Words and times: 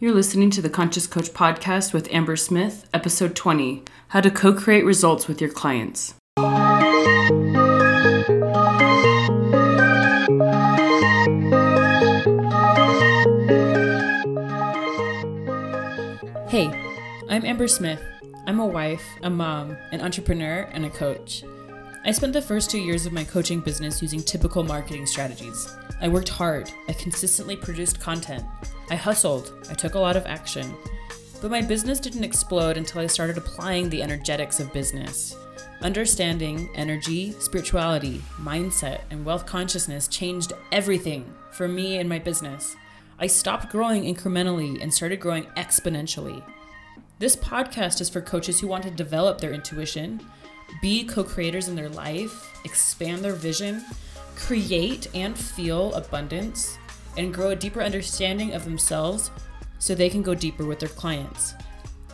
You're 0.00 0.14
listening 0.14 0.50
to 0.50 0.62
the 0.62 0.70
Conscious 0.70 1.08
Coach 1.08 1.30
podcast 1.30 1.92
with 1.92 2.06
Amber 2.12 2.36
Smith, 2.36 2.88
episode 2.94 3.34
20 3.34 3.82
How 4.10 4.20
to 4.20 4.30
Co 4.30 4.52
Create 4.52 4.84
Results 4.84 5.26
with 5.26 5.40
Your 5.40 5.50
Clients. 5.50 6.14
Hey, 16.46 16.70
I'm 17.28 17.44
Amber 17.44 17.66
Smith. 17.66 18.00
I'm 18.46 18.60
a 18.60 18.66
wife, 18.66 19.02
a 19.24 19.30
mom, 19.30 19.76
an 19.90 20.00
entrepreneur, 20.00 20.68
and 20.72 20.84
a 20.84 20.90
coach. 20.90 21.42
I 22.04 22.12
spent 22.12 22.32
the 22.32 22.40
first 22.40 22.70
two 22.70 22.78
years 22.78 23.06
of 23.06 23.12
my 23.12 23.24
coaching 23.24 23.60
business 23.60 24.00
using 24.00 24.22
typical 24.22 24.62
marketing 24.62 25.04
strategies. 25.04 25.74
I 26.00 26.08
worked 26.08 26.28
hard, 26.28 26.70
I 26.88 26.92
consistently 26.92 27.56
produced 27.56 28.00
content, 28.00 28.44
I 28.88 28.94
hustled, 28.94 29.52
I 29.68 29.74
took 29.74 29.94
a 29.94 29.98
lot 29.98 30.16
of 30.16 30.24
action. 30.24 30.74
But 31.42 31.50
my 31.50 31.60
business 31.60 31.98
didn't 31.98 32.24
explode 32.24 32.76
until 32.76 33.00
I 33.00 33.08
started 33.08 33.36
applying 33.36 33.90
the 33.90 34.02
energetics 34.02 34.60
of 34.60 34.72
business. 34.72 35.36
Understanding 35.80 36.70
energy, 36.74 37.32
spirituality, 37.40 38.22
mindset, 38.40 39.00
and 39.10 39.24
wealth 39.24 39.44
consciousness 39.44 40.08
changed 40.08 40.52
everything 40.70 41.32
for 41.50 41.68
me 41.68 41.98
and 41.98 42.08
my 42.08 42.18
business. 42.18 42.76
I 43.18 43.26
stopped 43.26 43.70
growing 43.70 44.02
incrementally 44.04 44.80
and 44.80 44.94
started 44.94 45.18
growing 45.18 45.44
exponentially. 45.56 46.42
This 47.18 47.34
podcast 47.34 48.00
is 48.00 48.08
for 48.08 48.20
coaches 48.20 48.60
who 48.60 48.68
want 48.68 48.84
to 48.84 48.90
develop 48.90 49.40
their 49.40 49.52
intuition, 49.52 50.20
be 50.80 51.04
co 51.04 51.24
creators 51.24 51.68
in 51.68 51.74
their 51.74 51.88
life, 51.88 52.56
expand 52.64 53.24
their 53.24 53.34
vision, 53.34 53.84
create 54.36 55.08
and 55.14 55.36
feel 55.36 55.92
abundance, 55.94 56.78
and 57.16 57.34
grow 57.34 57.50
a 57.50 57.56
deeper 57.56 57.82
understanding 57.82 58.54
of 58.54 58.64
themselves 58.64 59.30
so 59.78 59.94
they 59.94 60.10
can 60.10 60.22
go 60.22 60.34
deeper 60.34 60.64
with 60.64 60.78
their 60.78 60.88
clients. 60.88 61.54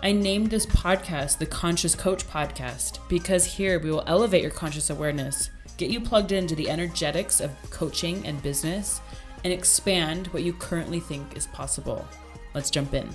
I 0.02 0.12
named 0.12 0.50
this 0.50 0.66
podcast 0.66 1.38
the 1.38 1.46
Conscious 1.46 1.94
Coach 1.94 2.28
Podcast 2.28 2.98
because 3.08 3.44
here 3.44 3.78
we 3.78 3.90
will 3.90 4.04
elevate 4.06 4.42
your 4.42 4.50
conscious 4.50 4.90
awareness, 4.90 5.50
get 5.78 5.90
you 5.90 6.00
plugged 6.00 6.32
into 6.32 6.54
the 6.54 6.68
energetics 6.68 7.40
of 7.40 7.50
coaching 7.70 8.26
and 8.26 8.42
business, 8.42 9.00
and 9.44 9.52
expand 9.52 10.26
what 10.28 10.42
you 10.42 10.52
currently 10.52 11.00
think 11.00 11.36
is 11.36 11.46
possible. 11.48 12.06
Let's 12.54 12.70
jump 12.70 12.94
in. 12.94 13.08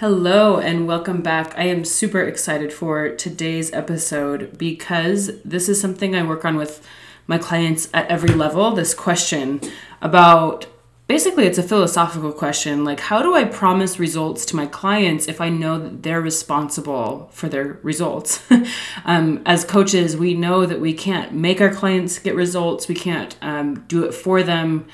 Hello 0.00 0.58
and 0.58 0.86
welcome 0.86 1.22
back. 1.22 1.54
I 1.56 1.68
am 1.68 1.82
super 1.82 2.20
excited 2.20 2.70
for 2.70 3.08
today's 3.08 3.72
episode 3.72 4.58
because 4.58 5.40
this 5.42 5.70
is 5.70 5.80
something 5.80 6.14
I 6.14 6.22
work 6.22 6.44
on 6.44 6.56
with 6.56 6.86
my 7.26 7.38
clients 7.38 7.88
at 7.94 8.06
every 8.08 8.34
level. 8.34 8.72
This 8.72 8.92
question 8.92 9.58
about 10.02 10.66
basically 11.06 11.46
it's 11.46 11.56
a 11.56 11.62
philosophical 11.62 12.32
question 12.32 12.84
like 12.84 12.98
how 12.98 13.22
do 13.22 13.32
i 13.32 13.44
promise 13.44 14.00
results 14.00 14.44
to 14.44 14.56
my 14.56 14.66
clients 14.66 15.28
if 15.28 15.40
i 15.40 15.48
know 15.48 15.78
that 15.78 16.02
they're 16.02 16.20
responsible 16.20 17.30
for 17.32 17.48
their 17.48 17.78
results 17.84 18.42
um, 19.04 19.40
as 19.46 19.64
coaches 19.64 20.16
we 20.16 20.34
know 20.34 20.66
that 20.66 20.80
we 20.80 20.92
can't 20.92 21.32
make 21.32 21.60
our 21.60 21.72
clients 21.72 22.18
get 22.18 22.34
results 22.34 22.88
we 22.88 22.94
can't 22.94 23.36
um, 23.40 23.84
do 23.86 24.02
it 24.02 24.12
for 24.12 24.42
them 24.42 24.84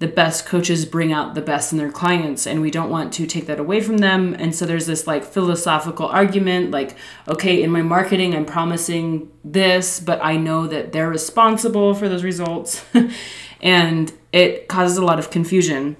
the 0.00 0.08
best 0.08 0.44
coaches 0.44 0.84
bring 0.84 1.12
out 1.12 1.34
the 1.34 1.40
best 1.40 1.72
in 1.72 1.78
their 1.78 1.90
clients 1.90 2.46
and 2.46 2.60
we 2.60 2.70
don't 2.70 2.90
want 2.90 3.12
to 3.12 3.26
take 3.26 3.46
that 3.46 3.60
away 3.60 3.80
from 3.80 3.98
them. 3.98 4.34
And 4.38 4.54
so 4.54 4.66
there's 4.66 4.86
this 4.86 5.06
like 5.06 5.24
philosophical 5.24 6.06
argument 6.06 6.70
like 6.70 6.96
okay 7.28 7.62
in 7.62 7.70
my 7.70 7.82
marketing 7.82 8.34
i'm 8.34 8.44
promising 8.44 9.30
this 9.44 10.00
but 10.00 10.18
i 10.22 10.36
know 10.36 10.66
that 10.66 10.92
they're 10.92 11.08
responsible 11.08 11.94
for 11.94 12.08
those 12.08 12.24
results. 12.24 12.84
And 13.64 14.12
it 14.30 14.68
causes 14.68 14.98
a 14.98 15.04
lot 15.04 15.18
of 15.18 15.30
confusion. 15.30 15.96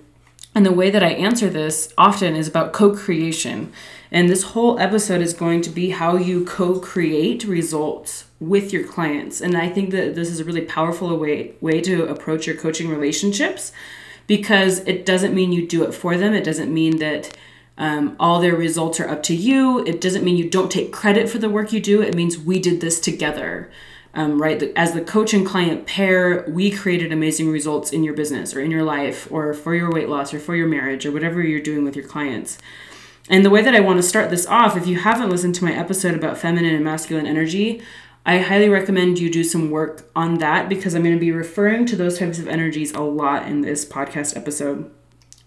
And 0.55 0.65
the 0.65 0.73
way 0.73 0.91
that 0.91 1.03
i 1.03 1.09
answer 1.09 1.49
this 1.49 1.93
often 1.99 2.37
is 2.37 2.47
about 2.47 2.73
co-creation. 2.73 3.73
And 4.13 4.29
this 4.29 4.45
whole 4.53 4.79
episode 4.79 5.23
is 5.23 5.33
going 5.33 5.63
to 5.63 5.71
be 5.71 5.91
how 5.91 6.17
you 6.17 6.45
co-create 6.45 7.45
results 7.45 8.27
with 8.49 8.73
your 8.73 8.85
clients. 8.85 9.41
And 9.41 9.57
I 9.57 9.69
think 9.69 9.91
that 9.91 10.15
this 10.15 10.31
is 10.31 10.41
a 10.41 10.45
really 10.45 10.63
powerful 10.63 11.17
way 11.17 11.55
way 11.61 11.81
to 11.83 12.07
approach 12.07 12.47
your 12.47 12.57
coaching 12.57 12.89
relationships 12.89 13.73
because 14.27 14.79
it 14.81 15.05
doesn't 15.05 15.35
mean 15.35 15.53
you 15.53 15.67
do 15.67 15.85
it 15.85 15.93
for 15.93 16.17
them. 16.17 16.33
It 16.33 16.45
doesn't 16.45 16.73
mean 16.73 16.99
that 16.99 17.37
um, 17.77 18.17
all 18.21 18.41
their 18.41 18.55
results 18.55 19.01
are 19.01 19.09
up 19.09 19.23
to 19.25 19.35
you. 19.35 19.85
It 19.85 20.01
doesn't 20.01 20.25
mean 20.25 20.37
you 20.37 20.49
don't 20.49 20.71
take 20.71 20.93
credit 20.93 21.29
for 21.29 21.39
the 21.39 21.51
work 21.51 21.73
you 21.73 21.81
do. 21.81 22.01
It 22.01 22.15
means 22.15 22.39
we 22.39 22.59
did 22.59 22.81
this 22.81 23.01
together. 23.01 23.71
Um, 24.17 24.41
right? 24.41 24.63
As 24.77 24.93
the 24.93 25.01
coach 25.01 25.35
and 25.35 25.45
client 25.45 25.89
pair, 25.89 26.45
we 26.47 26.71
created 26.71 27.11
amazing 27.11 27.51
results 27.51 27.93
in 27.93 28.05
your 28.05 28.15
business 28.15 28.55
or 28.55 28.61
in 28.61 28.71
your 28.71 28.85
life 28.85 29.27
or 29.29 29.53
for 29.53 29.75
your 29.75 29.91
weight 29.91 30.09
loss 30.09 30.33
or 30.33 30.39
for 30.39 30.55
your 30.55 30.69
marriage 30.69 31.05
or 31.05 31.11
whatever 31.11 31.43
you're 31.43 31.59
doing 31.59 31.83
with 31.83 31.97
your 31.97 32.07
clients. 32.07 32.59
And 33.29 33.45
the 33.45 33.51
way 33.51 33.63
that 33.63 33.75
I 33.75 33.81
want 33.81 33.99
to 33.99 34.05
start 34.05 34.31
this 34.31 34.47
off, 34.47 34.77
if 34.77 34.87
you 34.87 34.99
haven't 34.99 35.31
listened 35.31 35.57
to 35.57 35.65
my 35.65 35.73
episode 35.73 36.15
about 36.15 36.39
feminine 36.39 36.75
and 36.75 36.85
masculine 36.85 37.27
energy, 37.27 37.83
I 38.27 38.39
highly 38.39 38.69
recommend 38.69 39.19
you 39.19 39.31
do 39.31 39.45
some 39.45 39.71
work 39.71 40.11
on 40.17 40.39
that 40.39 40.69
because 40.69 40.95
I'm 40.95 41.03
going 41.03 41.15
to 41.15 41.21
be 41.21 41.33
referring 41.33 41.85
to 41.87 41.97
those 41.97 42.19
types 42.19 42.39
of 42.39 42.49
energies 42.49 42.93
a 42.93 43.03
lot 43.03 43.47
in 43.47 43.61
this 43.61 43.85
podcast 43.85 44.37
episode. 44.37 44.91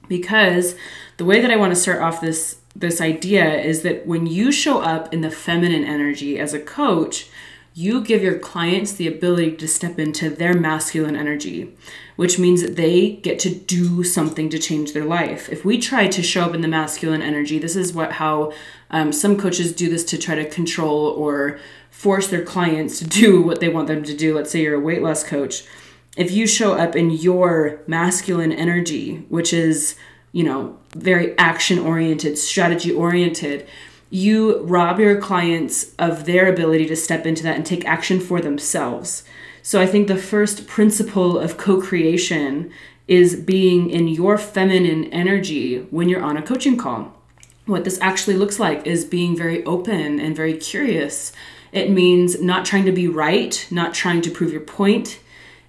Because 0.08 0.76
the 1.18 1.26
way 1.26 1.42
that 1.42 1.52
I 1.52 1.56
want 1.56 1.74
to 1.74 1.80
start 1.80 2.02
off 2.02 2.22
this 2.22 2.62
this 2.76 3.02
idea 3.02 3.60
is 3.60 3.82
that 3.82 4.06
when 4.06 4.28
you 4.28 4.52
show 4.52 4.82
up 4.82 5.12
in 5.12 5.22
the 5.22 5.32
feminine 5.32 5.84
energy 5.84 6.38
as 6.38 6.54
a 6.54 6.60
coach, 6.60 7.28
you 7.74 8.02
give 8.02 8.22
your 8.24 8.38
clients 8.38 8.94
the 8.94 9.08
ability 9.08 9.56
to 9.56 9.68
step 9.68 9.98
into 10.00 10.30
their 10.30 10.54
masculine 10.54 11.16
energy, 11.16 11.76
which 12.16 12.38
means 12.40 12.62
that 12.62 12.76
they 12.76 13.12
get 13.18 13.40
to 13.40 13.54
do 13.54 14.04
something 14.04 14.50
to 14.50 14.60
change 14.60 14.94
their 14.94 15.06
life. 15.06 15.50
If 15.50 15.66
we 15.66 15.80
try 15.80 16.08
to 16.08 16.24
show 16.24 16.44
up 16.44 16.54
in 16.54 16.62
the 16.62 16.68
masculine 16.68 17.22
energy, 17.22 17.60
this 17.60 17.76
is 17.76 17.94
what 17.94 18.14
how 18.14 18.54
um, 18.90 19.12
some 19.12 19.38
coaches 19.38 19.74
do 19.74 19.90
this 19.90 20.04
to 20.06 20.18
try 20.18 20.36
to 20.36 20.50
control 20.50 21.08
or 21.08 21.60
force 21.92 22.28
their 22.28 22.44
clients 22.44 23.00
to 23.00 23.06
do 23.06 23.42
what 23.42 23.60
they 23.60 23.70
want 23.70 23.88
them 23.88 24.04
to 24.04 24.16
do. 24.16 24.36
Let's 24.36 24.52
say 24.52 24.62
you're 24.62 24.76
a 24.76 24.80
weight 24.80 25.02
loss 25.02 25.24
coach. 25.24 25.64
If 26.16 26.32
you 26.32 26.48
show 26.48 26.74
up 26.74 26.96
in 26.96 27.12
your 27.12 27.82
masculine 27.86 28.52
energy, 28.52 29.26
which 29.30 29.54
is, 29.54 29.96
you 30.32 30.44
know, 30.44 30.78
very 30.96 31.38
action 31.38 31.78
oriented, 31.78 32.38
strategy 32.38 32.92
oriented, 32.92 33.68
you 34.10 34.60
rob 34.62 35.00
your 35.00 35.20
clients 35.20 35.94
of 36.00 36.26
their 36.26 36.52
ability 36.52 36.88
to 36.88 36.96
step 36.96 37.26
into 37.26 37.44
that 37.44 37.56
and 37.56 37.66
take 37.66 37.86
action 37.86 38.20
for 38.20 38.40
themselves. 38.40 39.24
So 39.62 39.82
I 39.82 39.86
think 39.86 40.08
the 40.08 40.16
first 40.16 40.66
principle 40.66 41.38
of 41.38 41.58
co 41.58 41.82
creation 41.82 42.72
is 43.08 43.36
being 43.36 43.90
in 43.90 44.08
your 44.08 44.38
feminine 44.38 45.06
energy 45.14 45.80
when 45.90 46.10
you're 46.10 46.24
on 46.24 46.38
a 46.38 46.42
coaching 46.42 46.78
call. 46.78 47.17
What 47.68 47.84
this 47.84 48.00
actually 48.02 48.38
looks 48.38 48.60
like 48.60 48.88
is 48.88 49.06
being 49.06 49.38
very 49.38 49.64
open 49.66 50.20
and 50.20 50.36
very 50.36 50.58
curious. 50.58 51.32
It 51.72 51.92
means 51.92 52.42
not 52.42 52.66
trying 52.66 52.86
to 52.86 52.92
be 52.92 53.08
right, 53.08 53.68
not 53.70 53.94
trying 53.94 54.22
to 54.22 54.32
prove 54.32 54.52
your 54.52 54.62
point. 54.62 55.20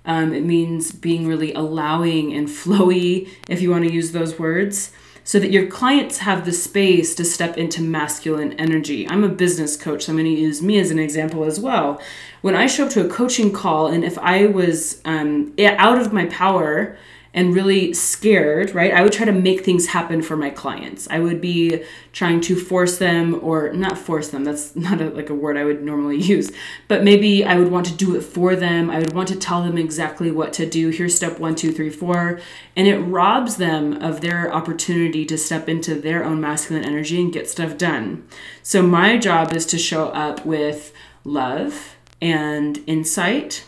Um, 0.07 0.33
it 0.33 0.45
means 0.45 0.93
being 0.93 1.27
really 1.27 1.53
allowing 1.53 2.33
and 2.33 2.49
flowy, 2.49 3.29
if 3.49 3.61
you 3.61 3.71
want 3.71 3.85
to 3.85 3.93
use 3.93 4.13
those 4.13 4.39
words 4.39 4.93
so 5.29 5.39
that 5.39 5.51
your 5.51 5.67
clients 5.67 6.17
have 6.19 6.47
the 6.47 6.53
space 6.53 7.15
to 7.15 7.23
step 7.23 7.59
into 7.59 7.83
masculine 7.83 8.55
energy. 8.55 9.07
I'm 9.07 9.25
a 9.25 9.29
business 9.29 9.77
coach, 9.77 10.05
so 10.05 10.13
I'm 10.13 10.17
going 10.17 10.35
to 10.35 10.41
use 10.41 10.63
me 10.63 10.79
as 10.79 10.91
an 10.91 10.99
example 10.99 11.45
as 11.45 11.61
well. 11.61 12.01
When 12.41 12.55
I 12.55 12.67
show 12.67 12.87
up 12.87 12.93
to 12.93 13.05
a 13.05 13.11
coaching 13.11 13.53
call, 13.53 13.89
and 13.89 14.05
if 14.05 14.17
I 14.17 14.47
was 14.47 15.03
um, 15.05 15.53
out 15.59 15.99
of 15.99 16.15
my 16.15 16.25
power, 16.27 16.97
and 17.35 17.55
really 17.55 17.93
scared, 17.93 18.75
right? 18.75 18.93
I 18.93 19.03
would 19.03 19.13
try 19.13 19.27
to 19.27 19.33
make 19.33 19.65
things 19.65 19.89
happen 19.89 20.23
for 20.23 20.37
my 20.37 20.51
clients. 20.51 21.07
I 21.11 21.19
would 21.19 21.41
be 21.41 21.85
trying 22.13 22.41
to 22.43 22.57
force 22.57 22.99
them 22.99 23.39
or 23.43 23.73
not 23.73 23.99
force 23.99 24.29
them. 24.29 24.45
That's 24.45 24.75
not 24.89 25.01
a, 25.01 25.11
like 25.11 25.31
a 25.31 25.35
word 25.35 25.57
I 25.57 25.65
would 25.65 25.83
normally 25.83 26.17
use, 26.23 26.51
but 26.89 27.05
maybe 27.05 27.45
I 27.45 27.57
would 27.57 27.71
want 27.71 27.87
to 27.87 27.95
do 27.95 28.17
it 28.17 28.23
for 28.23 28.57
them. 28.57 28.91
I 28.91 28.99
would 28.99 29.13
want 29.13 29.29
to 29.29 29.37
tell 29.37 29.63
them 29.63 29.77
exactly 29.77 30.31
what 30.31 30.53
to 30.55 30.67
do. 30.67 30.89
Here's 30.89 31.15
step 31.15 31.39
one, 31.39 31.55
two, 31.55 31.73
three, 31.73 31.91
four. 31.91 32.41
And 32.75 32.89
it 32.89 32.99
robs 32.99 33.57
them 33.57 33.95
of 34.03 34.21
their 34.21 34.53
opportunity 34.53 35.25
to 35.27 35.37
step 35.37 35.69
into 35.69 35.95
their 35.95 36.25
own 36.25 36.41
masculine 36.41 36.85
energy 36.85 37.21
and 37.21 37.33
get 37.33 37.49
stuff 37.49 37.77
done. 37.77 38.27
So 38.63 38.83
my 38.83 39.19
job 39.19 39.53
is 39.53 39.67
to 39.67 39.79
show 39.79 40.09
up 40.09 40.47
with 40.47 40.93
love 41.25 41.97
and 42.21 42.79
insight 42.87 43.65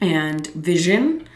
and 0.00 0.46
vision 0.48 1.26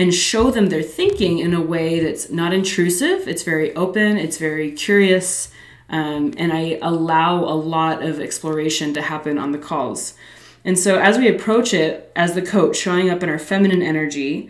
and 0.00 0.14
show 0.14 0.50
them 0.50 0.70
their 0.70 0.82
thinking 0.82 1.40
in 1.40 1.52
a 1.52 1.60
way 1.60 2.00
that's 2.00 2.30
not 2.30 2.54
intrusive. 2.54 3.28
It's 3.28 3.42
very 3.42 3.76
open, 3.76 4.16
it's 4.16 4.38
very 4.38 4.72
curious, 4.72 5.52
um, 5.90 6.32
and 6.38 6.54
I 6.54 6.78
allow 6.80 7.44
a 7.44 7.52
lot 7.52 8.02
of 8.02 8.18
exploration 8.18 8.94
to 8.94 9.02
happen 9.02 9.36
on 9.36 9.52
the 9.52 9.58
calls. 9.58 10.14
And 10.64 10.78
so, 10.78 10.98
as 10.98 11.18
we 11.18 11.28
approach 11.28 11.74
it 11.74 12.10
as 12.16 12.32
the 12.32 12.40
coach, 12.40 12.78
showing 12.78 13.10
up 13.10 13.22
in 13.22 13.28
our 13.28 13.38
feminine 13.38 13.82
energy 13.82 14.48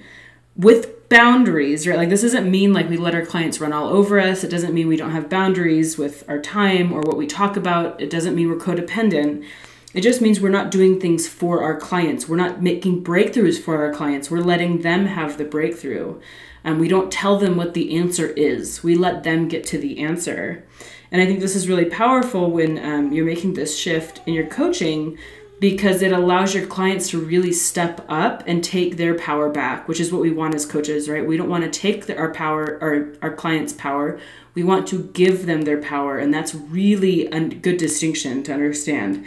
with 0.55 1.09
boundaries, 1.09 1.85
right? 1.85 1.97
Like, 1.97 2.11
this 2.11 2.23
doesn't 2.23 2.49
mean 2.49 2.73
like 2.73 2.89
we 2.89 2.97
let 2.97 3.17
our 3.17 3.27
clients 3.27 3.61
run 3.61 3.73
all 3.73 3.89
over 3.89 4.21
us. 4.21 4.45
It 4.45 4.51
doesn't 4.51 4.73
mean 4.73 4.87
we 4.87 4.97
don't 4.97 5.11
have 5.11 5.29
boundaries 5.29 5.99
with 5.99 6.23
our 6.29 6.39
time 6.39 6.93
or 6.93 7.01
what 7.01 7.17
we 7.17 7.27
talk 7.27 7.57
about. 7.57 8.01
It 8.01 8.09
doesn't 8.09 8.37
mean 8.37 8.49
we're 8.49 8.57
codependent. 8.57 9.45
It 9.93 10.03
just 10.03 10.21
means 10.21 10.41
we're 10.41 10.51
not 10.51 10.71
doing 10.71 11.01
things 11.01 11.27
for 11.27 11.63
our 11.63 11.79
clients. 11.79 12.29
We're 12.29 12.37
not 12.37 12.63
making 12.63 13.03
breakthroughs 13.03 13.61
for 13.61 13.85
our 13.85 13.93
clients. 13.93 14.31
We're 14.31 14.39
letting 14.39 14.83
them 14.83 15.07
have 15.07 15.37
the 15.37 15.45
breakthrough. 15.45 16.21
And 16.63 16.79
we 16.79 16.89
don't 16.89 17.11
tell 17.11 17.39
them 17.39 17.57
what 17.57 17.75
the 17.75 17.97
answer 17.97 18.29
is. 18.29 18.85
We 18.85 18.95
let 18.95 19.25
them 19.25 19.49
get 19.49 19.65
to 19.69 19.79
the 19.79 19.99
answer. 19.99 20.65
And 21.11 21.21
I 21.21 21.27
think 21.27 21.41
this 21.41 21.57
is 21.57 21.69
really 21.69 21.87
powerful 21.87 22.51
when 22.51 22.79
um, 22.79 23.13
you're 23.13 23.25
making 23.25 23.55
this 23.55 23.77
shift 23.77 24.21
in 24.27 24.35
your 24.35 24.47
coaching 24.47 25.19
because 25.59 26.01
it 26.01 26.13
allows 26.13 26.55
your 26.55 26.67
clients 26.67 27.11
to 27.11 27.21
really 27.21 27.53
step 27.53 28.05
up 28.09 28.43
and 28.47 28.65
take 28.65 28.97
their 28.97 29.19
power 29.19 29.51
back, 29.51 29.89
which 29.89 30.01
is 30.01 30.11
what 30.11 30.23
we 30.23 30.31
want 30.31 30.55
as 30.55 30.65
coaches, 30.65 31.09
right? 31.09 31.27
We 31.27 31.37
don't 31.37 31.51
want 31.51 31.65
to 31.65 31.81
take 31.81 32.07
the, 32.07 32.17
our 32.17 32.33
power, 32.33 32.79
our, 32.81 33.13
our 33.21 33.35
clients' 33.35 33.75
power. 33.75 34.19
We 34.55 34.63
want 34.63 34.87
to 34.89 35.03
give 35.13 35.45
them 35.47 35.63
their 35.63 35.83
power. 35.83 36.17
And 36.17 36.33
that's 36.33 36.55
really 36.55 37.27
a 37.27 37.41
good 37.41 37.77
distinction 37.77 38.43
to 38.45 38.55
understand. 38.55 39.27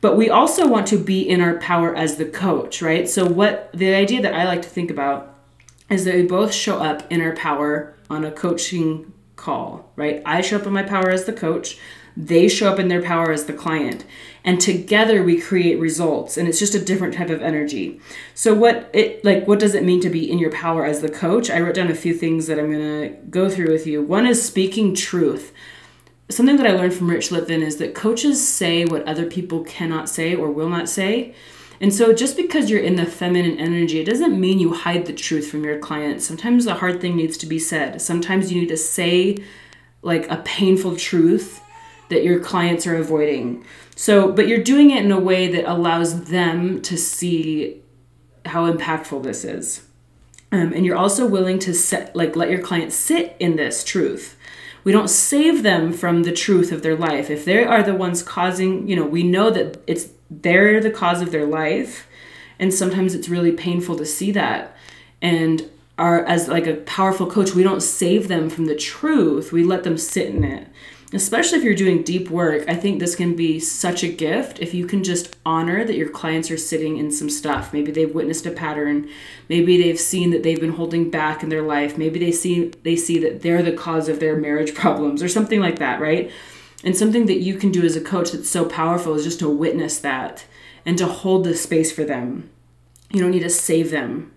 But 0.00 0.16
we 0.16 0.28
also 0.28 0.68
want 0.68 0.86
to 0.88 0.98
be 0.98 1.28
in 1.28 1.40
our 1.40 1.58
power 1.58 1.94
as 1.94 2.16
the 2.16 2.24
coach, 2.26 2.82
right? 2.82 3.08
So, 3.08 3.26
what 3.26 3.70
the 3.72 3.94
idea 3.94 4.20
that 4.22 4.34
I 4.34 4.44
like 4.44 4.62
to 4.62 4.68
think 4.68 4.90
about 4.90 5.34
is 5.88 6.04
that 6.04 6.14
we 6.14 6.22
both 6.22 6.52
show 6.52 6.78
up 6.78 7.10
in 7.10 7.20
our 7.20 7.34
power 7.34 7.94
on 8.10 8.24
a 8.24 8.30
coaching 8.30 9.12
call, 9.36 9.92
right? 9.96 10.22
I 10.24 10.40
show 10.40 10.56
up 10.56 10.66
in 10.66 10.72
my 10.72 10.82
power 10.82 11.10
as 11.10 11.24
the 11.24 11.32
coach, 11.32 11.78
they 12.16 12.48
show 12.48 12.72
up 12.72 12.78
in 12.78 12.88
their 12.88 13.02
power 13.02 13.30
as 13.30 13.44
the 13.44 13.52
client. 13.52 14.04
And 14.42 14.60
together 14.60 15.22
we 15.22 15.40
create 15.40 15.78
results 15.78 16.36
and 16.36 16.48
it's 16.48 16.58
just 16.58 16.74
a 16.74 16.82
different 16.82 17.14
type 17.14 17.28
of 17.28 17.42
energy. 17.42 18.00
So 18.34 18.54
what 18.54 18.90
it 18.94 19.22
like 19.24 19.46
what 19.46 19.58
does 19.58 19.74
it 19.74 19.84
mean 19.84 20.00
to 20.00 20.08
be 20.08 20.30
in 20.30 20.38
your 20.38 20.50
power 20.50 20.86
as 20.86 21.00
the 21.00 21.10
coach? 21.10 21.50
I 21.50 21.60
wrote 21.60 21.74
down 21.74 21.90
a 21.90 21.94
few 21.94 22.14
things 22.14 22.46
that 22.46 22.58
I'm 22.58 22.72
going 22.72 23.02
to 23.02 23.16
go 23.28 23.50
through 23.50 23.70
with 23.70 23.86
you. 23.86 24.02
One 24.02 24.26
is 24.26 24.42
speaking 24.42 24.94
truth. 24.94 25.52
Something 26.28 26.56
that 26.56 26.66
I 26.66 26.72
learned 26.72 26.94
from 26.94 27.08
Rich 27.08 27.30
Litvin 27.30 27.62
is 27.62 27.76
that 27.76 27.94
coaches 27.94 28.46
say 28.46 28.84
what 28.84 29.06
other 29.06 29.26
people 29.26 29.62
cannot 29.62 30.08
say 30.08 30.34
or 30.34 30.50
will 30.50 30.68
not 30.68 30.88
say. 30.88 31.34
And 31.80 31.94
so, 31.94 32.12
just 32.12 32.36
because 32.36 32.70
you're 32.70 32.80
in 32.80 32.96
the 32.96 33.06
feminine 33.06 33.58
energy, 33.58 34.00
it 34.00 34.06
doesn't 34.06 34.40
mean 34.40 34.58
you 34.58 34.72
hide 34.72 35.06
the 35.06 35.12
truth 35.12 35.48
from 35.50 35.62
your 35.62 35.78
clients. 35.78 36.26
Sometimes 36.26 36.64
the 36.64 36.74
hard 36.74 37.00
thing 37.00 37.16
needs 37.16 37.36
to 37.38 37.46
be 37.46 37.58
said. 37.58 38.00
Sometimes 38.00 38.50
you 38.50 38.60
need 38.60 38.68
to 38.68 38.76
say, 38.76 39.44
like, 40.02 40.28
a 40.30 40.38
painful 40.38 40.96
truth 40.96 41.60
that 42.08 42.24
your 42.24 42.40
clients 42.40 42.86
are 42.86 42.96
avoiding. 42.96 43.64
So, 43.94 44.32
but 44.32 44.48
you're 44.48 44.62
doing 44.62 44.90
it 44.90 45.04
in 45.04 45.12
a 45.12 45.20
way 45.20 45.48
that 45.48 45.70
allows 45.70 46.24
them 46.24 46.80
to 46.82 46.96
see 46.96 47.82
how 48.46 48.70
impactful 48.70 49.22
this 49.22 49.44
is. 49.44 49.86
Um, 50.52 50.72
and 50.72 50.86
you're 50.86 50.96
also 50.96 51.26
willing 51.26 51.58
to 51.60 51.74
set, 51.74 52.16
like, 52.16 52.36
let 52.36 52.50
your 52.50 52.62
clients 52.62 52.96
sit 52.96 53.36
in 53.38 53.56
this 53.56 53.84
truth. 53.84 54.35
We 54.86 54.92
don't 54.92 55.10
save 55.10 55.64
them 55.64 55.92
from 55.92 56.22
the 56.22 56.30
truth 56.30 56.70
of 56.70 56.82
their 56.82 56.94
life. 56.94 57.28
If 57.28 57.44
they 57.44 57.64
are 57.64 57.82
the 57.82 57.92
ones 57.92 58.22
causing, 58.22 58.86
you 58.86 58.94
know, 58.94 59.04
we 59.04 59.24
know 59.24 59.50
that 59.50 59.82
it's 59.88 60.10
they're 60.30 60.80
the 60.80 60.92
cause 60.92 61.20
of 61.20 61.32
their 61.32 61.44
life 61.44 62.06
and 62.60 62.72
sometimes 62.72 63.12
it's 63.12 63.28
really 63.28 63.50
painful 63.50 63.96
to 63.96 64.06
see 64.06 64.30
that. 64.30 64.76
And 65.20 65.68
are 65.98 66.24
as 66.26 66.46
like 66.46 66.68
a 66.68 66.74
powerful 66.74 67.28
coach 67.28 67.52
we 67.52 67.64
don't 67.64 67.82
save 67.82 68.28
them 68.28 68.48
from 68.48 68.66
the 68.66 68.76
truth. 68.76 69.50
We 69.50 69.64
let 69.64 69.82
them 69.82 69.98
sit 69.98 70.28
in 70.28 70.44
it 70.44 70.68
especially 71.12 71.56
if 71.58 71.64
you're 71.64 71.74
doing 71.74 72.02
deep 72.02 72.30
work 72.30 72.64
i 72.68 72.74
think 72.74 72.98
this 72.98 73.14
can 73.14 73.36
be 73.36 73.60
such 73.60 74.02
a 74.02 74.08
gift 74.08 74.58
if 74.60 74.74
you 74.74 74.86
can 74.86 75.04
just 75.04 75.36
honor 75.46 75.84
that 75.84 75.96
your 75.96 76.08
clients 76.08 76.50
are 76.50 76.56
sitting 76.56 76.96
in 76.96 77.10
some 77.10 77.30
stuff 77.30 77.72
maybe 77.72 77.92
they've 77.92 78.14
witnessed 78.14 78.46
a 78.46 78.50
pattern 78.50 79.08
maybe 79.48 79.80
they've 79.80 80.00
seen 80.00 80.30
that 80.30 80.42
they've 80.42 80.60
been 80.60 80.72
holding 80.72 81.10
back 81.10 81.42
in 81.42 81.48
their 81.48 81.62
life 81.62 81.96
maybe 81.96 82.18
they 82.18 82.32
see 82.32 82.68
they 82.82 82.96
see 82.96 83.18
that 83.18 83.42
they're 83.42 83.62
the 83.62 83.72
cause 83.72 84.08
of 84.08 84.18
their 84.20 84.36
marriage 84.36 84.74
problems 84.82 85.22
or 85.22 85.28
something 85.28 85.60
like 85.60 85.78
that 85.78 86.00
right 86.00 86.30
and 86.84 86.96
something 86.96 87.26
that 87.26 87.40
you 87.40 87.56
can 87.56 87.72
do 87.72 87.84
as 87.84 87.96
a 87.96 88.00
coach 88.00 88.32
that's 88.32 88.48
so 88.48 88.64
powerful 88.64 89.14
is 89.14 89.24
just 89.24 89.40
to 89.40 89.48
witness 89.48 89.98
that 89.98 90.44
and 90.84 90.96
to 90.98 91.06
hold 91.06 91.44
the 91.44 91.54
space 91.54 91.90
for 91.90 92.04
them. 92.04 92.48
You 93.10 93.20
don't 93.20 93.32
need 93.32 93.40
to 93.40 93.50
save 93.50 93.90
them. 93.90 94.32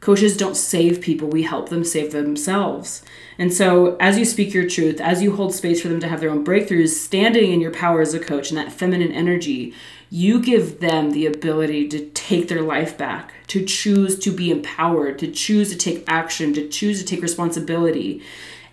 Coaches 0.00 0.34
don't 0.34 0.56
save 0.56 1.02
people, 1.02 1.28
we 1.28 1.42
help 1.42 1.68
them 1.68 1.84
save 1.84 2.12
themselves. 2.12 3.02
And 3.36 3.52
so, 3.52 3.96
as 4.00 4.18
you 4.18 4.24
speak 4.24 4.54
your 4.54 4.68
truth, 4.68 4.98
as 4.98 5.22
you 5.22 5.36
hold 5.36 5.54
space 5.54 5.82
for 5.82 5.88
them 5.88 6.00
to 6.00 6.08
have 6.08 6.20
their 6.20 6.30
own 6.30 6.44
breakthroughs, 6.44 6.88
standing 6.88 7.52
in 7.52 7.60
your 7.60 7.70
power 7.70 8.00
as 8.00 8.14
a 8.14 8.18
coach 8.18 8.50
and 8.50 8.58
that 8.58 8.72
feminine 8.72 9.12
energy, 9.12 9.74
you 10.10 10.40
give 10.40 10.80
them 10.80 11.12
the 11.12 11.26
ability 11.26 11.86
to 11.88 12.06
take 12.10 12.48
their 12.48 12.62
life 12.62 12.96
back, 12.96 13.32
to 13.48 13.64
choose 13.64 14.18
to 14.18 14.30
be 14.30 14.50
empowered, 14.50 15.18
to 15.18 15.30
choose 15.30 15.70
to 15.70 15.76
take 15.76 16.02
action, 16.08 16.54
to 16.54 16.66
choose 16.66 17.00
to 17.00 17.06
take 17.06 17.22
responsibility. 17.22 18.22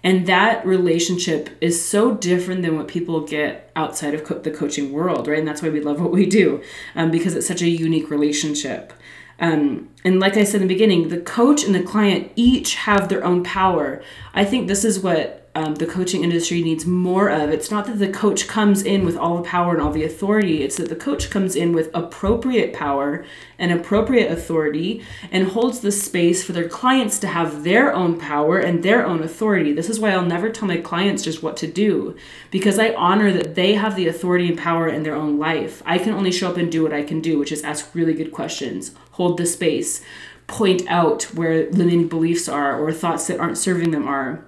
And 0.03 0.27
that 0.27 0.65
relationship 0.65 1.50
is 1.59 1.83
so 1.83 2.15
different 2.15 2.62
than 2.62 2.77
what 2.77 2.88
people 2.88 3.21
get 3.21 3.71
outside 3.75 4.13
of 4.13 4.23
co- 4.23 4.39
the 4.39 4.51
coaching 4.51 4.94
world, 4.94 5.27
right? 5.27 5.39
And 5.39 5.47
that's 5.47 5.62
why 5.62 5.69
we 5.69 5.81
love 5.81 6.00
what 6.00 6.12
we 6.12 6.25
do, 6.25 6.62
um, 6.95 7.12
because 7.12 7.35
it's 7.35 7.47
such 7.47 7.62
a 7.62 7.69
unique 7.69 8.09
relationship. 8.09 8.94
Um, 9.39 9.89
and 10.04 10.19
like 10.19 10.38
I 10.38 10.44
said 10.44 10.62
in 10.62 10.68
the 10.68 10.74
beginning, 10.74 11.10
the 11.10 11.19
coach 11.22 11.63
and 11.63 11.75
the 11.75 11.84
client 11.84 12.31
each 12.36 12.75
have 12.75 13.10
their 13.10 13.24
own 13.24 13.44
power. 13.44 14.01
I 14.34 14.45
think 14.45 14.68
this 14.68 14.84
is 14.84 15.00
what 15.00 15.46
um, 15.57 15.74
the 15.74 15.88
coaching 15.88 16.24
industry 16.24 16.62
needs 16.62 16.86
more 16.86 17.30
of. 17.30 17.50
It's 17.50 17.71
not 17.71 17.88
that 17.88 17.98
the 17.98 18.09
coach 18.09 18.48
comes 18.48 18.83
in 18.83 19.04
with 19.04 19.18
all 19.18 19.38
the 19.38 19.50
power 19.50 19.74
and 19.74 19.81
all 19.81 19.92
the 19.92 20.04
authority, 20.04 20.62
it's 20.62 20.77
that 20.77 20.89
the 20.89 20.95
coach 20.95 21.31
comes 21.31 21.56
in 21.56 21.74
with 21.74 21.89
appropriate 21.95 22.74
power 22.74 23.25
and 23.57 23.71
appropriate 23.71 24.31
authority 24.31 25.04
and 25.31 25.48
holds 25.48 25.80
the 25.80 25.92
space 25.92 26.44
for 26.44 26.51
their 26.51 26.69
clients 26.69 27.18
to 27.19 27.27
have 27.27 27.63
their 27.63 27.92
own 27.92 28.19
power 28.19 28.59
and 28.59 28.83
their 28.83 29.04
own 29.04 29.24
authority. 29.24 29.74
This 29.74 29.89
is 29.89 30.00
why 30.00 30.12
I'll 30.12 30.21
never 30.21 30.51
tell 30.51 30.68
my 30.68 30.77
clients 30.77 31.24
just 31.24 31.42
what 31.42 31.57
to 31.57 31.68
do 31.68 32.15
because 32.51 32.77
I 32.77 32.94
honor 32.94 33.33
that 33.33 33.56
they 33.56 33.74
have 33.74 33.95
the 33.95 34.07
authority 34.07 34.48
and 34.50 34.59
power 34.59 34.88
in 34.88 35.01
their 35.01 35.15
own 35.15 35.39
life. 35.39 35.81
I 35.88 35.98
can 35.98 36.13
only 36.13 36.31
show 36.31 36.51
up 36.51 36.57
and 36.57 36.71
do 36.71 36.83
what 36.83 36.94
I 36.94 37.01
can 37.01 37.19
do, 37.19 37.39
which 37.39 37.51
is 37.51 37.63
ask 37.63 37.95
really 37.95 38.13
good 38.13 38.31
questions, 38.31 38.92
hold 39.13 39.38
the 39.39 39.48
space, 39.48 40.01
point 40.45 40.83
out 40.88 41.24
where 41.33 41.68
limiting 41.71 42.07
beliefs 42.07 42.48
are 42.48 42.80
or 42.80 42.94
thoughts 42.94 43.25
that 43.25 43.39
aren't 43.39 43.57
serving 43.57 43.89
them 43.89 44.07
are 44.07 44.45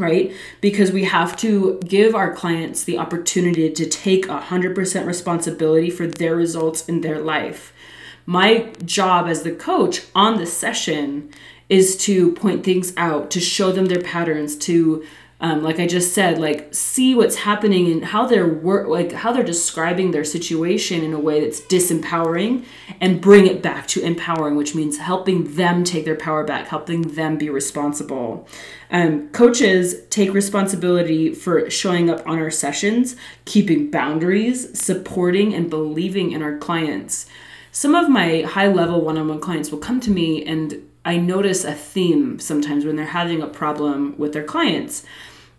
right? 0.00 0.32
Because 0.60 0.90
we 0.90 1.04
have 1.04 1.36
to 1.36 1.78
give 1.84 2.14
our 2.14 2.34
clients 2.34 2.82
the 2.82 2.98
opportunity 2.98 3.70
to 3.70 3.86
take 3.86 4.26
100% 4.26 5.06
responsibility 5.06 5.90
for 5.90 6.06
their 6.06 6.34
results 6.34 6.88
in 6.88 7.02
their 7.02 7.20
life. 7.20 7.72
My 8.26 8.72
job 8.84 9.28
as 9.28 9.42
the 9.42 9.52
coach 9.52 10.02
on 10.14 10.38
the 10.38 10.46
session 10.46 11.30
is 11.68 11.96
to 11.98 12.32
point 12.32 12.64
things 12.64 12.92
out, 12.96 13.30
to 13.30 13.40
show 13.40 13.70
them 13.70 13.86
their 13.86 14.00
patterns, 14.00 14.56
to 14.56 15.04
um, 15.42 15.62
like 15.62 15.80
I 15.80 15.86
just 15.86 16.12
said, 16.12 16.38
like 16.38 16.74
see 16.74 17.14
what's 17.14 17.36
happening 17.36 17.90
and 17.90 18.04
how 18.04 18.26
they're 18.26 18.46
work, 18.46 18.88
like 18.88 19.12
how 19.12 19.32
they're 19.32 19.42
describing 19.42 20.10
their 20.10 20.24
situation 20.24 21.02
in 21.02 21.14
a 21.14 21.18
way 21.18 21.40
that's 21.40 21.62
disempowering, 21.62 22.66
and 23.00 23.22
bring 23.22 23.46
it 23.46 23.62
back 23.62 23.86
to 23.88 24.02
empowering, 24.02 24.56
which 24.56 24.74
means 24.74 24.98
helping 24.98 25.54
them 25.54 25.82
take 25.82 26.04
their 26.04 26.16
power 26.16 26.44
back, 26.44 26.68
helping 26.68 27.02
them 27.02 27.38
be 27.38 27.48
responsible. 27.48 28.46
Um, 28.90 29.30
coaches 29.30 30.04
take 30.10 30.34
responsibility 30.34 31.32
for 31.32 31.70
showing 31.70 32.10
up 32.10 32.26
on 32.26 32.38
our 32.38 32.50
sessions, 32.50 33.16
keeping 33.46 33.90
boundaries, 33.90 34.78
supporting 34.78 35.54
and 35.54 35.70
believing 35.70 36.32
in 36.32 36.42
our 36.42 36.58
clients. 36.58 37.26
Some 37.72 37.94
of 37.94 38.10
my 38.10 38.42
high 38.42 38.66
level 38.66 39.00
one 39.00 39.16
on 39.16 39.28
one 39.28 39.40
clients 39.40 39.70
will 39.70 39.78
come 39.78 40.00
to 40.00 40.10
me 40.10 40.44
and 40.44 40.89
I 41.04 41.16
notice 41.16 41.64
a 41.64 41.74
theme 41.74 42.38
sometimes 42.38 42.84
when 42.84 42.96
they're 42.96 43.06
having 43.06 43.42
a 43.42 43.46
problem 43.46 44.16
with 44.18 44.32
their 44.32 44.44
clients. 44.44 45.04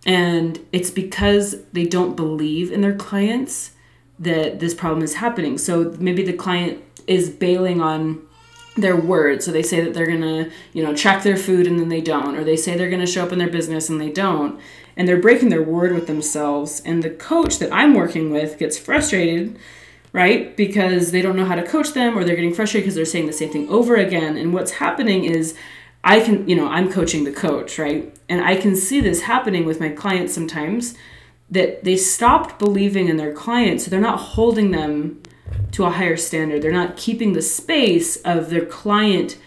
And 0.05 0.59
it's 0.71 0.89
because 0.89 1.63
they 1.73 1.85
don't 1.85 2.15
believe 2.15 2.71
in 2.71 2.81
their 2.81 2.95
clients 2.95 3.71
that 4.19 4.59
this 4.59 4.73
problem 4.73 5.03
is 5.03 5.15
happening. 5.15 5.57
So 5.57 5.95
maybe 5.99 6.23
the 6.23 6.33
client 6.33 6.83
is 7.07 7.29
bailing 7.29 7.81
on 7.81 8.21
their 8.77 8.95
word. 8.95 9.43
So 9.43 9.51
they 9.51 9.63
say 9.63 9.83
that 9.83 9.93
they're 9.93 10.07
going 10.07 10.21
to, 10.21 10.51
you 10.73 10.83
know, 10.83 10.95
track 10.95 11.23
their 11.23 11.37
food 11.37 11.67
and 11.67 11.79
then 11.79 11.89
they 11.89 12.01
don't, 12.01 12.35
or 12.35 12.43
they 12.43 12.55
say 12.55 12.77
they're 12.77 12.89
going 12.89 13.01
to 13.01 13.11
show 13.11 13.25
up 13.25 13.31
in 13.31 13.39
their 13.39 13.49
business 13.49 13.89
and 13.89 13.99
they 13.99 14.11
don't. 14.11 14.59
And 14.95 15.07
they're 15.07 15.19
breaking 15.19 15.49
their 15.49 15.63
word 15.63 15.93
with 15.93 16.07
themselves. 16.07 16.81
And 16.85 17.01
the 17.01 17.09
coach 17.09 17.59
that 17.59 17.73
I'm 17.73 17.93
working 17.93 18.31
with 18.31 18.57
gets 18.57 18.77
frustrated, 18.77 19.57
right? 20.13 20.55
Because 20.57 21.11
they 21.11 21.21
don't 21.21 21.35
know 21.35 21.45
how 21.45 21.55
to 21.55 21.63
coach 21.63 21.93
them 21.93 22.17
or 22.17 22.23
they're 22.23 22.35
getting 22.35 22.53
frustrated 22.53 22.85
because 22.85 22.95
they're 22.95 23.05
saying 23.05 23.27
the 23.27 23.33
same 23.33 23.51
thing 23.51 23.69
over 23.69 23.95
again. 23.95 24.37
And 24.37 24.53
what's 24.53 24.71
happening 24.71 25.23
is 25.23 25.55
I 26.03 26.19
can, 26.19 26.47
you 26.49 26.55
know, 26.55 26.67
I'm 26.67 26.91
coaching 26.91 27.23
the 27.23 27.31
coach, 27.31 27.77
right? 27.77 28.13
And 28.27 28.43
I 28.43 28.55
can 28.55 28.75
see 28.75 29.01
this 29.01 29.21
happening 29.21 29.65
with 29.65 29.79
my 29.79 29.89
clients 29.89 30.33
sometimes 30.33 30.95
that 31.49 31.83
they 31.83 31.97
stopped 31.97 32.59
believing 32.59 33.07
in 33.07 33.17
their 33.17 33.33
clients. 33.33 33.83
So 33.83 33.91
they're 33.91 33.99
not 33.99 34.19
holding 34.19 34.71
them 34.71 35.21
to 35.73 35.85
a 35.85 35.91
higher 35.91 36.17
standard. 36.17 36.61
They're 36.61 36.71
not 36.71 36.97
keeping 36.97 37.33
the 37.33 37.41
space 37.41 38.17
of 38.17 38.49
their 38.49 38.65
client 38.65 39.37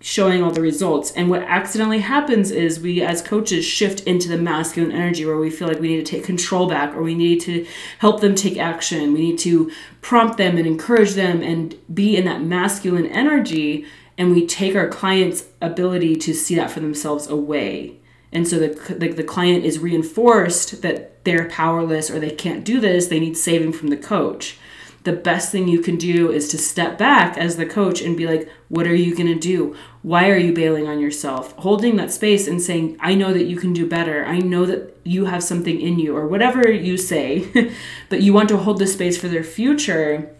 showing 0.00 0.42
all 0.42 0.50
the 0.50 0.60
results. 0.60 1.10
And 1.12 1.30
what 1.30 1.42
accidentally 1.42 2.00
happens 2.00 2.50
is 2.50 2.78
we 2.78 3.02
as 3.02 3.22
coaches 3.22 3.64
shift 3.64 4.00
into 4.00 4.28
the 4.28 4.36
masculine 4.36 4.92
energy 4.92 5.24
where 5.24 5.38
we 5.38 5.50
feel 5.50 5.68
like 5.68 5.80
we 5.80 5.88
need 5.88 6.04
to 6.04 6.12
take 6.12 6.24
control 6.24 6.68
back 6.68 6.94
or 6.94 7.02
we 7.02 7.14
need 7.14 7.40
to 7.42 7.66
help 7.98 8.20
them 8.20 8.34
take 8.34 8.58
action. 8.58 9.12
We 9.12 9.20
need 9.20 9.38
to 9.40 9.70
prompt 10.02 10.36
them 10.36 10.58
and 10.58 10.66
encourage 10.66 11.14
them 11.14 11.42
and 11.42 11.74
be 11.92 12.16
in 12.16 12.24
that 12.26 12.42
masculine 12.42 13.06
energy 13.06 13.86
and 14.18 14.32
we 14.32 14.46
take 14.46 14.74
our 14.74 14.88
client's 14.88 15.44
ability 15.60 16.16
to 16.16 16.32
see 16.32 16.54
that 16.54 16.70
for 16.70 16.80
themselves 16.80 17.26
away. 17.26 17.96
And 18.32 18.46
so 18.48 18.58
the, 18.58 18.94
the, 18.94 19.12
the 19.12 19.24
client 19.24 19.64
is 19.64 19.78
reinforced 19.78 20.82
that 20.82 21.24
they're 21.24 21.48
powerless 21.48 22.10
or 22.10 22.18
they 22.18 22.30
can't 22.30 22.64
do 22.64 22.80
this, 22.80 23.06
they 23.06 23.20
need 23.20 23.36
saving 23.36 23.72
from 23.72 23.88
the 23.88 23.96
coach. 23.96 24.58
The 25.06 25.12
best 25.12 25.52
thing 25.52 25.68
you 25.68 25.80
can 25.80 25.96
do 25.96 26.32
is 26.32 26.48
to 26.48 26.58
step 26.58 26.98
back 26.98 27.38
as 27.38 27.56
the 27.56 27.64
coach 27.64 28.02
and 28.02 28.16
be 28.16 28.26
like, 28.26 28.50
what 28.68 28.88
are 28.88 28.94
you 28.94 29.14
going 29.14 29.32
to 29.32 29.38
do? 29.38 29.74
Why 30.02 30.28
are 30.28 30.36
you 30.36 30.52
bailing 30.52 30.88
on 30.88 30.98
yourself? 30.98 31.56
Holding 31.58 31.94
that 31.96 32.10
space 32.10 32.48
and 32.48 32.60
saying, 32.60 32.96
I 33.00 33.14
know 33.14 33.32
that 33.32 33.44
you 33.44 33.56
can 33.56 33.72
do 33.72 33.88
better. 33.88 34.26
I 34.26 34.40
know 34.40 34.66
that 34.66 34.98
you 35.04 35.26
have 35.26 35.44
something 35.44 35.80
in 35.80 36.00
you, 36.00 36.16
or 36.16 36.26
whatever 36.26 36.68
you 36.68 36.96
say, 36.96 37.72
but 38.08 38.20
you 38.20 38.32
want 38.32 38.48
to 38.48 38.56
hold 38.56 38.80
the 38.80 38.86
space 38.88 39.16
for 39.16 39.28
their 39.28 39.44
future 39.44 40.34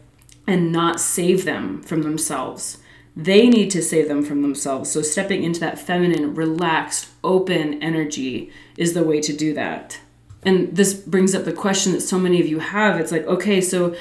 and 0.48 0.72
not 0.72 1.00
save 1.00 1.44
them 1.44 1.80
from 1.82 2.02
themselves. 2.02 2.78
They 3.14 3.48
need 3.48 3.70
to 3.70 3.82
save 3.82 4.08
them 4.08 4.24
from 4.24 4.42
themselves. 4.42 4.90
So, 4.90 5.00
stepping 5.00 5.44
into 5.44 5.60
that 5.60 5.78
feminine, 5.78 6.34
relaxed, 6.34 7.08
open 7.22 7.80
energy 7.82 8.50
is 8.76 8.92
the 8.94 9.04
way 9.04 9.20
to 9.20 9.32
do 9.32 9.54
that. 9.54 10.00
And 10.42 10.76
this 10.76 10.92
brings 10.92 11.34
up 11.34 11.44
the 11.44 11.52
question 11.52 11.92
that 11.92 12.02
so 12.02 12.18
many 12.18 12.40
of 12.40 12.46
you 12.46 12.58
have. 12.58 13.00
It's 13.00 13.12
like, 13.12 13.26
okay, 13.26 13.60
so 13.60 13.96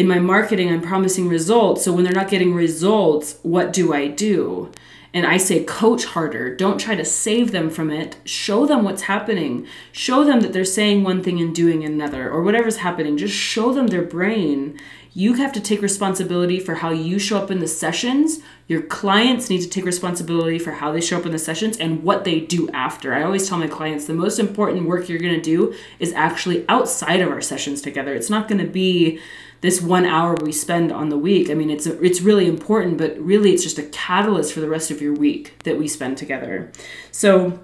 in 0.00 0.08
my 0.08 0.18
marketing, 0.18 0.72
I'm 0.72 0.80
promising 0.80 1.28
results. 1.28 1.84
So 1.84 1.92
when 1.92 2.04
they're 2.04 2.12
not 2.14 2.30
getting 2.30 2.54
results, 2.54 3.38
what 3.42 3.70
do 3.70 3.92
I 3.92 4.08
do? 4.08 4.72
And 5.12 5.26
I 5.26 5.36
say, 5.36 5.62
coach 5.62 6.06
harder. 6.06 6.56
Don't 6.56 6.80
try 6.80 6.94
to 6.94 7.04
save 7.04 7.52
them 7.52 7.68
from 7.68 7.90
it. 7.90 8.16
Show 8.24 8.64
them 8.64 8.82
what's 8.82 9.02
happening. 9.02 9.66
Show 9.92 10.24
them 10.24 10.40
that 10.40 10.54
they're 10.54 10.64
saying 10.64 11.04
one 11.04 11.22
thing 11.22 11.38
and 11.38 11.54
doing 11.54 11.84
another, 11.84 12.30
or 12.30 12.42
whatever's 12.42 12.78
happening. 12.78 13.18
Just 13.18 13.34
show 13.34 13.74
them 13.74 13.88
their 13.88 14.00
brain 14.00 14.80
you 15.12 15.34
have 15.34 15.52
to 15.52 15.60
take 15.60 15.82
responsibility 15.82 16.60
for 16.60 16.76
how 16.76 16.90
you 16.90 17.18
show 17.18 17.38
up 17.38 17.50
in 17.50 17.58
the 17.58 17.66
sessions. 17.66 18.40
Your 18.68 18.82
clients 18.82 19.50
need 19.50 19.60
to 19.62 19.68
take 19.68 19.84
responsibility 19.84 20.58
for 20.58 20.72
how 20.72 20.92
they 20.92 21.00
show 21.00 21.18
up 21.18 21.26
in 21.26 21.32
the 21.32 21.38
sessions 21.38 21.76
and 21.78 22.02
what 22.04 22.24
they 22.24 22.40
do 22.40 22.68
after. 22.70 23.12
I 23.12 23.24
always 23.24 23.48
tell 23.48 23.58
my 23.58 23.66
clients 23.66 24.06
the 24.06 24.14
most 24.14 24.38
important 24.38 24.86
work 24.86 25.08
you're 25.08 25.18
going 25.18 25.34
to 25.34 25.40
do 25.40 25.74
is 25.98 26.12
actually 26.12 26.64
outside 26.68 27.20
of 27.20 27.30
our 27.30 27.40
sessions 27.40 27.82
together. 27.82 28.14
It's 28.14 28.30
not 28.30 28.48
going 28.48 28.64
to 28.64 28.70
be 28.70 29.20
this 29.62 29.82
one 29.82 30.06
hour 30.06 30.36
we 30.36 30.52
spend 30.52 30.92
on 30.92 31.08
the 31.08 31.18
week. 31.18 31.50
I 31.50 31.54
mean, 31.54 31.70
it's 31.70 31.86
a, 31.86 32.00
it's 32.02 32.20
really 32.20 32.46
important, 32.46 32.96
but 32.96 33.18
really 33.18 33.52
it's 33.52 33.62
just 33.62 33.78
a 33.78 33.82
catalyst 33.84 34.52
for 34.52 34.60
the 34.60 34.68
rest 34.68 34.90
of 34.90 35.02
your 35.02 35.12
week 35.12 35.58
that 35.64 35.76
we 35.76 35.88
spend 35.88 36.16
together. 36.18 36.70
So 37.10 37.60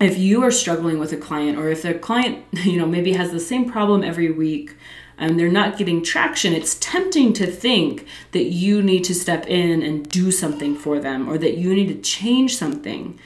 if 0.00 0.18
you 0.18 0.42
are 0.42 0.50
struggling 0.50 0.98
with 0.98 1.12
a 1.12 1.16
client 1.16 1.58
or 1.58 1.68
if 1.68 1.82
the 1.82 1.94
client, 1.94 2.44
you 2.52 2.78
know, 2.78 2.86
maybe 2.86 3.12
has 3.12 3.30
the 3.30 3.40
same 3.40 3.70
problem 3.70 4.02
every 4.02 4.30
week, 4.30 4.76
and 5.18 5.38
they're 5.38 5.48
not 5.48 5.78
getting 5.78 6.02
traction, 6.02 6.52
it's 6.52 6.76
tempting 6.80 7.32
to 7.34 7.46
think 7.46 8.06
that 8.32 8.44
you 8.44 8.82
need 8.82 9.04
to 9.04 9.14
step 9.14 9.46
in 9.46 9.82
and 9.82 10.08
do 10.08 10.30
something 10.30 10.76
for 10.76 10.98
them 11.00 11.28
or 11.28 11.38
that 11.38 11.56
you 11.56 11.74
need 11.74 11.88
to 11.88 12.00
change 12.00 12.56
something. 12.56 13.18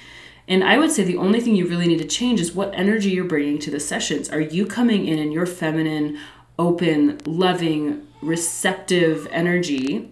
And 0.46 0.64
I 0.64 0.78
would 0.78 0.90
say 0.90 1.04
the 1.04 1.16
only 1.16 1.40
thing 1.40 1.54
you 1.54 1.66
really 1.66 1.86
need 1.86 2.00
to 2.00 2.06
change 2.06 2.40
is 2.40 2.54
what 2.54 2.74
energy 2.74 3.10
you're 3.10 3.24
bringing 3.24 3.58
to 3.60 3.70
the 3.70 3.80
sessions. 3.80 4.28
Are 4.30 4.40
you 4.40 4.66
coming 4.66 5.06
in 5.06 5.18
in 5.18 5.32
your 5.32 5.46
feminine, 5.46 6.18
open, 6.58 7.20
loving, 7.24 8.06
receptive 8.20 9.28
energy? 9.30 10.10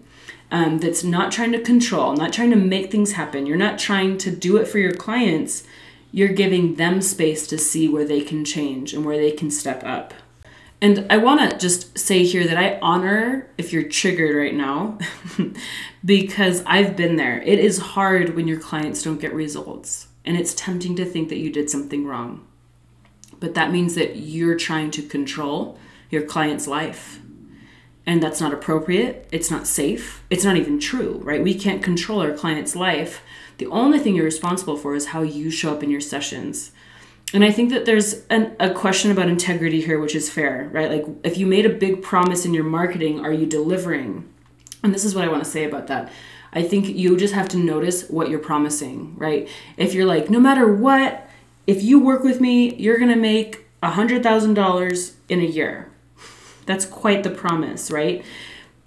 Um, 0.51 0.79
that's 0.79 1.03
not 1.03 1.31
trying 1.31 1.51
to 1.51 1.61
control, 1.61 2.15
not 2.15 2.33
trying 2.33 2.49
to 2.49 2.55
make 2.55 2.89
things 2.89 3.11
happen. 3.11 3.45
You're 3.45 3.55
not 3.55 3.77
trying 3.77 4.17
to 4.19 4.31
do 4.31 4.57
it 4.57 4.67
for 4.67 4.79
your 4.79 4.93
clients. 4.93 5.63
You're 6.11 6.29
giving 6.29 6.75
them 6.75 7.01
space 7.03 7.45
to 7.47 7.57
see 7.59 7.87
where 7.87 8.05
they 8.05 8.21
can 8.21 8.43
change 8.43 8.93
and 8.93 9.05
where 9.05 9.17
they 9.17 9.31
can 9.31 9.51
step 9.51 9.83
up. 9.83 10.13
And 10.81 11.05
I 11.09 11.17
want 11.17 11.41
to 11.41 11.57
just 11.57 11.97
say 11.97 12.23
here 12.23 12.47
that 12.47 12.57
I 12.57 12.79
honor 12.81 13.49
if 13.57 13.73
you're 13.73 13.83
triggered 13.83 14.35
right 14.35 14.55
now 14.55 14.97
because 16.05 16.63
I've 16.65 16.95
been 16.95 17.17
there. 17.17 17.41
It 17.41 17.59
is 17.59 17.79
hard 17.79 18.35
when 18.35 18.47
your 18.47 18.59
clients 18.59 19.03
don't 19.03 19.19
get 19.19 19.33
results, 19.33 20.07
and 20.23 20.37
it's 20.37 20.53
tempting 20.53 20.95
to 20.95 21.05
think 21.05 21.27
that 21.29 21.39
you 21.39 21.51
did 21.51 21.69
something 21.69 22.05
wrong. 22.05 22.47
But 23.41 23.55
that 23.55 23.71
means 23.71 23.95
that 23.95 24.17
you're 24.17 24.55
trying 24.55 24.91
to 24.91 25.01
control 25.01 25.77
your 26.09 26.23
client's 26.23 26.67
life. 26.67 27.19
And 28.05 28.23
that's 28.23 28.41
not 28.41 28.53
appropriate. 28.53 29.27
It's 29.31 29.51
not 29.51 29.67
safe. 29.67 30.23
It's 30.29 30.43
not 30.43 30.57
even 30.57 30.79
true, 30.79 31.19
right? 31.23 31.43
We 31.43 31.53
can't 31.53 31.83
control 31.83 32.21
our 32.21 32.33
client's 32.33 32.75
life. 32.75 33.21
The 33.57 33.67
only 33.67 33.99
thing 33.99 34.15
you're 34.15 34.25
responsible 34.25 34.77
for 34.77 34.95
is 34.95 35.07
how 35.07 35.21
you 35.21 35.51
show 35.51 35.73
up 35.73 35.83
in 35.83 35.91
your 35.91 36.01
sessions 36.01 36.71
and 37.33 37.43
I 37.43 37.51
think 37.51 37.69
that 37.71 37.85
there's 37.85 38.25
an, 38.27 38.55
a 38.59 38.71
question 38.73 39.11
about 39.11 39.29
integrity 39.29 39.81
here, 39.81 39.99
which 39.99 40.15
is 40.15 40.29
fair, 40.29 40.69
right? 40.71 40.89
Like, 40.89 41.05
if 41.23 41.37
you 41.37 41.45
made 41.45 41.65
a 41.65 41.69
big 41.69 42.01
promise 42.01 42.45
in 42.45 42.53
your 42.53 42.63
marketing, 42.63 43.19
are 43.19 43.31
you 43.31 43.45
delivering? 43.45 44.27
And 44.83 44.93
this 44.93 45.05
is 45.05 45.13
what 45.13 45.25
I 45.25 45.27
want 45.27 45.43
to 45.43 45.49
say 45.49 45.63
about 45.63 45.87
that. 45.87 46.11
I 46.51 46.63
think 46.63 46.87
you 46.87 47.15
just 47.17 47.35
have 47.35 47.47
to 47.49 47.57
notice 47.57 48.09
what 48.09 48.29
you're 48.29 48.39
promising, 48.39 49.15
right? 49.17 49.47
If 49.77 49.93
you're 49.93 50.07
like, 50.07 50.31
no 50.31 50.39
matter 50.39 50.73
what, 50.73 51.29
if 51.67 51.83
you 51.83 51.99
work 51.99 52.23
with 52.23 52.41
me, 52.41 52.73
you're 52.75 52.97
going 52.97 53.11
to 53.11 53.15
make 53.15 53.67
$100,000 53.83 55.13
in 55.29 55.39
a 55.39 55.43
year. 55.43 55.91
That's 56.65 56.85
quite 56.85 57.21
the 57.21 57.29
promise, 57.29 57.91
right? 57.91 58.25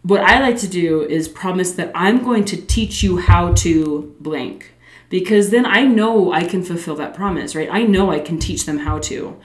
What 0.03 0.23
I 0.23 0.41
like 0.41 0.59
to 0.59 0.69
do 0.69 1.03
is 1.03 1.29
promise 1.29 1.73
that 1.73 1.93
I'm 1.95 2.25
going 2.25 2.45
to 2.47 2.57
teach 2.57 3.05
you 3.05 3.19
how 3.19 3.53
to 3.55 4.17
blank 4.19 4.73
because 5.13 5.51
then 5.51 5.67
I 5.67 5.83
know 5.83 6.33
I 6.33 6.43
can 6.43 6.63
fulfill 6.63 6.97
that 6.97 7.13
promise, 7.13 7.55
right? 7.55 7.69
I 7.71 7.83
know 7.83 8.11
I 8.11 8.19
can 8.19 8.39
teach 8.39 8.65
them 8.65 8.79
how 8.79 8.99
to. 9.01 9.39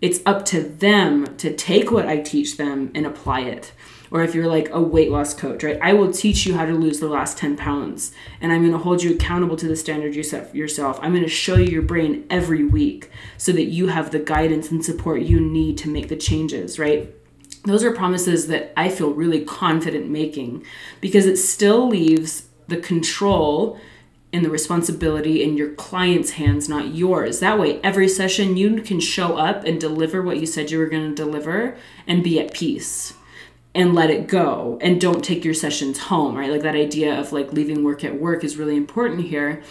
It's 0.00 0.20
up 0.24 0.44
to 0.46 0.62
them 0.62 1.36
to 1.38 1.52
take 1.52 1.90
what 1.90 2.06
I 2.06 2.18
teach 2.18 2.56
them 2.56 2.92
and 2.94 3.04
apply 3.04 3.40
it. 3.40 3.72
Or 4.12 4.22
if 4.22 4.32
you're 4.32 4.46
like 4.46 4.70
a 4.70 4.80
weight 4.80 5.10
loss 5.10 5.34
coach, 5.34 5.64
right? 5.64 5.76
I 5.82 5.92
will 5.92 6.12
teach 6.12 6.46
you 6.46 6.54
how 6.54 6.66
to 6.66 6.72
lose 6.72 7.00
the 7.00 7.08
last 7.08 7.36
10 7.36 7.56
pounds 7.56 8.12
and 8.40 8.52
I'm 8.52 8.70
to 8.70 8.78
hold 8.78 9.02
you 9.02 9.12
accountable 9.12 9.56
to 9.56 9.66
the 9.66 9.74
standard 9.74 10.14
you 10.14 10.22
set 10.22 10.52
for 10.52 10.56
yourself. 10.56 11.00
I'm 11.02 11.20
to 11.20 11.28
show 11.28 11.56
you 11.56 11.66
your 11.66 11.82
brain 11.82 12.24
every 12.30 12.64
week 12.64 13.10
so 13.38 13.50
that 13.50 13.64
you 13.64 13.88
have 13.88 14.12
the 14.12 14.20
guidance 14.20 14.70
and 14.70 14.84
support 14.84 15.22
you 15.22 15.40
need 15.40 15.78
to 15.78 15.88
make 15.88 16.08
the 16.08 16.16
changes, 16.16 16.78
right? 16.78 17.12
Those 17.64 17.82
are 17.82 17.92
promises 17.92 18.46
that 18.46 18.72
I 18.76 18.88
feel 18.88 19.10
really 19.10 19.44
confident 19.44 20.08
making 20.08 20.64
because 21.00 21.26
it 21.26 21.38
still 21.38 21.88
leaves 21.88 22.44
the 22.68 22.76
control 22.76 23.80
and 24.32 24.44
the 24.44 24.50
responsibility 24.50 25.42
in 25.42 25.56
your 25.56 25.72
client's 25.72 26.32
hands, 26.32 26.68
not 26.68 26.94
yours. 26.94 27.40
That 27.40 27.58
way, 27.58 27.80
every 27.82 28.08
session 28.08 28.56
you 28.56 28.82
can 28.82 29.00
show 29.00 29.36
up 29.36 29.64
and 29.64 29.80
deliver 29.80 30.20
what 30.22 30.38
you 30.38 30.46
said 30.46 30.70
you 30.70 30.78
were 30.78 30.86
going 30.88 31.08
to 31.08 31.14
deliver 31.14 31.76
and 32.06 32.22
be 32.22 32.38
at 32.38 32.52
peace 32.52 33.14
and 33.74 33.94
let 33.94 34.10
it 34.10 34.26
go 34.26 34.78
and 34.82 35.00
don't 35.00 35.24
take 35.24 35.44
your 35.44 35.54
sessions 35.54 35.98
home, 35.98 36.36
right? 36.36 36.50
Like 36.50 36.62
that 36.62 36.74
idea 36.74 37.18
of 37.18 37.32
like 37.32 37.52
leaving 37.52 37.84
work 37.84 38.04
at 38.04 38.20
work 38.20 38.44
is 38.44 38.56
really 38.56 38.76
important 38.76 39.26
here. 39.26 39.62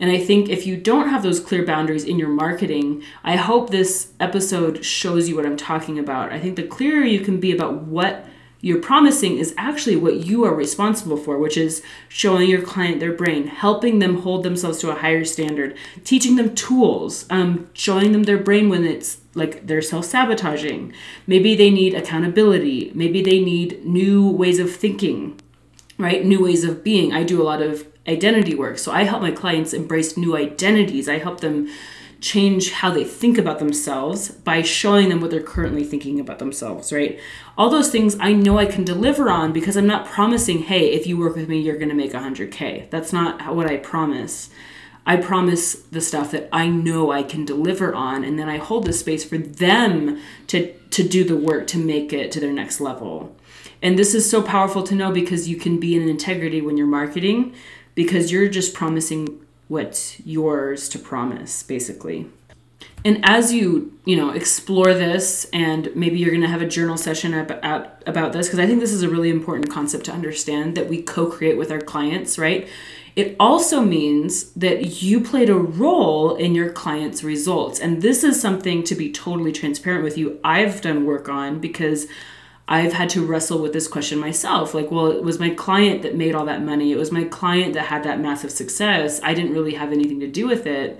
And 0.00 0.10
I 0.10 0.18
think 0.18 0.48
if 0.48 0.66
you 0.66 0.76
don't 0.76 1.08
have 1.08 1.22
those 1.22 1.40
clear 1.40 1.64
boundaries 1.64 2.04
in 2.04 2.18
your 2.18 2.28
marketing, 2.28 3.02
I 3.22 3.36
hope 3.36 3.70
this 3.70 4.12
episode 4.20 4.84
shows 4.84 5.28
you 5.28 5.36
what 5.36 5.46
I'm 5.46 5.56
talking 5.56 5.98
about. 5.98 6.32
I 6.32 6.40
think 6.40 6.56
the 6.56 6.64
clearer 6.64 7.04
you 7.04 7.20
can 7.20 7.40
be 7.40 7.52
about 7.52 7.82
what 7.82 8.26
you're 8.64 8.80
promising 8.80 9.36
is 9.36 9.54
actually 9.58 9.94
what 9.94 10.24
you 10.24 10.42
are 10.42 10.54
responsible 10.54 11.18
for, 11.18 11.36
which 11.36 11.58
is 11.58 11.82
showing 12.08 12.48
your 12.48 12.62
client 12.62 12.98
their 12.98 13.12
brain, 13.12 13.46
helping 13.46 13.98
them 13.98 14.22
hold 14.22 14.42
themselves 14.42 14.78
to 14.78 14.90
a 14.90 14.94
higher 14.94 15.22
standard, 15.22 15.76
teaching 16.02 16.36
them 16.36 16.54
tools, 16.54 17.26
um, 17.28 17.68
showing 17.74 18.12
them 18.12 18.22
their 18.22 18.38
brain 18.38 18.70
when 18.70 18.82
it's 18.82 19.18
like 19.34 19.66
they're 19.66 19.82
self 19.82 20.06
sabotaging. 20.06 20.94
Maybe 21.26 21.54
they 21.54 21.68
need 21.68 21.92
accountability. 21.92 22.90
Maybe 22.94 23.20
they 23.20 23.38
need 23.38 23.84
new 23.84 24.30
ways 24.30 24.58
of 24.58 24.74
thinking, 24.74 25.38
right? 25.98 26.24
New 26.24 26.42
ways 26.42 26.64
of 26.64 26.82
being. 26.82 27.12
I 27.12 27.22
do 27.22 27.42
a 27.42 27.44
lot 27.44 27.60
of 27.60 27.86
identity 28.08 28.54
work. 28.54 28.78
So 28.78 28.92
I 28.92 29.02
help 29.02 29.20
my 29.20 29.30
clients 29.30 29.74
embrace 29.74 30.16
new 30.16 30.38
identities. 30.38 31.06
I 31.06 31.18
help 31.18 31.40
them 31.40 31.68
change 32.24 32.70
how 32.70 32.90
they 32.90 33.04
think 33.04 33.36
about 33.36 33.58
themselves 33.58 34.30
by 34.30 34.62
showing 34.62 35.10
them 35.10 35.20
what 35.20 35.30
they're 35.30 35.42
currently 35.42 35.84
thinking 35.84 36.18
about 36.18 36.38
themselves, 36.38 36.90
right? 36.90 37.20
All 37.58 37.68
those 37.68 37.90
things 37.90 38.16
I 38.18 38.32
know 38.32 38.58
I 38.58 38.64
can 38.64 38.82
deliver 38.82 39.28
on 39.28 39.52
because 39.52 39.76
I'm 39.76 39.86
not 39.86 40.06
promising, 40.06 40.62
hey, 40.62 40.92
if 40.92 41.06
you 41.06 41.18
work 41.18 41.36
with 41.36 41.50
me, 41.50 41.60
you're 41.60 41.76
going 41.76 41.90
to 41.90 41.94
make 41.94 42.12
100K. 42.12 42.88
That's 42.88 43.12
not 43.12 43.54
what 43.54 43.66
I 43.66 43.76
promise. 43.76 44.48
I 45.04 45.18
promise 45.18 45.74
the 45.74 46.00
stuff 46.00 46.30
that 46.30 46.48
I 46.50 46.66
know 46.66 47.10
I 47.10 47.24
can 47.24 47.44
deliver 47.44 47.94
on, 47.94 48.24
and 48.24 48.38
then 48.38 48.48
I 48.48 48.56
hold 48.56 48.86
the 48.86 48.94
space 48.94 49.22
for 49.22 49.36
them 49.36 50.18
to, 50.46 50.72
to 50.72 51.06
do 51.06 51.24
the 51.24 51.36
work 51.36 51.66
to 51.68 51.78
make 51.78 52.10
it 52.14 52.32
to 52.32 52.40
their 52.40 52.54
next 52.54 52.80
level. 52.80 53.36
And 53.82 53.98
this 53.98 54.14
is 54.14 54.28
so 54.28 54.40
powerful 54.40 54.82
to 54.84 54.94
know 54.94 55.12
because 55.12 55.46
you 55.46 55.56
can 55.56 55.78
be 55.78 55.94
in 55.94 56.08
integrity 56.08 56.62
when 56.62 56.78
you're 56.78 56.86
marketing 56.86 57.54
because 57.94 58.32
you're 58.32 58.48
just 58.48 58.72
promising 58.72 59.43
what's 59.74 60.24
yours 60.24 60.88
to 60.88 60.98
promise, 60.98 61.62
basically. 61.64 62.30
And 63.04 63.20
as 63.24 63.52
you, 63.52 63.98
you 64.06 64.16
know, 64.16 64.30
explore 64.30 64.94
this, 64.94 65.46
and 65.52 65.94
maybe 65.94 66.18
you're 66.18 66.30
going 66.30 66.40
to 66.42 66.48
have 66.48 66.62
a 66.62 66.66
journal 66.66 66.96
session 66.96 67.34
about, 67.34 68.02
about 68.06 68.32
this, 68.32 68.46
because 68.46 68.60
I 68.60 68.66
think 68.66 68.80
this 68.80 68.92
is 68.92 69.02
a 69.02 69.10
really 69.10 69.30
important 69.30 69.68
concept 69.68 70.04
to 70.06 70.12
understand 70.12 70.76
that 70.76 70.88
we 70.88 71.02
co 71.02 71.26
create 71.26 71.58
with 71.58 71.70
our 71.70 71.80
clients, 71.80 72.38
right? 72.38 72.68
It 73.16 73.36
also 73.38 73.80
means 73.80 74.52
that 74.52 75.02
you 75.02 75.20
played 75.20 75.50
a 75.50 75.54
role 75.54 76.34
in 76.36 76.54
your 76.54 76.70
client's 76.70 77.22
results. 77.22 77.78
And 77.78 78.00
this 78.00 78.24
is 78.24 78.40
something 78.40 78.82
to 78.84 78.94
be 78.94 79.12
totally 79.12 79.52
transparent 79.52 80.02
with 80.04 80.16
you, 80.16 80.40
I've 80.42 80.80
done 80.80 81.04
work 81.04 81.28
on 81.28 81.60
because 81.60 82.06
I've 82.66 82.94
had 82.94 83.10
to 83.10 83.24
wrestle 83.24 83.60
with 83.60 83.72
this 83.72 83.86
question 83.86 84.18
myself. 84.18 84.72
Like, 84.72 84.90
well, 84.90 85.10
it 85.10 85.22
was 85.22 85.38
my 85.38 85.50
client 85.50 86.02
that 86.02 86.16
made 86.16 86.34
all 86.34 86.46
that 86.46 86.62
money. 86.62 86.92
It 86.92 86.96
was 86.96 87.12
my 87.12 87.24
client 87.24 87.74
that 87.74 87.86
had 87.86 88.04
that 88.04 88.20
massive 88.20 88.50
success. 88.50 89.20
I 89.22 89.34
didn't 89.34 89.52
really 89.52 89.74
have 89.74 89.92
anything 89.92 90.20
to 90.20 90.26
do 90.28 90.46
with 90.46 90.66
it. 90.66 90.98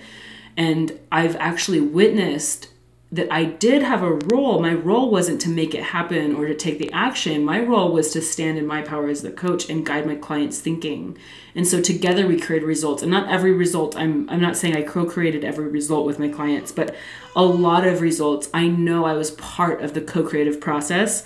And 0.57 0.99
I've 1.11 1.37
actually 1.37 1.81
witnessed 1.81 2.69
that 3.15 3.33
I 3.33 3.45
did 3.45 3.83
have 3.83 4.03
a 4.03 4.11
role. 4.11 4.61
My 4.61 4.75
role 4.75 5.09
wasn't 5.09 5.41
to 5.43 5.49
make 5.49 5.75
it 5.75 5.85
happen 5.85 6.35
or 6.35 6.47
to 6.47 6.55
take 6.55 6.79
the 6.79 6.91
action. 6.93 7.45
My 7.45 7.61
role 7.61 7.93
was 7.93 8.13
to 8.13 8.21
stand 8.21 8.59
in 8.59 8.67
my 8.67 8.83
power 8.83 9.09
as 9.09 9.23
the 9.23 9.31
coach 9.31 9.71
and 9.71 9.87
guide 9.87 10.07
my 10.07 10.17
clients' 10.17 10.59
thinking. 10.59 11.17
And 11.55 11.67
so 11.67 11.81
together 11.81 12.27
we 12.27 12.41
created 12.41 12.67
results. 12.67 13.03
And 13.03 13.13
not 13.13 13.29
every 13.31 13.53
result, 13.53 13.97
I'm 13.97 14.29
I'm 14.29 14.41
not 14.41 14.57
saying 14.57 14.77
I 14.77 14.83
co-created 14.83 15.45
every 15.45 15.69
result 15.69 16.07
with 16.07 16.19
my 16.19 16.29
clients, 16.29 16.73
but 16.73 16.95
a 17.37 17.45
lot 17.45 17.87
of 17.87 18.01
results 18.01 18.49
I 18.53 18.67
know 18.67 19.05
I 19.05 19.13
was 19.13 19.31
part 19.33 19.81
of 19.81 19.95
the 19.95 20.01
co-creative 20.01 20.61
process. 20.61 21.25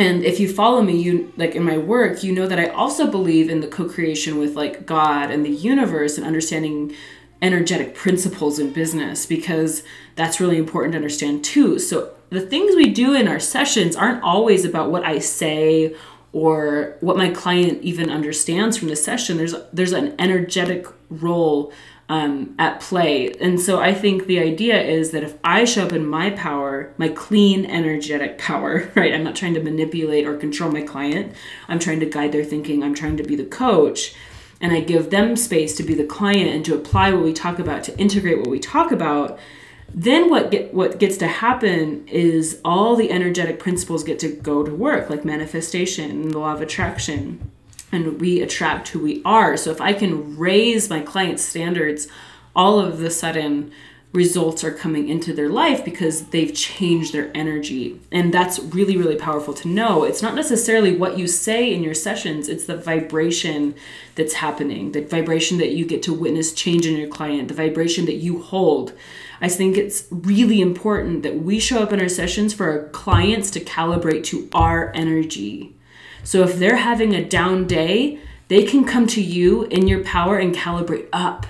And 0.00 0.24
if 0.24 0.40
you 0.40 0.50
follow 0.50 0.80
me, 0.80 0.96
you 0.96 1.30
like 1.36 1.54
in 1.54 1.62
my 1.62 1.76
work, 1.76 2.24
you 2.24 2.32
know 2.32 2.46
that 2.46 2.58
I 2.58 2.68
also 2.68 3.10
believe 3.10 3.50
in 3.50 3.60
the 3.60 3.66
co-creation 3.66 4.38
with 4.38 4.56
like 4.56 4.86
God 4.86 5.30
and 5.30 5.44
the 5.44 5.50
universe 5.50 6.16
and 6.16 6.26
understanding 6.26 6.94
energetic 7.42 7.94
principles 7.94 8.58
in 8.58 8.72
business 8.72 9.26
because 9.26 9.82
that's 10.16 10.40
really 10.40 10.56
important 10.56 10.92
to 10.92 10.96
understand 10.96 11.44
too. 11.44 11.78
So 11.78 12.14
the 12.30 12.40
things 12.40 12.74
we 12.74 12.88
do 12.88 13.12
in 13.14 13.28
our 13.28 13.38
sessions 13.38 13.94
aren't 13.94 14.22
always 14.22 14.64
about 14.64 14.90
what 14.90 15.04
I 15.04 15.18
say 15.18 15.94
or 16.32 16.96
what 17.00 17.18
my 17.18 17.28
client 17.28 17.82
even 17.82 18.08
understands 18.08 18.78
from 18.78 18.88
the 18.88 18.96
session. 18.96 19.36
There's 19.36 19.54
there's 19.70 19.92
an 19.92 20.14
energetic 20.18 20.86
role 21.10 21.74
um, 22.10 22.54
at 22.58 22.80
play, 22.80 23.32
and 23.40 23.60
so 23.60 23.80
I 23.80 23.94
think 23.94 24.26
the 24.26 24.40
idea 24.40 24.82
is 24.82 25.12
that 25.12 25.22
if 25.22 25.38
I 25.44 25.64
show 25.64 25.86
up 25.86 25.92
in 25.92 26.04
my 26.04 26.30
power, 26.30 26.92
my 26.98 27.08
clean 27.08 27.64
energetic 27.64 28.36
power, 28.36 28.90
right? 28.96 29.14
I'm 29.14 29.24
not 29.24 29.36
trying 29.36 29.54
to 29.54 29.62
manipulate 29.62 30.26
or 30.26 30.36
control 30.36 30.72
my 30.72 30.82
client. 30.82 31.34
I'm 31.68 31.78
trying 31.78 32.00
to 32.00 32.06
guide 32.06 32.32
their 32.32 32.44
thinking. 32.44 32.82
I'm 32.82 32.94
trying 32.94 33.16
to 33.18 33.22
be 33.22 33.36
the 33.36 33.44
coach 33.44 34.14
and 34.60 34.72
I 34.72 34.80
give 34.80 35.10
them 35.10 35.36
space 35.36 35.74
to 35.76 35.82
be 35.82 35.94
the 35.94 36.04
client 36.04 36.50
and 36.50 36.64
to 36.66 36.74
apply 36.74 37.12
what 37.12 37.24
we 37.24 37.32
talk 37.32 37.58
about, 37.58 37.84
to 37.84 37.98
integrate 37.98 38.38
what 38.38 38.48
we 38.48 38.58
talk 38.58 38.92
about, 38.92 39.38
then 39.92 40.30
what 40.30 40.50
get 40.50 40.72
what 40.72 40.98
gets 40.98 41.16
to 41.18 41.26
happen 41.26 42.06
is 42.06 42.60
all 42.64 42.94
the 42.94 43.10
energetic 43.10 43.58
principles 43.58 44.04
get 44.04 44.18
to 44.20 44.28
go 44.28 44.62
to 44.62 44.72
work, 44.72 45.10
like 45.10 45.24
manifestation, 45.24 46.10
and 46.10 46.30
the 46.30 46.38
law 46.38 46.52
of 46.52 46.60
attraction, 46.60 47.50
and 47.92 48.20
we 48.20 48.40
attract 48.40 48.88
who 48.88 49.00
we 49.00 49.22
are. 49.24 49.56
So 49.56 49.70
if 49.70 49.80
I 49.80 49.92
can 49.92 50.36
raise 50.36 50.90
my 50.90 51.00
client's 51.00 51.44
standards, 51.44 52.08
all 52.54 52.78
of 52.78 52.98
the 52.98 53.10
sudden 53.10 53.72
results 54.12 54.64
are 54.64 54.72
coming 54.72 55.08
into 55.08 55.32
their 55.32 55.48
life 55.48 55.84
because 55.84 56.26
they've 56.26 56.52
changed 56.52 57.12
their 57.12 57.30
energy. 57.34 58.00
And 58.10 58.34
that's 58.34 58.58
really, 58.58 58.96
really 58.96 59.14
powerful 59.14 59.54
to 59.54 59.68
know. 59.68 60.02
It's 60.02 60.22
not 60.22 60.34
necessarily 60.34 60.96
what 60.96 61.16
you 61.16 61.28
say 61.28 61.72
in 61.72 61.84
your 61.84 61.94
sessions, 61.94 62.48
it's 62.48 62.64
the 62.64 62.76
vibration 62.76 63.76
that's 64.16 64.34
happening, 64.34 64.92
the 64.92 65.02
vibration 65.02 65.58
that 65.58 65.70
you 65.70 65.84
get 65.84 66.02
to 66.04 66.12
witness 66.12 66.52
change 66.52 66.86
in 66.86 66.96
your 66.96 67.08
client, 67.08 67.48
the 67.48 67.54
vibration 67.54 68.06
that 68.06 68.16
you 68.16 68.42
hold. 68.42 68.92
I 69.40 69.48
think 69.48 69.76
it's 69.76 70.06
really 70.10 70.60
important 70.60 71.22
that 71.22 71.36
we 71.36 71.60
show 71.60 71.80
up 71.80 71.92
in 71.92 72.00
our 72.00 72.08
sessions 72.08 72.52
for 72.52 72.68
our 72.68 72.88
clients 72.88 73.50
to 73.52 73.60
calibrate 73.60 74.24
to 74.24 74.48
our 74.52 74.92
energy. 74.94 75.76
So 76.24 76.42
if 76.42 76.56
they're 76.56 76.76
having 76.76 77.14
a 77.14 77.24
down 77.24 77.66
day, 77.66 78.18
they 78.48 78.64
can 78.64 78.84
come 78.84 79.06
to 79.08 79.22
you 79.22 79.64
in 79.64 79.86
your 79.86 80.02
power 80.02 80.38
and 80.38 80.54
calibrate 80.54 81.08
up 81.12 81.46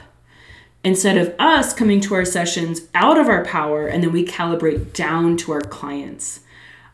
instead 0.82 1.18
of 1.18 1.34
us 1.38 1.74
coming 1.74 2.00
to 2.00 2.14
our 2.14 2.24
sessions 2.24 2.82
out 2.94 3.18
of 3.18 3.28
our 3.28 3.44
power 3.44 3.86
and 3.86 4.02
then 4.02 4.12
we 4.12 4.24
calibrate 4.24 4.92
down 4.92 5.36
to 5.38 5.52
our 5.52 5.60
clients. 5.60 6.40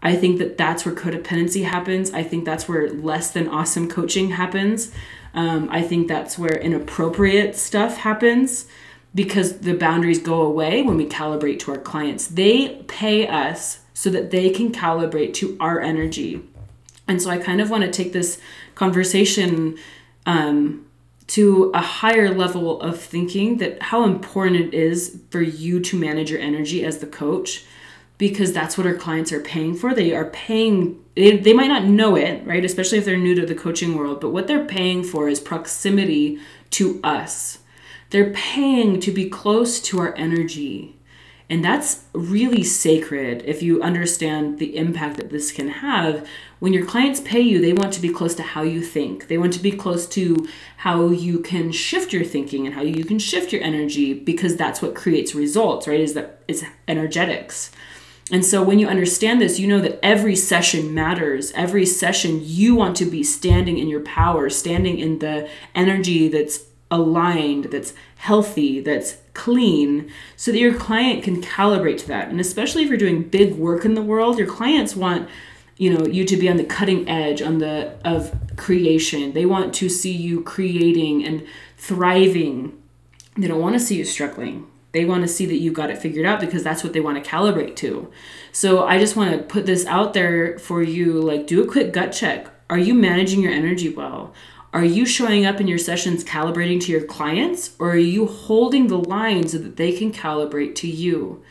I 0.03 0.15
think 0.15 0.39
that 0.39 0.57
that's 0.57 0.85
where 0.85 0.95
codependency 0.95 1.65
happens. 1.65 2.13
I 2.13 2.23
think 2.23 2.45
that's 2.45 2.69
where 2.69 2.91
less 2.91 3.31
than 3.31 3.49
awesome 3.49 3.89
coaching 3.89 4.31
happens. 4.31 4.93
Um, 5.35 5.69
I 5.71 5.83
think 5.83 6.09
that's 6.09 6.39
where 6.39 6.57
inappropriate 6.57 7.57
stuff 7.57 7.99
happens 7.99 8.67
because 9.15 9.59
the 9.61 9.75
boundaries 9.75 10.19
go 10.19 10.43
away 10.43 10.83
when 10.83 10.97
we 10.97 11.07
calibrate 11.07 11.59
to 11.61 11.73
our 11.73 11.79
clients. 11.79 12.29
They 12.29 12.83
pay 12.87 13.27
us 13.27 13.81
so 13.95 14.11
that 14.11 14.31
they 14.31 14.51
can 14.51 14.73
calibrate 14.73 15.35
to 15.35 15.57
our 15.59 15.81
energy. 15.81 16.43
And 17.09 17.23
so 17.23 17.31
I 17.31 17.39
kind 17.39 17.61
of 17.61 17.71
want 17.71 17.85
to 17.85 17.91
take 17.91 18.13
this 18.13 18.41
conversation 18.75 19.79
um, 20.27 20.87
to 21.29 21.71
a 21.75 21.81
higher 21.81 22.33
level 22.33 22.81
of 22.81 23.01
thinking 23.01 23.59
that 23.59 23.83
how 23.83 24.05
important 24.05 24.57
it 24.57 24.75
is 24.75 25.21
for 25.31 25.41
you 25.41 25.81
to 25.81 25.99
manage 25.99 26.31
your 26.31 26.41
energy 26.41 26.85
as 26.85 26.99
the 26.99 27.07
coach 27.07 27.65
because 28.19 28.53
that's 28.53 28.79
what 28.79 28.87
our 28.87 28.95
clients 28.95 29.31
are 29.33 29.41
paying 29.41 29.75
for. 29.75 29.93
They 29.93 30.15
are 30.15 30.27
paying 30.27 31.03
they, 31.15 31.37
they 31.37 31.53
might 31.53 31.69
not 31.69 31.85
know 31.85 32.17
it 32.17 32.47
right? 32.47 32.65
Especially 32.65 32.99
if 32.99 33.05
they're 33.05 33.17
new 33.17 33.35
to 33.35 33.47
the 33.47 33.55
coaching 33.55 33.97
world 33.97 34.21
but 34.21 34.31
what 34.31 34.47
they're 34.47 34.65
paying 34.65 35.03
for 35.03 35.29
is 35.29 35.41
proximity 35.41 36.39
to 36.71 37.01
us. 37.03 37.59
They're 38.11 38.33
paying 38.33 39.01
to 39.01 39.11
be 39.11 39.29
close 39.29 39.81
to 39.83 39.99
our 39.99 40.15
energy 40.17 40.96
and 41.49 41.65
that's 41.65 42.05
really 42.13 42.65
sacred 42.65 43.43
if 43.47 43.63
you 43.63 43.81
understand 43.81 44.59
the 44.59 44.77
impact 44.77 45.17
that 45.19 45.31
this 45.31 45.53
can 45.53 45.69
have. 45.69 46.27
When 46.59 46.73
your 46.73 46.85
clients 46.85 47.21
pay 47.21 47.41
you, 47.41 47.61
they 47.61 47.73
want 47.73 47.93
to 47.93 48.01
be 48.01 48.09
close 48.09 48.35
to 48.35 48.43
how 48.43 48.63
you 48.63 48.81
think. 48.83 49.29
They 49.29 49.39
want 49.39 49.53
to 49.53 49.63
be 49.63 49.71
close 49.71 50.09
to 50.09 50.49
how 50.79 51.09
you 51.09 51.39
can 51.39 51.71
shift 51.71 52.13
your 52.13 52.25
thinking 52.25 52.67
and 52.67 52.75
how 52.75 52.83
you 52.83 53.05
can 53.05 53.21
shift 53.21 53.53
your 53.53 53.63
energy 53.63 54.13
because 54.13 54.57
that's 54.57 54.83
what 54.83 54.97
creates 54.97 55.37
results, 55.37 55.87
right? 55.87 56.01
Is 56.01 56.15
that 56.15 56.43
it's 56.49 56.65
energetics. 56.89 57.71
And 58.33 58.45
so 58.45 58.61
when 58.61 58.81
you 58.81 58.89
understand 58.89 59.41
this, 59.41 59.61
you 59.61 59.69
know 59.69 59.81
that 59.81 60.01
every 60.03 60.35
session 60.35 60.93
matters. 60.93 61.53
Every 61.53 61.87
session 61.87 62.41
you 62.43 62.75
want 62.75 62.97
to 62.97 63.05
be 63.05 63.23
standing 63.23 63.79
in 63.79 63.87
your 63.87 64.01
power, 64.01 64.51
standing 64.51 64.99
in 64.99 65.21
the 65.21 65.49
energy 65.77 66.27
that's 66.27 66.65
aligned, 66.91 67.65
that's 67.67 67.95
healthy, 68.17 68.81
that's 68.81 69.19
clean, 69.35 70.11
so 70.37 70.53
that 70.53 70.59
your 70.59 70.75
client 70.75 71.23
can 71.23 71.43
calibrate 71.43 71.99
to 71.99 72.09
that. 72.09 72.29
And 72.29 72.41
especially 72.41 72.83
if 72.83 72.89
you're 72.89 72.99
doing 72.99 73.23
big 73.23 73.55
work 73.55 73.85
in 73.85 73.95
the 73.95 74.03
world, 74.03 74.39
your 74.39 74.47
clients 74.47 74.95
want 74.97 75.29
you 75.79 75.93
know 75.93 76.07
you 76.07 76.25
to 76.25 76.37
be 76.37 76.49
on 76.49 76.57
the 76.57 76.65
cutting 76.65 77.09
edge 77.09 77.43
on 77.43 77.59
the 77.59 77.95
of 78.05 78.35
creation. 78.57 79.33
They 79.33 79.47
want 79.47 79.75
to 79.75 79.89
see 79.89 80.13
you 80.13 80.43
creating 80.43 81.25
and 81.25 81.47
thriving. 81.77 82.81
They 83.37 83.49
don't 83.49 83.61
want 83.61 83.75
to 83.75 83.81
see 83.81 83.97
you 83.97 84.05
struggling. 84.05 84.67
They 84.93 85.05
want 85.05 85.23
to 85.23 85.29
see 85.29 85.45
that 85.45 85.57
you 85.57 85.73
got 85.73 85.91
it 85.91 85.99
figured 85.99 86.25
out 86.25 86.41
because 86.41 86.63
that's 86.63 86.83
what 86.83 86.95
they 86.95 87.01
want 87.01 87.23
to 87.23 87.31
calibrate 87.31 87.77
to. 87.77 88.11
So 88.51 88.87
I 88.87 88.99
just 88.99 89.15
want 89.15 89.33
to 89.33 89.43
put 89.43 89.67
this 89.67 89.85
out 89.85 90.15
there 90.15 90.59
for 90.59 90.83
you 90.83 91.21
like 91.21 91.47
do 91.47 91.63
a 91.63 91.71
quick 91.71 91.93
gut 91.93 92.13
check. 92.13 92.49
Are 92.71 92.79
you 92.79 92.95
managing 92.95 93.43
your 93.43 93.53
energy 93.53 93.91
well? 93.91 94.33
Are 94.77 94.85
you 94.85 95.07
showing 95.07 95.47
up 95.47 95.59
in 95.59 95.69
your 95.69 95.79
sessions 95.79 96.23
calibrating 96.23 96.79
to 96.83 96.93
your 96.93 97.01
clients, 97.01 97.75
or 97.79 97.93
are 97.93 97.97
you 97.97 98.27
holding 98.27 98.89
the 98.89 98.99
line 98.99 99.49
so 99.49 99.57
that 99.57 99.79
they 99.79 99.91
can 99.91 100.13
calibrate 100.13 100.75
to 100.75 100.87
you? 100.87 101.43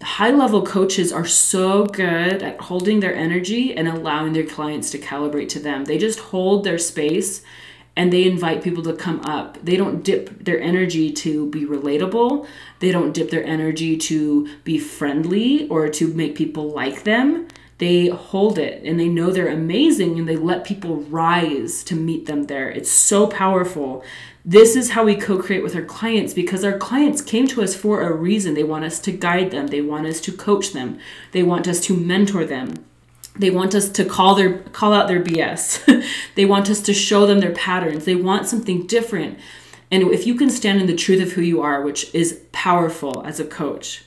High 0.00 0.30
level 0.30 0.64
coaches 0.64 1.12
are 1.12 1.26
so 1.26 1.84
good 1.84 2.42
at 2.42 2.58
holding 2.58 3.00
their 3.00 3.14
energy 3.14 3.76
and 3.76 3.86
allowing 3.86 4.32
their 4.32 4.46
clients 4.46 4.90
to 4.92 4.98
calibrate 4.98 5.50
to 5.50 5.58
them. 5.58 5.84
They 5.84 5.98
just 5.98 6.18
hold 6.18 6.64
their 6.64 6.78
space 6.78 7.42
and 7.94 8.10
they 8.10 8.26
invite 8.26 8.64
people 8.64 8.84
to 8.84 8.94
come 8.94 9.20
up. 9.20 9.58
They 9.62 9.76
don't 9.76 10.02
dip 10.02 10.42
their 10.42 10.62
energy 10.62 11.12
to 11.12 11.50
be 11.50 11.66
relatable. 11.66 12.46
They 12.78 12.90
don't 12.90 13.12
dip 13.12 13.28
their 13.28 13.44
energy 13.44 13.98
to 13.98 14.48
be 14.64 14.78
friendly 14.78 15.68
or 15.68 15.90
to 15.90 16.08
make 16.14 16.36
people 16.36 16.70
like 16.70 17.04
them 17.04 17.48
they 17.80 18.08
hold 18.08 18.58
it 18.58 18.82
and 18.84 19.00
they 19.00 19.08
know 19.08 19.30
they're 19.30 19.48
amazing 19.48 20.18
and 20.18 20.28
they 20.28 20.36
let 20.36 20.64
people 20.64 20.96
rise 20.96 21.82
to 21.84 21.94
meet 21.94 22.26
them 22.26 22.44
there. 22.44 22.68
It's 22.68 22.90
so 22.90 23.26
powerful. 23.26 24.04
This 24.44 24.76
is 24.76 24.90
how 24.90 25.04
we 25.04 25.16
co 25.16 25.38
create 25.38 25.62
with 25.62 25.74
our 25.74 25.82
clients 25.82 26.34
because 26.34 26.62
our 26.62 26.76
clients 26.76 27.22
came 27.22 27.48
to 27.48 27.62
us 27.62 27.74
for 27.74 28.02
a 28.02 28.12
reason. 28.12 28.52
They 28.52 28.64
want 28.64 28.84
us 28.84 29.00
to 29.00 29.12
guide 29.12 29.50
them, 29.50 29.68
they 29.68 29.80
want 29.80 30.06
us 30.06 30.20
to 30.22 30.32
coach 30.32 30.72
them, 30.74 30.98
they 31.32 31.42
want 31.42 31.66
us 31.66 31.80
to 31.86 31.96
mentor 31.96 32.44
them. 32.44 32.84
They 33.34 33.50
want 33.50 33.74
us 33.74 33.88
to 33.88 34.04
call 34.04 34.34
their 34.34 34.58
call 34.58 34.92
out 34.92 35.08
their 35.08 35.22
BS. 35.22 36.04
they 36.34 36.44
want 36.44 36.68
us 36.68 36.82
to 36.82 36.92
show 36.92 37.26
them 37.26 37.40
their 37.40 37.54
patterns. 37.54 38.04
They 38.04 38.16
want 38.16 38.46
something 38.46 38.86
different. 38.86 39.38
And 39.90 40.02
if 40.10 40.26
you 40.26 40.34
can 40.34 40.50
stand 40.50 40.80
in 40.80 40.86
the 40.86 40.94
truth 40.94 41.22
of 41.22 41.32
who 41.32 41.40
you 41.40 41.62
are, 41.62 41.80
which 41.80 42.14
is 42.14 42.40
powerful 42.52 43.24
as 43.24 43.40
a 43.40 43.44
coach, 43.46 44.04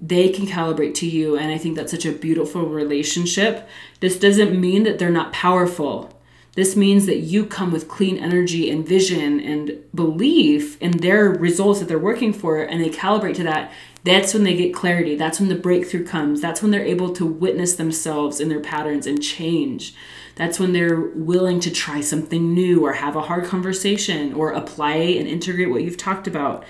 they 0.00 0.28
can 0.28 0.46
calibrate 0.46 0.94
to 0.94 1.06
you. 1.06 1.36
And 1.36 1.50
I 1.50 1.58
think 1.58 1.76
that's 1.76 1.92
such 1.92 2.06
a 2.06 2.12
beautiful 2.12 2.66
relationship. 2.66 3.68
This 4.00 4.18
doesn't 4.18 4.58
mean 4.58 4.84
that 4.84 4.98
they're 4.98 5.10
not 5.10 5.32
powerful. 5.32 6.14
This 6.54 6.74
means 6.74 7.06
that 7.06 7.18
you 7.18 7.46
come 7.46 7.70
with 7.70 7.88
clean 7.88 8.16
energy 8.16 8.68
and 8.68 8.86
vision 8.86 9.38
and 9.38 9.78
belief 9.94 10.80
in 10.82 10.98
their 10.98 11.30
results 11.30 11.78
that 11.78 11.86
they're 11.86 12.00
working 12.00 12.32
for, 12.32 12.60
and 12.60 12.82
they 12.82 12.90
calibrate 12.90 13.36
to 13.36 13.44
that. 13.44 13.72
That's 14.02 14.34
when 14.34 14.42
they 14.42 14.56
get 14.56 14.74
clarity. 14.74 15.14
That's 15.14 15.38
when 15.38 15.50
the 15.50 15.54
breakthrough 15.54 16.04
comes. 16.04 16.40
That's 16.40 16.60
when 16.60 16.72
they're 16.72 16.84
able 16.84 17.12
to 17.12 17.24
witness 17.24 17.76
themselves 17.76 18.40
in 18.40 18.48
their 18.48 18.58
patterns 18.58 19.06
and 19.06 19.22
change. 19.22 19.94
That's 20.34 20.58
when 20.58 20.72
they're 20.72 21.00
willing 21.00 21.60
to 21.60 21.70
try 21.70 22.00
something 22.00 22.54
new 22.54 22.84
or 22.84 22.94
have 22.94 23.14
a 23.14 23.22
hard 23.22 23.44
conversation 23.44 24.32
or 24.32 24.52
apply 24.52 24.94
and 24.94 25.28
integrate 25.28 25.70
what 25.70 25.82
you've 25.82 25.96
talked 25.96 26.26
about 26.26 26.64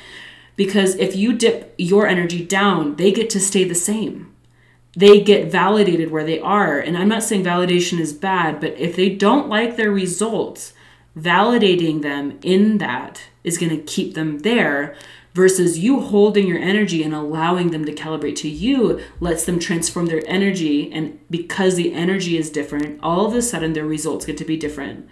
because 0.58 0.96
if 0.96 1.14
you 1.14 1.32
dip 1.32 1.72
your 1.78 2.08
energy 2.08 2.44
down, 2.44 2.96
they 2.96 3.12
get 3.12 3.30
to 3.30 3.38
stay 3.38 3.62
the 3.62 3.76
same. 3.76 4.34
They 4.96 5.20
get 5.20 5.52
validated 5.52 6.10
where 6.10 6.24
they 6.24 6.40
are. 6.40 6.80
And 6.80 6.98
I'm 6.98 7.08
not 7.08 7.22
saying 7.22 7.44
validation 7.44 8.00
is 8.00 8.12
bad, 8.12 8.60
but 8.60 8.72
if 8.76 8.96
they 8.96 9.08
don't 9.08 9.48
like 9.48 9.76
their 9.76 9.92
results, 9.92 10.72
validating 11.16 12.02
them 12.02 12.40
in 12.42 12.78
that 12.78 13.22
is 13.44 13.56
going 13.56 13.70
to 13.70 13.82
keep 13.84 14.14
them 14.14 14.40
there 14.40 14.96
versus 15.32 15.78
you 15.78 16.00
holding 16.00 16.48
your 16.48 16.58
energy 16.58 17.04
and 17.04 17.14
allowing 17.14 17.70
them 17.70 17.84
to 17.84 17.92
calibrate 17.92 18.34
to 18.34 18.48
you 18.48 19.00
lets 19.20 19.44
them 19.44 19.60
transform 19.60 20.06
their 20.06 20.22
energy 20.26 20.92
and 20.92 21.20
because 21.30 21.76
the 21.76 21.92
energy 21.94 22.36
is 22.36 22.50
different 22.50 22.98
all 23.02 23.26
of 23.26 23.34
a 23.34 23.42
sudden 23.42 23.72
their 23.72 23.86
results 23.86 24.26
get 24.26 24.36
to 24.36 24.44
be 24.44 24.56
different 24.56 25.08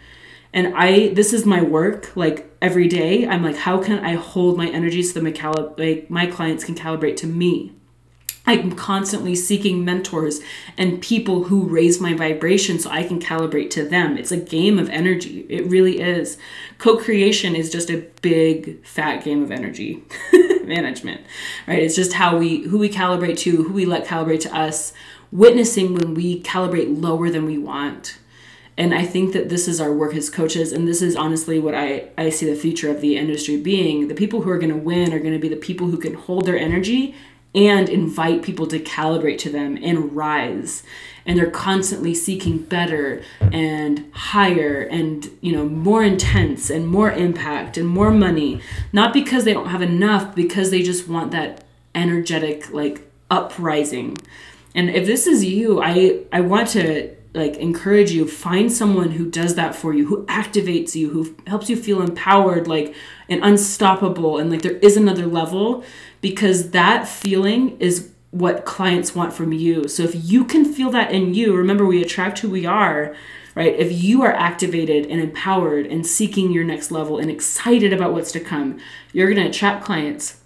and 0.57 0.75
i 0.75 1.09
this 1.15 1.33
is 1.33 1.47
my 1.47 1.63
work 1.63 2.11
like 2.17 2.51
every 2.61 2.89
day 2.89 3.29
i'm 3.29 3.45
like 3.45 3.57
how 3.57 3.81
can 3.81 4.05
i 4.05 4.15
hold 4.15 4.57
my 4.57 4.69
energy 4.71 5.03
so 5.03 5.15
that 5.15 5.23
my, 5.23 5.31
calib- 5.31 5.79
like, 5.79 6.11
my 6.11 6.27
clients 6.27 6.65
can 6.65 6.75
calibrate 6.75 7.17
to 7.17 7.27
me 7.27 7.73
I'm 8.47 8.73
constantly 8.73 9.35
seeking 9.35 9.85
mentors 9.85 10.41
and 10.79 11.03
people 11.03 11.45
who 11.45 11.69
raise 11.69 12.01
my 12.01 12.15
vibration 12.15 12.79
so 12.79 12.89
I 12.91 13.03
can 13.03 13.21
calibrate 13.21 13.71
to 13.71 13.85
them. 13.85 14.17
It's 14.17 14.31
a 14.31 14.37
game 14.37 14.79
of 14.79 14.89
energy. 14.89 15.45
It 15.49 15.67
really 15.67 16.01
is. 16.01 16.39
Co 16.79 16.97
creation 16.97 17.57
is 17.57 17.71
just 17.71 17.91
a 17.91 18.07
big, 18.23 18.87
fat 18.87 19.25
game 19.25 19.43
of 19.43 19.51
energy 19.51 20.05
management, 20.65 21.23
right? 21.67 21.83
It's 21.83 21.97
just 21.97 22.13
how 22.13 22.39
we, 22.39 22.63
who 22.63 22.79
we 22.79 22.89
calibrate 22.89 23.39
to, 23.39 23.65
who 23.65 23.73
we 23.73 23.85
let 23.85 24.07
calibrate 24.07 24.41
to 24.43 24.57
us, 24.57 24.93
witnessing 25.33 25.95
when 25.95 26.15
we 26.15 26.41
calibrate 26.43 27.03
lower 27.03 27.31
than 27.31 27.47
we 27.47 27.59
want. 27.59 28.19
And 28.79 28.95
I 28.95 29.05
think 29.05 29.33
that 29.33 29.49
this 29.49 29.69
is 29.69 29.81
our 29.81 29.93
work 29.93 30.15
as 30.15 30.29
coaches, 30.29 30.73
and 30.73 30.87
this 30.87 31.01
is 31.01 31.17
honestly 31.17 31.59
what 31.59 31.75
I, 31.75 32.09
I 32.19 32.29
see 32.29 32.49
the 32.49 32.57
future 32.57 32.91
of 32.91 33.01
the 33.01 33.17
industry 33.17 33.57
being. 33.57 34.09
The 34.09 34.15
people 34.15 34.43
who 34.43 34.51
are 34.51 34.59
going 34.59 34.73
to 34.73 34.77
win 34.77 35.15
are 35.15 35.19
going 35.19 35.33
to 35.33 35.39
be 35.39 35.49
the 35.49 35.57
people 35.57 35.89
who 35.89 35.97
can 35.97 36.15
hold 36.15 36.45
their 36.45 36.59
energy 36.59 37.15
and 37.55 37.89
invite 37.89 38.43
people 38.43 38.67
to 38.67 38.79
calibrate 38.79 39.39
to 39.39 39.51
them 39.51 39.79
and 39.83 40.15
rise. 40.15 40.83
And 41.25 41.39
they're 41.39 41.51
constantly 41.51 42.15
seeking 42.15 42.59
better 42.59 43.23
and 43.41 44.13
higher 44.13 44.83
and 44.83 45.29
you 45.41 45.53
know 45.53 45.65
more 45.65 46.05
intense 46.05 46.69
and 46.71 46.87
more 46.87 47.11
impact 47.11 47.79
and 47.79 47.89
more 47.89 48.11
money. 48.11 48.61
Not 48.93 49.15
because 49.15 49.45
they 49.45 49.55
don't 49.55 49.71
have 49.71 49.83
enough 49.83 50.35
because 50.35 50.71
they 50.71 50.83
just 50.83 51.09
want 51.09 51.33
that 51.33 51.65
energetic 51.95 52.71
like 52.73 53.11
uprising. 53.31 54.19
And 54.75 54.91
if 54.91 55.07
this 55.07 55.27
is 55.27 55.43
you 55.43 55.81
i 55.83 56.21
i 56.31 56.41
want 56.43 56.69
to 56.69 57.17
like 57.37 57.57
encourage 57.57 58.11
you 58.11 58.27
find 58.27 58.73
someone 58.73 59.13
who 59.13 59.31
does 59.31 59.55
that 59.55 59.75
for 59.75 59.93
you 59.93 60.07
who 60.07 60.25
activates 60.27 60.95
you 60.95 61.11
who 61.11 61.37
helps 61.47 61.69
you 61.71 61.77
feel 61.77 62.01
empowered 62.01 62.67
like 62.67 62.95
and 63.29 63.45
unstoppable 63.45 64.39
and 64.39 64.51
like 64.51 64.63
there 64.63 64.79
is 64.79 64.97
another 64.97 65.27
level 65.27 65.85
because 66.21 66.71
that 66.71 67.07
feeling 67.07 67.77
is 67.79 68.11
what 68.31 68.65
clients 68.65 69.15
want 69.15 69.33
from 69.33 69.53
you. 69.53 69.89
So 69.89 70.03
if 70.03 70.13
you 70.15 70.45
can 70.45 70.65
feel 70.65 70.91
that 70.91 71.11
in 71.11 71.35
you, 71.35 71.55
remember 71.55 71.87
we 71.87 72.03
attract 72.03 72.41
who 72.41 72.51
we 72.51 72.67
are, 72.67 73.15
right? 73.55 73.75
If 73.75 74.03
you 74.03 74.23
are 74.23 74.33
activated 74.33 75.07
and 75.07 75.21
empowered 75.21 75.87
and 75.87 76.07
seeking 76.07 76.53
your 76.53 76.65
next 76.65 76.91
level 76.91 77.19
and 77.19 77.31
excited 77.31 77.93
about 77.93 78.13
what's 78.13 78.33
to 78.33 78.41
come, 78.41 78.79
you're 79.13 79.33
going 79.33 79.43
to 79.43 79.49
attract 79.49 79.85
clients 79.85 80.41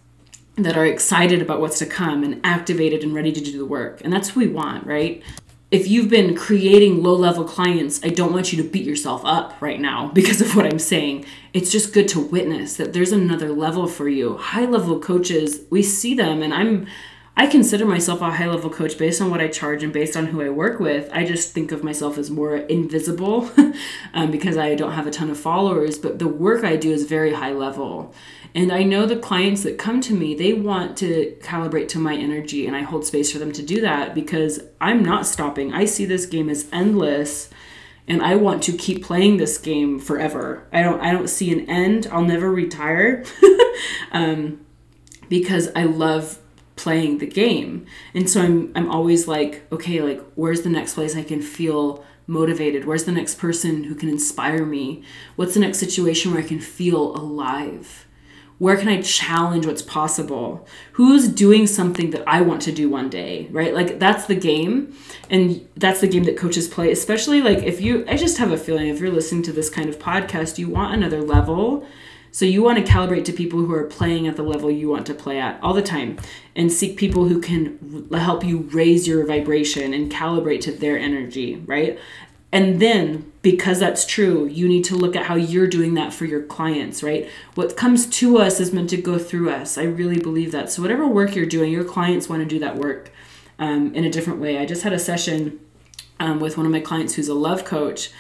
that 0.57 0.77
are 0.77 0.87
excited 0.87 1.43
about 1.43 1.61
what's 1.61 1.79
to 1.79 1.87
come 1.87 2.23
and 2.23 2.41
activated 2.45 3.03
and 3.03 3.15
ready 3.15 3.33
to 3.33 3.41
do 3.41 3.59
the 3.59 3.65
work. 3.65 4.01
And 4.05 4.13
that's 4.13 4.37
what 4.37 4.47
we 4.47 4.53
want, 4.53 4.87
right? 4.87 5.23
If 5.71 5.87
you've 5.87 6.09
been 6.09 6.35
creating 6.35 7.03
low 7.03 7.15
level 7.15 7.45
clients, 7.45 8.01
I 8.03 8.09
don't 8.09 8.33
want 8.33 8.53
you 8.53 8.61
to 8.63 8.69
beat 8.69 8.85
yourself 8.85 9.23
up 9.25 9.61
right 9.61 9.81
now 9.81 10.09
because 10.15 10.41
of 10.41 10.57
what 10.57 10.67
I'm 10.67 10.81
saying. 10.81 11.27
It's 11.53 11.71
just 11.71 11.93
good 11.93 12.09
to 12.09 12.21
witness 12.21 12.77
that 12.77 12.93
there's 12.93 13.13
another 13.13 13.51
level 13.51 13.87
for 13.87 14.09
you. 14.09 14.37
High 14.37 14.65
level 14.65 14.99
coaches, 14.99 15.61
we 15.71 15.83
see 15.83 16.15
them, 16.15 16.43
and 16.43 16.53
I'm 16.53 16.87
I 17.37 17.47
consider 17.47 17.87
myself 17.87 18.21
a 18.21 18.31
high 18.31 18.49
level 18.49 18.69
coach 18.69 18.99
based 18.99 19.21
on 19.21 19.31
what 19.31 19.41
I 19.41 19.49
charge 19.49 19.83
and 19.83 19.93
based 19.93 20.17
on 20.17 20.27
who 20.27 20.43
I 20.43 20.51
work 20.51 20.79
with. 20.79 21.09
I 21.13 21.25
just 21.25 21.55
think 21.55 21.73
of 21.73 21.83
myself 21.83 22.19
as 22.19 22.31
more 22.31 22.57
invisible 22.57 23.51
um, 24.15 24.31
because 24.31 24.59
I 24.59 24.75
don't 24.75 24.93
have 24.93 25.07
a 25.07 25.11
ton 25.11 25.31
of 25.31 25.39
followers, 25.39 25.97
but 25.97 26.19
the 26.19 26.29
work 26.29 26.65
I 26.65 26.77
do 26.77 26.93
is 26.93 27.05
very 27.05 27.33
high 27.33 27.53
level. 27.53 28.15
And 28.55 28.73
I 28.73 28.83
know 28.83 29.07
the 29.07 29.17
clients 29.17 29.63
that 29.63 29.79
come 29.79 30.01
to 30.03 30.13
me, 30.13 30.35
they 30.35 30.53
want 30.53 30.97
to 30.99 31.37
calibrate 31.41 31.89
to 31.89 31.99
my 31.99 32.15
energy, 32.15 32.67
and 32.67 32.77
I 32.77 32.83
hold 32.83 33.07
space 33.07 33.33
for 33.33 33.39
them 33.39 33.53
to 33.53 33.63
do 33.63 33.81
that 33.81 34.15
because 34.15 34.61
I'm 34.81 35.05
not 35.05 35.25
stopping. 35.25 35.73
I 35.73 35.85
see 35.85 36.05
this 36.05 36.27
game 36.27 36.51
as 36.51 36.69
endless 36.73 37.49
and 38.09 38.23
I 38.23 38.35
want 38.35 38.65
to 38.65 38.73
keep 38.73 39.05
playing 39.05 39.37
this 39.37 39.57
game 39.57 40.01
forever. 40.01 40.67
I 40.73 40.83
don't 40.83 41.01
I 41.01 41.13
don't 41.13 41.29
see 41.29 41.53
an 41.53 41.71
end. 41.71 42.09
I'll 42.11 42.25
never 42.25 42.51
retire. 42.51 43.25
um, 44.13 44.61
because 45.29 45.69
I 45.77 45.85
love 45.85 46.41
playing 46.83 47.19
the 47.19 47.27
game. 47.27 47.87
And 48.15 48.29
so 48.29 48.41
I'm 48.41 48.73
I'm 48.75 48.91
always 48.91 49.29
like, 49.29 49.63
okay, 49.71 50.01
like 50.01 50.23
where's 50.35 50.63
the 50.63 50.71
next 50.71 50.95
place 50.95 51.15
I 51.15 51.23
can 51.23 51.43
feel 51.43 52.05
motivated? 52.27 52.87
Where's 52.87 53.05
the 53.05 53.13
next 53.13 53.39
person 53.39 53.85
who 53.85 53.95
can 53.95 54.09
inspire 54.09 54.65
me? 54.65 55.03
What's 55.37 55.55
the 55.55 55.61
next 55.61 55.79
situation 55.79 56.33
where 56.33 56.43
I 56.43 56.47
can 56.47 56.61
feel 56.61 57.15
alive? 57.17 58.07
Where 58.59 58.77
can 58.77 58.89
I 58.89 59.01
challenge 59.01 59.65
what's 59.65 59.83
possible? 59.83 60.67
Who's 60.93 61.29
doing 61.29 61.67
something 61.67 62.11
that 62.11 62.23
I 62.27 62.43
want 62.43 62.61
to 62.63 62.73
do 62.73 62.91
one 62.91 63.09
day, 63.09 63.49
right? 63.51 63.75
Like 63.75 63.99
that's 63.99 64.27
the 64.27 64.35
game. 64.35 64.95
And 65.31 65.67
that's 65.77 66.01
the 66.01 66.09
game 66.09 66.25
that 66.25 66.37
coaches 66.37 66.69
play, 66.69 66.91
especially 66.93 67.41
like 67.41 67.59
if 67.59 67.81
you 67.81 68.05
I 68.09 68.17
just 68.17 68.39
have 68.39 68.53
a 68.53 68.59
feeling 68.59 68.89
if 68.89 69.01
you're 69.01 69.11
listening 69.11 69.43
to 69.45 69.53
this 69.53 69.71
kind 69.71 69.89
of 69.89 69.99
podcast, 69.99 70.59
you 70.59 70.69
want 70.69 70.95
another 70.95 71.21
level 71.21 71.87
so 72.33 72.45
you 72.45 72.63
want 72.63 72.85
to 72.85 72.93
calibrate 72.93 73.25
to 73.27 73.33
people 73.33 73.61
who 73.61 73.73
are 73.73 73.85
playing 73.85 74.27
at 74.27 74.37
the 74.37 74.43
level 74.43 74.71
you 74.71 74.89
want 74.89 75.07
to 75.07 75.15
play 75.15 75.39
at 75.39 75.61
all 75.63 75.73
the 75.73 75.83
time 75.83 76.19
and 76.55 76.73
seek 76.73 76.97
people 76.97 77.27
who 77.27 77.41
can 77.41 78.09
help 78.13 78.45
you 78.45 78.59
raise 78.73 79.09
your 79.09 79.27
vibration 79.27 79.93
and 79.93 80.11
calibrate 80.11 80.61
to 80.63 80.73
their 80.73 80.99
energy, 80.99 81.57
right? 81.67 81.99
And 82.53 82.81
then, 82.81 83.33
because 83.43 83.79
that's 83.79 84.05
true, 84.05 84.47
you 84.47 84.69
need 84.69 84.85
to 84.85 84.97
look 84.97 85.15
at 85.15 85.27
how 85.27 85.37
you're 85.37 85.69
doing 85.69 85.95
that 85.95 86.13
for 86.13 86.25
your 86.25 86.43
clients, 86.43 87.03
right? 87.03 87.29
What 87.55 87.77
comes 87.77 88.07
to 88.07 88.39
us 88.39 88.59
is 88.59 88.73
meant 88.73 88.91
to 88.91 88.97
go 88.97 89.19
through 89.19 89.51
us. 89.51 89.79
I 89.79 89.85
really 89.85 90.19
believe 90.19 90.51
that. 90.51 90.71
So, 90.71 90.83
whatever 90.83 91.07
work 91.07 91.37
you're 91.37 91.47
doing, 91.47 91.71
your 91.71 91.85
clients 91.85 92.29
want 92.29 92.43
to 92.43 92.49
do 92.49 92.59
that 92.59 92.77
work 92.77 93.13
um, 93.61 93.95
in 93.95 94.05
a 94.05 94.11
different 94.11 94.41
way. 94.41 94.59
I 94.59 94.67
just 94.67 94.83
had 94.83 94.93
a 94.93 94.99
session 94.99 95.61
um, 96.19 96.41
with 96.41 96.57
one 96.57 96.67
of 96.67 96.73
my 96.73 96.81
clients 96.81 97.15
who's 97.15 97.29
a 97.29 97.35
love 97.35 97.65
coach, 97.65 98.11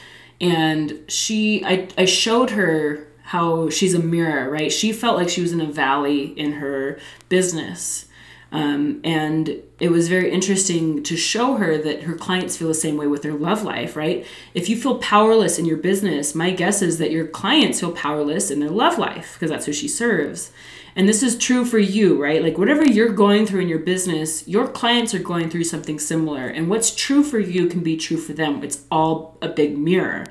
and 0.41 1.01
she, 1.09 1.65
I, 1.65 1.89
I 1.99 2.05
showed 2.05 2.51
her 2.51 3.10
how 3.31 3.71
she's 3.71 3.95
a 3.95 3.99
mirror, 4.01 4.51
right? 4.51 4.73
She 4.73 4.93
felt 4.93 5.17
like 5.17 5.29
she 5.29 5.41
was 5.41 5.53
in 5.53 5.61
a 5.61 5.71
valley 5.71 6.37
in 6.37 6.55
her 6.55 6.99
business. 7.29 8.07
Um, 8.51 9.01
and 9.05 9.63
it 9.79 9.93
was 9.93 10.09
very 10.09 10.33
interesting 10.33 11.05
to 11.05 11.17
show 11.17 11.55
her 11.55 11.79
that 11.79 12.03
her 12.03 12.17
clients 12.17 12.57
feel 12.57 12.67
the 12.67 12.75
same 12.75 12.97
way 12.97 13.07
with 13.07 13.23
their 13.23 13.35
love 13.35 13.63
life, 13.63 13.95
right? 13.95 14.27
If 14.53 14.69
you 14.69 14.77
feel 14.77 14.99
powerless 14.99 15.61
in 15.61 15.65
your 15.65 15.77
business, 15.77 16.35
my 16.35 16.51
guess 16.51 16.83
is 16.83 16.99
that 16.99 17.13
your 17.13 17.25
clients 17.25 17.79
feel 17.79 17.93
powerless 17.93 18.51
in 18.51 18.59
their 18.59 18.69
love 18.69 18.99
life 18.99 19.35
because 19.35 19.51
that's 19.51 19.67
who 19.67 19.73
she 19.73 19.87
serves. 19.87 20.51
And 20.97 21.09
this 21.09 21.23
is 21.23 21.39
true 21.39 21.65
for 21.65 21.79
you, 21.79 22.21
right? 22.21 22.43
Like 22.43 22.59
whatever 22.59 22.85
you're 22.85 23.13
going 23.13 23.47
through 23.47 23.61
in 23.61 23.69
your 23.69 23.79
business, 23.79 24.49
your 24.49 24.67
clients 24.67 25.15
are 25.15 25.21
going 25.21 25.51
through 25.51 25.63
something 25.63 26.01
similar. 26.01 26.49
And 26.49 26.69
what's 26.69 26.93
true 26.93 27.23
for 27.23 27.39
you 27.39 27.69
can 27.69 27.85
be 27.85 27.97
true 27.97 28.17
for 28.17 28.33
them. 28.33 28.65
It's 28.65 28.83
all 28.91 29.39
a 29.41 29.49
big 29.49 29.79
mirror. 29.79 30.27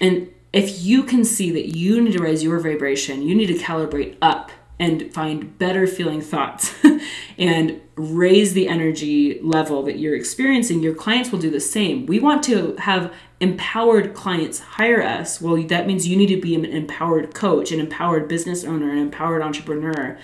And 0.00 0.28
if 0.52 0.82
you 0.82 1.02
can 1.02 1.24
see 1.24 1.50
that 1.52 1.76
you 1.76 2.00
need 2.00 2.12
to 2.12 2.22
raise 2.22 2.42
your 2.42 2.58
vibration, 2.60 3.22
you 3.22 3.34
need 3.34 3.46
to 3.46 3.54
calibrate 3.54 4.16
up 4.20 4.50
and 4.78 5.12
find 5.12 5.56
better 5.58 5.86
feeling 5.86 6.20
thoughts 6.20 6.74
and 7.38 7.80
raise 7.94 8.52
the 8.52 8.66
energy 8.66 9.40
level 9.40 9.82
that 9.84 9.98
you're 9.98 10.16
experiencing, 10.16 10.82
your 10.82 10.94
clients 10.94 11.30
will 11.30 11.38
do 11.38 11.50
the 11.50 11.60
same. 11.60 12.04
We 12.06 12.18
want 12.18 12.42
to 12.44 12.74
have 12.76 13.12
empowered 13.38 14.14
clients 14.14 14.58
hire 14.60 15.02
us. 15.02 15.40
Well, 15.40 15.62
that 15.64 15.86
means 15.86 16.08
you 16.08 16.16
need 16.16 16.34
to 16.34 16.40
be 16.40 16.54
an 16.54 16.64
empowered 16.64 17.34
coach, 17.34 17.70
an 17.70 17.80
empowered 17.80 18.28
business 18.28 18.64
owner, 18.64 18.90
an 18.90 18.98
empowered 18.98 19.42
entrepreneur. 19.42 20.18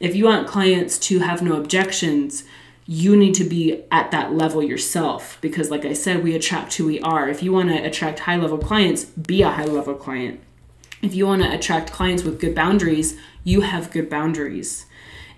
If 0.00 0.14
you 0.14 0.24
want 0.24 0.46
clients 0.46 0.98
to 1.00 1.18
have 1.18 1.42
no 1.42 1.56
objections, 1.56 2.44
you 2.90 3.14
need 3.14 3.34
to 3.34 3.44
be 3.44 3.84
at 3.90 4.10
that 4.10 4.32
level 4.32 4.62
yourself 4.62 5.36
because 5.42 5.70
like 5.70 5.84
i 5.84 5.92
said 5.92 6.24
we 6.24 6.34
attract 6.34 6.74
who 6.74 6.86
we 6.86 6.98
are. 7.00 7.28
If 7.28 7.42
you 7.42 7.52
want 7.52 7.68
to 7.68 7.76
attract 7.76 8.20
high 8.20 8.36
level 8.36 8.56
clients 8.56 9.04
be 9.04 9.42
a 9.42 9.50
high 9.50 9.66
level 9.66 9.94
client. 9.94 10.40
If 11.02 11.14
you 11.14 11.26
want 11.26 11.42
to 11.42 11.54
attract 11.54 11.92
clients 11.92 12.24
with 12.24 12.40
good 12.40 12.54
boundaries 12.54 13.18
you 13.44 13.60
have 13.60 13.90
good 13.90 14.08
boundaries. 14.08 14.86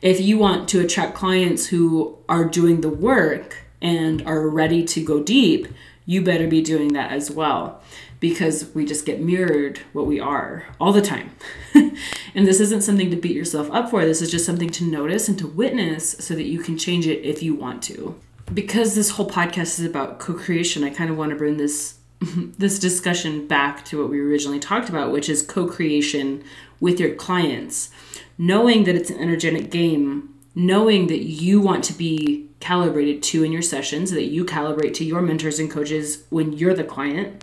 If 0.00 0.20
you 0.20 0.38
want 0.38 0.68
to 0.70 0.80
attract 0.80 1.14
clients 1.14 1.66
who 1.66 2.18
are 2.28 2.44
doing 2.44 2.82
the 2.82 2.88
work 2.88 3.64
and 3.82 4.22
are 4.26 4.48
ready 4.48 4.84
to 4.84 5.04
go 5.04 5.20
deep 5.20 5.66
you 6.06 6.22
better 6.22 6.46
be 6.46 6.62
doing 6.62 6.92
that 6.92 7.10
as 7.10 7.32
well 7.32 7.82
because 8.20 8.72
we 8.74 8.84
just 8.84 9.06
get 9.06 9.20
mirrored 9.20 9.78
what 9.94 10.06
we 10.06 10.20
are 10.20 10.66
all 10.78 10.92
the 10.92 11.00
time. 11.00 11.30
and 11.74 12.46
this 12.46 12.60
isn't 12.60 12.82
something 12.82 13.10
to 13.10 13.16
beat 13.16 13.34
yourself 13.34 13.70
up 13.72 13.90
for. 13.90 14.04
This 14.04 14.20
is 14.20 14.30
just 14.30 14.44
something 14.44 14.68
to 14.70 14.84
notice 14.84 15.26
and 15.26 15.38
to 15.38 15.46
witness 15.46 16.12
so 16.12 16.34
that 16.34 16.44
you 16.44 16.60
can 16.60 16.76
change 16.76 17.06
it 17.06 17.24
if 17.24 17.42
you 17.42 17.54
want 17.54 17.82
to. 17.84 18.20
Because 18.52 18.94
this 18.94 19.10
whole 19.10 19.28
podcast 19.28 19.78
is 19.78 19.84
about 19.84 20.18
co-creation, 20.18 20.84
I 20.84 20.90
kind 20.90 21.10
of 21.10 21.16
want 21.16 21.30
to 21.30 21.36
bring 21.36 21.56
this 21.56 21.96
this 22.58 22.78
discussion 22.78 23.46
back 23.46 23.82
to 23.86 23.98
what 23.98 24.10
we 24.10 24.20
originally 24.20 24.60
talked 24.60 24.90
about, 24.90 25.10
which 25.10 25.30
is 25.30 25.40
co-creation 25.40 26.44
with 26.78 27.00
your 27.00 27.14
clients. 27.14 27.88
Knowing 28.36 28.84
that 28.84 28.94
it's 28.94 29.08
an 29.08 29.18
energetic 29.18 29.70
game, 29.70 30.34
knowing 30.54 31.06
that 31.06 31.24
you 31.24 31.62
want 31.62 31.82
to 31.84 31.94
be 31.94 32.46
calibrated 32.58 33.22
to 33.22 33.42
in 33.42 33.52
your 33.52 33.62
sessions, 33.62 34.10
that 34.10 34.26
you 34.26 34.44
calibrate 34.44 34.92
to 34.92 35.04
your 35.04 35.22
mentors 35.22 35.58
and 35.58 35.70
coaches 35.70 36.24
when 36.28 36.52
you're 36.52 36.74
the 36.74 36.84
client 36.84 37.42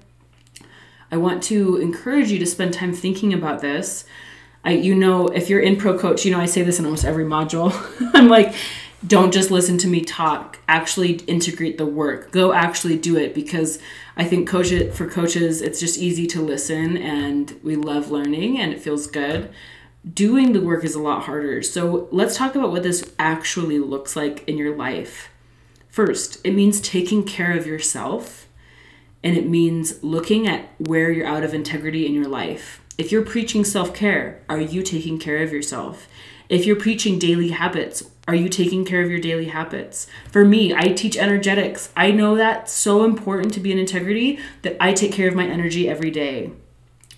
I 1.11 1.17
want 1.17 1.43
to 1.43 1.77
encourage 1.77 2.31
you 2.31 2.39
to 2.39 2.45
spend 2.45 2.73
time 2.73 2.93
thinking 2.93 3.33
about 3.33 3.61
this. 3.61 4.05
I, 4.65 4.71
you 4.71 4.95
know, 4.95 5.27
if 5.27 5.49
you're 5.49 5.61
in 5.61 5.77
pro 5.77 5.97
coach, 5.97 6.25
you 6.25 6.31
know, 6.31 6.39
I 6.39 6.45
say 6.45 6.61
this 6.61 6.79
in 6.79 6.85
almost 6.85 7.05
every 7.05 7.23
module. 7.23 7.71
I'm 8.13 8.27
like, 8.27 8.53
don't 9.05 9.31
just 9.31 9.51
listen 9.51 9.77
to 9.79 9.87
me 9.87 10.01
talk. 10.01 10.59
Actually 10.67 11.13
integrate 11.13 11.77
the 11.77 11.85
work. 11.85 12.31
Go 12.31 12.51
actually 12.51 12.97
do 12.97 13.15
it 13.15 13.33
because 13.33 13.79
I 14.17 14.25
think 14.25 14.49
coach 14.49 14.71
it 14.71 14.93
for 14.93 15.07
coaches, 15.07 15.61
it's 15.61 15.79
just 15.79 15.97
easy 15.97 16.27
to 16.27 16.41
listen 16.41 16.97
and 16.97 17.57
we 17.63 17.75
love 17.75 18.09
learning 18.09 18.59
and 18.59 18.73
it 18.73 18.81
feels 18.81 19.07
good. 19.07 19.51
Doing 20.13 20.53
the 20.53 20.61
work 20.61 20.83
is 20.83 20.95
a 20.95 21.01
lot 21.01 21.23
harder. 21.23 21.61
So 21.61 22.07
let's 22.11 22.35
talk 22.35 22.55
about 22.55 22.71
what 22.71 22.83
this 22.83 23.13
actually 23.19 23.79
looks 23.79 24.15
like 24.15 24.47
in 24.47 24.57
your 24.57 24.75
life. 24.75 25.29
First, 25.89 26.39
it 26.43 26.51
means 26.51 26.81
taking 26.81 27.23
care 27.23 27.55
of 27.55 27.67
yourself 27.67 28.46
and 29.27 29.37
it 29.37 29.47
means 29.47 30.01
looking 30.03 30.47
at 30.47 30.69
where 30.77 31.11
you're 31.11 31.27
out 31.27 31.43
of 31.43 31.53
integrity 31.53 32.05
in 32.05 32.13
your 32.13 32.27
life 32.27 32.81
if 32.97 33.11
you're 33.11 33.23
preaching 33.23 33.63
self 33.63 33.93
care, 33.93 34.41
are 34.49 34.59
you 34.59 34.81
taking 34.81 35.19
care 35.19 35.43
of 35.43 35.53
yourself? 35.53 36.07
If 36.49 36.65
you're 36.65 36.77
preaching 36.77 37.19
daily 37.19 37.49
habits, 37.49 38.09
are 38.27 38.33
you 38.33 38.49
taking 38.49 38.85
care 38.85 39.03
of 39.03 39.09
your 39.11 39.19
daily 39.19 39.45
habits? 39.45 40.07
For 40.31 40.43
me, 40.43 40.73
I 40.73 40.93
teach 40.93 41.17
energetics. 41.17 41.91
I 41.95 42.11
know 42.11 42.35
that's 42.35 42.73
so 42.73 43.03
important 43.03 43.53
to 43.53 43.59
be 43.59 43.71
in 43.71 43.77
integrity 43.77 44.39
that 44.63 44.77
I 44.79 44.93
take 44.93 45.11
care 45.11 45.27
of 45.27 45.35
my 45.35 45.45
energy 45.45 45.87
every 45.87 46.09
day. 46.09 46.51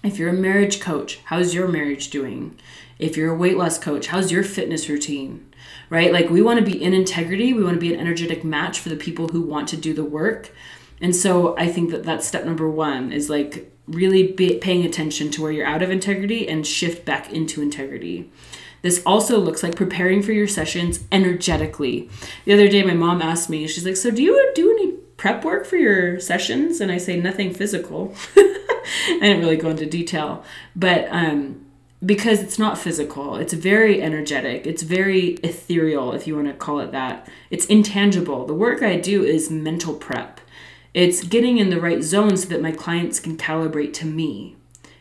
If 0.03 0.17
you're 0.17 0.29
a 0.29 0.33
marriage 0.33 0.81
coach, 0.81 1.19
how's 1.25 1.53
your 1.53 1.67
marriage 1.67 2.09
doing? 2.09 2.59
If 2.97 3.15
you're 3.15 3.33
a 3.33 3.37
weight 3.37 3.57
loss 3.57 3.77
coach, 3.77 4.07
how's 4.07 4.31
your 4.31 4.43
fitness 4.43 4.89
routine? 4.89 5.45
Right? 5.89 6.11
Like, 6.11 6.29
we 6.29 6.41
want 6.41 6.59
to 6.59 6.65
be 6.65 6.81
in 6.81 6.93
integrity. 6.93 7.53
We 7.53 7.63
want 7.63 7.75
to 7.75 7.79
be 7.79 7.93
an 7.93 7.99
energetic 7.99 8.43
match 8.43 8.79
for 8.79 8.89
the 8.89 8.95
people 8.95 9.29
who 9.29 9.41
want 9.41 9.69
to 9.69 9.77
do 9.77 9.93
the 9.93 10.03
work. 10.03 10.51
And 11.01 11.15
so 11.15 11.57
I 11.57 11.67
think 11.67 11.91
that 11.91 12.03
that's 12.03 12.27
step 12.27 12.45
number 12.45 12.69
one 12.69 13.11
is 13.11 13.29
like 13.29 13.71
really 13.87 14.27
paying 14.27 14.85
attention 14.85 15.31
to 15.31 15.41
where 15.41 15.51
you're 15.51 15.65
out 15.65 15.81
of 15.81 15.89
integrity 15.89 16.47
and 16.47 16.65
shift 16.65 17.05
back 17.05 17.31
into 17.31 17.61
integrity. 17.61 18.29
This 18.81 19.01
also 19.05 19.39
looks 19.39 19.63
like 19.63 19.75
preparing 19.75 20.21
for 20.21 20.31
your 20.31 20.47
sessions 20.47 21.03
energetically. 21.11 22.09
The 22.45 22.53
other 22.53 22.67
day, 22.67 22.83
my 22.83 22.93
mom 22.93 23.21
asked 23.21 23.49
me, 23.49 23.67
she's 23.67 23.85
like, 23.85 23.97
So, 23.97 24.11
do 24.11 24.23
you 24.23 24.51
do 24.55 24.71
any 24.71 24.93
prep 25.17 25.43
work 25.43 25.65
for 25.65 25.75
your 25.75 26.19
sessions? 26.19 26.79
And 26.79 26.91
I 26.91 26.97
say, 26.97 27.19
Nothing 27.19 27.53
physical. 27.53 28.15
I 28.35 29.19
didn't 29.21 29.41
really 29.41 29.57
go 29.57 29.69
into 29.69 29.85
detail, 29.85 30.43
but 30.75 31.07
um, 31.11 31.65
because 32.03 32.41
it's 32.41 32.57
not 32.57 32.77
physical, 32.77 33.35
it's 33.35 33.53
very 33.53 34.01
energetic, 34.01 34.65
it's 34.65 34.83
very 34.83 35.31
ethereal, 35.43 36.13
if 36.13 36.25
you 36.25 36.35
want 36.35 36.47
to 36.47 36.53
call 36.53 36.79
it 36.79 36.91
that. 36.91 37.27
It's 37.51 37.65
intangible. 37.65 38.45
The 38.45 38.53
work 38.53 38.81
I 38.81 38.95
do 38.97 39.23
is 39.23 39.51
mental 39.51 39.93
prep. 39.93 40.38
It's 40.93 41.23
getting 41.23 41.59
in 41.59 41.69
the 41.69 41.79
right 41.79 42.01
zone 42.01 42.35
so 42.35 42.47
that 42.49 42.61
my 42.61 42.71
clients 42.71 43.19
can 43.19 43.37
calibrate 43.37 43.93
to 43.93 44.05
me. 44.05 44.55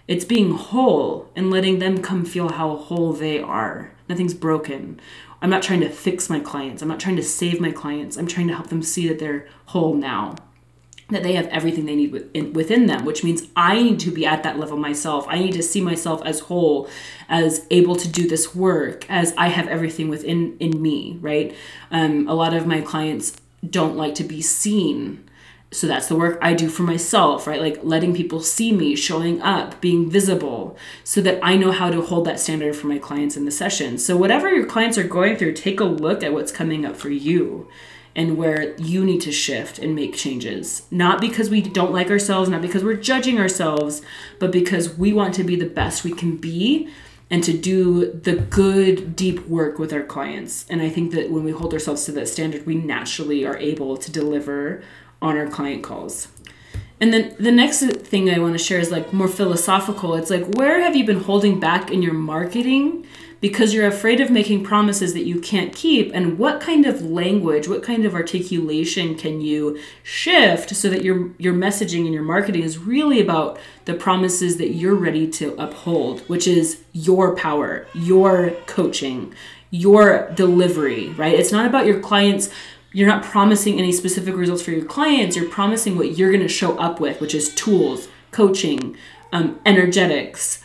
It's 0.07 0.25
being 0.25 0.53
whole 0.53 1.31
and 1.35 1.51
letting 1.51 1.79
them 1.79 2.03
come 2.03 2.25
feel 2.25 2.51
how 2.51 2.77
whole 2.77 3.13
they 3.13 3.41
are. 3.41 3.93
Nothing's 4.09 4.35
broken. 4.35 5.01
I'm 5.41 5.51
not 5.51 5.63
trying 5.63 5.81
to 5.81 5.89
fix 5.89 6.29
my 6.29 6.41
clients. 6.41 6.83
I'm 6.83 6.89
not 6.89 7.01
trying 7.01 7.17
to 7.17 7.23
save 7.23 7.61
my 7.61 7.71
clients. 7.71 8.17
I'm 8.17 8.27
trying 8.27 8.49
to 8.49 8.55
help 8.55 8.69
them 8.69 8.83
see 8.83 9.09
that 9.09 9.19
they're 9.19 9.47
whole 9.67 9.95
now, 9.95 10.35
that 11.11 11.23
they 11.23 11.35
have 11.35 11.47
everything 11.49 11.87
they 11.87 11.95
need 11.95 12.13
within, 12.13 12.53
within 12.53 12.87
them, 12.87 13.05
which 13.05 13.23
means 13.23 13.49
I 13.55 13.83
need 13.83 14.01
to 14.01 14.11
be 14.11 14.27
at 14.27 14.43
that 14.43 14.59
level 14.59 14.77
myself. 14.77 15.27
I 15.29 15.39
need 15.39 15.53
to 15.53 15.63
see 15.63 15.81
myself 15.81 16.23
as 16.25 16.41
whole, 16.41 16.89
as 17.29 17.67
able 17.71 17.97
to 17.97 18.09
do 18.09 18.29
this 18.29 18.55
work, 18.55 19.09
as 19.09 19.33
I 19.39 19.49
have 19.49 19.69
everything 19.69 20.09
within 20.09 20.57
in 20.59 20.83
me, 20.83 21.19
right? 21.21 21.55
Um, 21.91 22.29
a 22.29 22.35
lot 22.35 22.53
of 22.53 22.67
my 22.67 22.81
clients 22.81 23.37
don't 23.69 23.97
like 23.97 24.15
to 24.17 24.25
be 24.25 24.43
seen 24.43 25.28
so 25.71 25.87
that's 25.87 26.07
the 26.07 26.17
work 26.17 26.39
I 26.41 26.55
do 26.55 26.69
for 26.69 26.83
myself, 26.83 27.47
right? 27.47 27.61
Like 27.61 27.81
letting 27.83 28.15
people 28.15 28.41
see 28.41 28.73
me, 28.73 28.97
showing 28.97 29.43
up, 29.43 29.81
being 29.81 30.11
visible, 30.11 30.79
so 31.05 31.21
that 31.21 31.39
I 31.43 31.57
know 31.57 31.73
how 31.73 31.91
to 31.91 32.01
hold 32.01 32.27
that 32.27 32.41
standard 32.41 32.75
for 32.75 32.87
my 32.87 32.99
clients 32.99 33.37
in 33.37 33.45
the 33.45 33.51
session. 33.51 33.99
So, 33.99 34.17
whatever 34.17 34.49
your 34.49 34.67
clients 34.67 34.97
are 34.97 35.05
going 35.05 35.37
through, 35.37 35.53
take 35.53 35.81
a 35.81 35.85
look 35.85 36.23
at 36.23 36.33
what's 36.33 36.53
coming 36.53 36.87
up 36.87 36.97
for 36.97 37.11
you 37.11 37.69
and 38.17 38.37
where 38.37 38.75
you 38.79 39.05
need 39.05 39.21
to 39.21 39.31
shift 39.31 39.79
and 39.79 39.95
make 39.95 40.17
changes. 40.17 40.87
Not 40.91 41.21
because 41.21 41.51
we 41.51 41.61
don't 41.61 41.93
like 41.93 42.11
ourselves, 42.11 42.49
not 42.49 42.63
because 42.63 42.83
we're 42.83 42.95
judging 42.95 43.39
ourselves, 43.39 44.01
but 44.39 44.51
because 44.51 44.97
we 44.97 45.13
want 45.13 45.35
to 45.35 45.45
be 45.45 45.55
the 45.55 45.67
best 45.67 46.03
we 46.03 46.13
can 46.13 46.37
be 46.37 46.89
and 47.31 47.45
to 47.45 47.57
do 47.57 48.11
the 48.11 48.35
good, 48.37 49.15
deep 49.15 49.47
work 49.47 49.79
with 49.79 49.93
our 49.93 50.03
clients. 50.03 50.65
And 50.71 50.81
I 50.81 50.89
think 50.89 51.13
that 51.13 51.31
when 51.31 51.45
we 51.45 51.51
hold 51.51 51.75
ourselves 51.75 52.07
to 52.07 52.13
that 52.13 52.27
standard, 52.29 52.65
we 52.65 52.75
naturally 52.75 53.45
are 53.45 53.59
able 53.59 53.99
to 53.99 54.11
deliver 54.11 54.83
on 55.21 55.37
our 55.37 55.49
client 55.49 55.83
calls. 55.83 56.29
And 57.01 57.13
then 57.13 57.35
the 57.39 57.53
next 57.53 57.81
thing 57.81 58.29
I 58.29 58.39
want 58.39 58.55
to 58.55 58.59
share 58.59 58.81
is 58.81 58.91
like 58.91 59.13
more 59.13 59.29
philosophical. 59.29 60.15
It's 60.15 60.31
like, 60.31 60.47
where 60.55 60.81
have 60.81 60.97
you 60.97 61.05
been 61.05 61.21
holding 61.21 61.61
back 61.61 61.91
in 61.91 62.03
your 62.03 62.15
marketing 62.15 63.07
because 63.41 63.73
you're 63.73 63.87
afraid 63.87 64.21
of 64.21 64.33
making 64.33 64.65
promises 64.65 65.15
that 65.15 65.25
you 65.25 65.41
can't 65.41 65.73
keep? 65.73 66.11
And 66.13 66.41
what 66.41 66.61
kind 66.61 66.87
of 66.87 67.03
language, 67.03 67.69
what 67.69 67.85
kind 67.85 68.05
of 68.05 68.15
articulation 68.15 69.15
can 69.15 69.41
you 69.41 69.79
shift 70.03 70.75
so 70.75 70.91
that 70.91 71.05
your, 71.05 71.31
your 71.39 71.55
messaging 71.55 72.05
and 72.05 72.13
your 72.13 72.25
marketing 72.25 72.63
is 72.63 72.79
really 72.79 73.21
about 73.21 73.61
the 73.85 73.95
promises 73.95 74.57
that 74.57 74.71
you're 74.71 74.97
ready 74.97 75.29
to 75.29 75.55
uphold, 75.55 76.21
which 76.23 76.49
is 76.49 76.83
your 76.93 77.37
power, 77.37 77.87
your 77.95 78.51
coaching, 78.67 79.33
your 79.71 80.31
delivery, 80.33 81.11
right? 81.11 81.39
It's 81.39 81.53
not 81.53 81.67
about 81.67 81.87
your 81.87 82.01
clients 82.01 82.51
you're 82.93 83.09
not 83.09 83.23
promising 83.23 83.79
any 83.79 83.93
specific 83.93 84.35
results 84.35 84.63
for 84.63 84.71
your 84.71 84.85
clients. 84.85 85.37
You're 85.37 85.49
promising 85.49 85.97
what 85.97 86.17
you're 86.17 86.31
going 86.31 86.43
to 86.43 86.49
show 86.49 86.79
up 86.79 87.01
with, 87.01 87.21
which 87.21 87.35
is 87.35 87.55
tools, 87.55 88.09
coaching, 88.31 88.97
um, 89.33 89.61
energetics, 89.67 90.63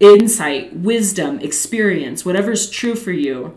insight, 0.00 0.74
wisdom, 0.74 1.40
experience, 1.40 2.24
whatever's 2.24 2.70
true 2.70 2.94
for 2.94 3.12
you. 3.12 3.56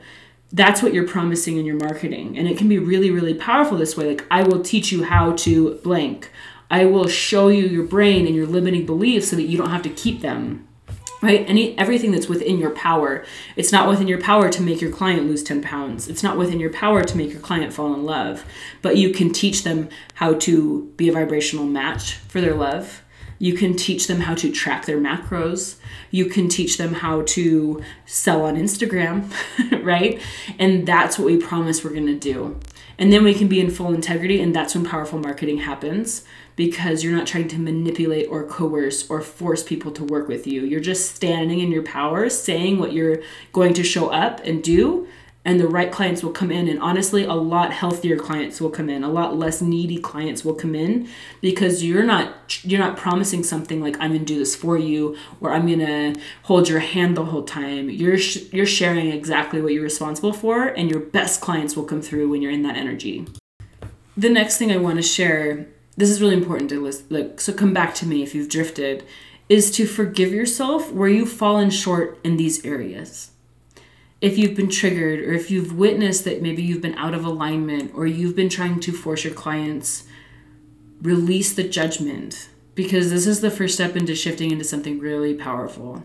That's 0.52 0.84
what 0.84 0.94
you're 0.94 1.08
promising 1.08 1.58
in 1.58 1.66
your 1.66 1.78
marketing. 1.78 2.38
And 2.38 2.48
it 2.48 2.58
can 2.58 2.68
be 2.68 2.78
really, 2.78 3.10
really 3.10 3.34
powerful 3.34 3.78
this 3.78 3.96
way. 3.96 4.08
Like, 4.08 4.26
I 4.30 4.44
will 4.44 4.62
teach 4.62 4.92
you 4.92 5.04
how 5.04 5.34
to 5.38 5.76
blank. 5.76 6.30
I 6.70 6.86
will 6.86 7.08
show 7.08 7.48
you 7.48 7.68
your 7.68 7.86
brain 7.86 8.26
and 8.28 8.36
your 8.36 8.48
limiting 8.48 8.86
beliefs 8.86 9.30
so 9.30 9.38
that 9.38 9.44
you 9.44 9.58
don't 9.58 9.70
have 9.70 9.84
to 9.84 9.90
keep 9.90 10.22
them 10.22 10.68
right? 11.22 11.48
Any 11.48 11.78
everything 11.78 12.12
that's 12.12 12.28
within 12.28 12.58
your 12.58 12.72
power 12.72 13.24
it's 13.56 13.72
not 13.72 13.88
within 13.88 14.08
your 14.08 14.22
power 14.22 14.50
to 14.50 14.62
make 14.62 14.82
your 14.82 14.92
client 14.92 15.28
lose 15.28 15.44
10 15.44 15.62
pounds. 15.62 16.08
It's 16.08 16.24
not 16.24 16.38
within 16.38 16.60
your 16.60 16.72
power 16.72 17.04
to 17.04 17.18
make 17.18 17.32
your 17.32 17.42
client 17.42 17.74
fall 17.74 17.94
in 17.94 18.06
love. 18.06 18.46
But 18.82 18.98
you 18.98 19.12
can 19.12 19.32
teach 19.32 19.64
them 19.64 19.90
how 20.16 20.34
to 20.36 20.92
be 20.98 21.10
a 21.10 21.14
vibrational 21.14 21.66
match 21.66 22.16
for 22.16 22.42
their 22.42 22.56
love. 22.56 23.04
You 23.40 23.56
can 23.56 23.76
teach 23.76 24.06
them 24.06 24.22
how 24.22 24.36
to 24.36 24.52
track 24.52 24.86
their 24.86 25.00
macros. 25.00 25.78
You 26.12 26.26
can 26.26 26.48
teach 26.48 26.78
them 26.78 26.94
how 26.94 27.24
to 27.24 27.82
sell 28.06 28.44
on 28.44 28.56
instagram 28.56 29.32
right? 29.84 30.22
And 30.60 30.88
that's 30.88 31.18
what 31.18 31.26
we 31.26 31.38
promise 31.38 31.84
we're 31.84 31.92
going 31.92 32.06
to 32.06 32.20
do 32.20 32.60
and 32.98 33.12
then 33.12 33.24
we 33.24 33.34
can 33.34 33.48
be 33.48 33.60
in 33.60 33.70
full 33.70 33.94
integrity 33.94 34.42
and 34.42 34.56
that's 34.56 34.76
when 34.76 34.86
powerful 34.86 35.20
marketing 35.20 35.60
happens 35.60 36.24
because 36.56 37.04
you're 37.04 37.16
not 37.16 37.28
trying 37.28 37.48
to 37.48 37.58
manipulate 37.58 38.28
or 38.30 38.44
coerce 38.44 39.10
or 39.10 39.22
force 39.22 39.64
people 39.64 39.92
to 39.92 40.04
work 40.04 40.28
with 40.28 40.46
you. 40.46 40.64
You're 40.64 40.80
just 40.80 41.16
standing 41.16 41.60
in 41.60 41.72
your 41.72 41.84
power, 41.84 42.30
saying 42.30 42.78
what 42.78 42.94
you're 42.94 43.22
going 43.54 43.74
to 43.76 43.84
show 43.84 44.10
up 44.10 44.42
and 44.44 44.64
do, 44.64 45.08
and 45.44 45.60
the 45.60 45.68
right 45.68 45.92
clients 45.92 46.24
will 46.24 46.32
come 46.32 46.52
in. 46.52 46.68
And 46.68 46.80
honestly 46.80 47.24
a 47.24 47.34
lot 47.34 47.74
healthier 47.74 48.18
clients 48.18 48.62
will 48.62 48.70
come 48.70 48.90
in. 48.90 49.04
A 49.04 49.10
lot 49.10 49.38
less 49.38 49.62
needy 49.62 49.98
clients 49.98 50.46
will 50.46 50.54
come 50.54 50.76
in 50.76 51.08
because 51.42 51.84
you're 51.84 52.04
not 52.04 52.64
you're 52.64 52.80
not 52.80 52.98
promising 52.98 53.44
something 53.44 53.82
like 53.82 53.96
i'm 54.00 54.12
going 54.12 54.20
to 54.20 54.26
do 54.26 54.38
this 54.38 54.56
for 54.56 54.78
you 54.78 55.16
or 55.40 55.52
i'm 55.52 55.66
going 55.66 55.80
to 55.80 56.20
hold 56.44 56.70
your 56.70 56.80
hand 56.80 57.18
the 57.18 57.26
whole 57.26 57.44
time. 57.44 57.90
You're 57.90 58.18
sh- 58.18 58.52
you're 58.52 58.66
sharing 58.66 59.12
exactly 59.12 59.62
what 59.62 59.74
you're 59.74 59.84
responsible 59.84 60.34
for 60.34 60.68
and 60.68 60.90
your 60.90 61.00
best 61.00 61.42
clients 61.42 61.76
will 61.76 61.86
come 61.86 62.02
through 62.02 62.30
when 62.30 62.42
you're 62.42 62.52
in 62.52 62.64
that 62.64 62.78
energy. 62.78 63.26
The 64.18 64.30
next 64.30 64.58
thing 64.58 64.72
i 64.72 64.78
want 64.78 64.98
to 64.98 65.02
share 65.02 65.68
this 65.98 66.10
is 66.10 66.22
really 66.22 66.36
important 66.36 66.70
to 66.70 66.82
list 66.82 67.12
like 67.12 67.40
so 67.40 67.54
come 67.54 67.74
back 67.74 67.96
to 67.96 68.06
me 68.06 68.22
if 68.22 68.36
you've 68.36 68.50
drifted 68.50 69.04
is 69.50 69.72
to 69.72 69.86
forgive 69.86 70.32
yourself 70.32 70.92
where 70.92 71.10
you've 71.10 71.32
fallen 71.32 71.70
short 71.70 72.20
in 72.24 72.38
these 72.38 72.64
areas 72.66 73.32
if 74.22 74.38
you've 74.38 74.56
been 74.56 74.70
triggered 74.70 75.20
or 75.20 75.34
if 75.34 75.50
you've 75.50 75.76
witnessed 75.76 76.24
that 76.26 76.42
maybe 76.42 76.62
you've 76.62 76.82
been 76.82 76.96
out 76.96 77.16
of 77.16 77.26
alignment 77.26 77.92
or 77.96 78.06
you've 78.06 78.36
been 78.36 78.50
trying 78.50 78.80
to 78.80 78.92
force 78.92 79.24
your 79.24 79.34
clients 79.34 80.06
release 81.02 81.54
the 81.54 81.68
judgment. 81.68 82.48
Because 82.76 83.10
this 83.10 83.28
is 83.28 83.42
the 83.42 83.52
first 83.52 83.74
step 83.74 83.96
into 83.96 84.16
shifting 84.16 84.52
into 84.52 84.64
something 84.64 85.00
really 85.00 85.34
powerful. 85.34 86.04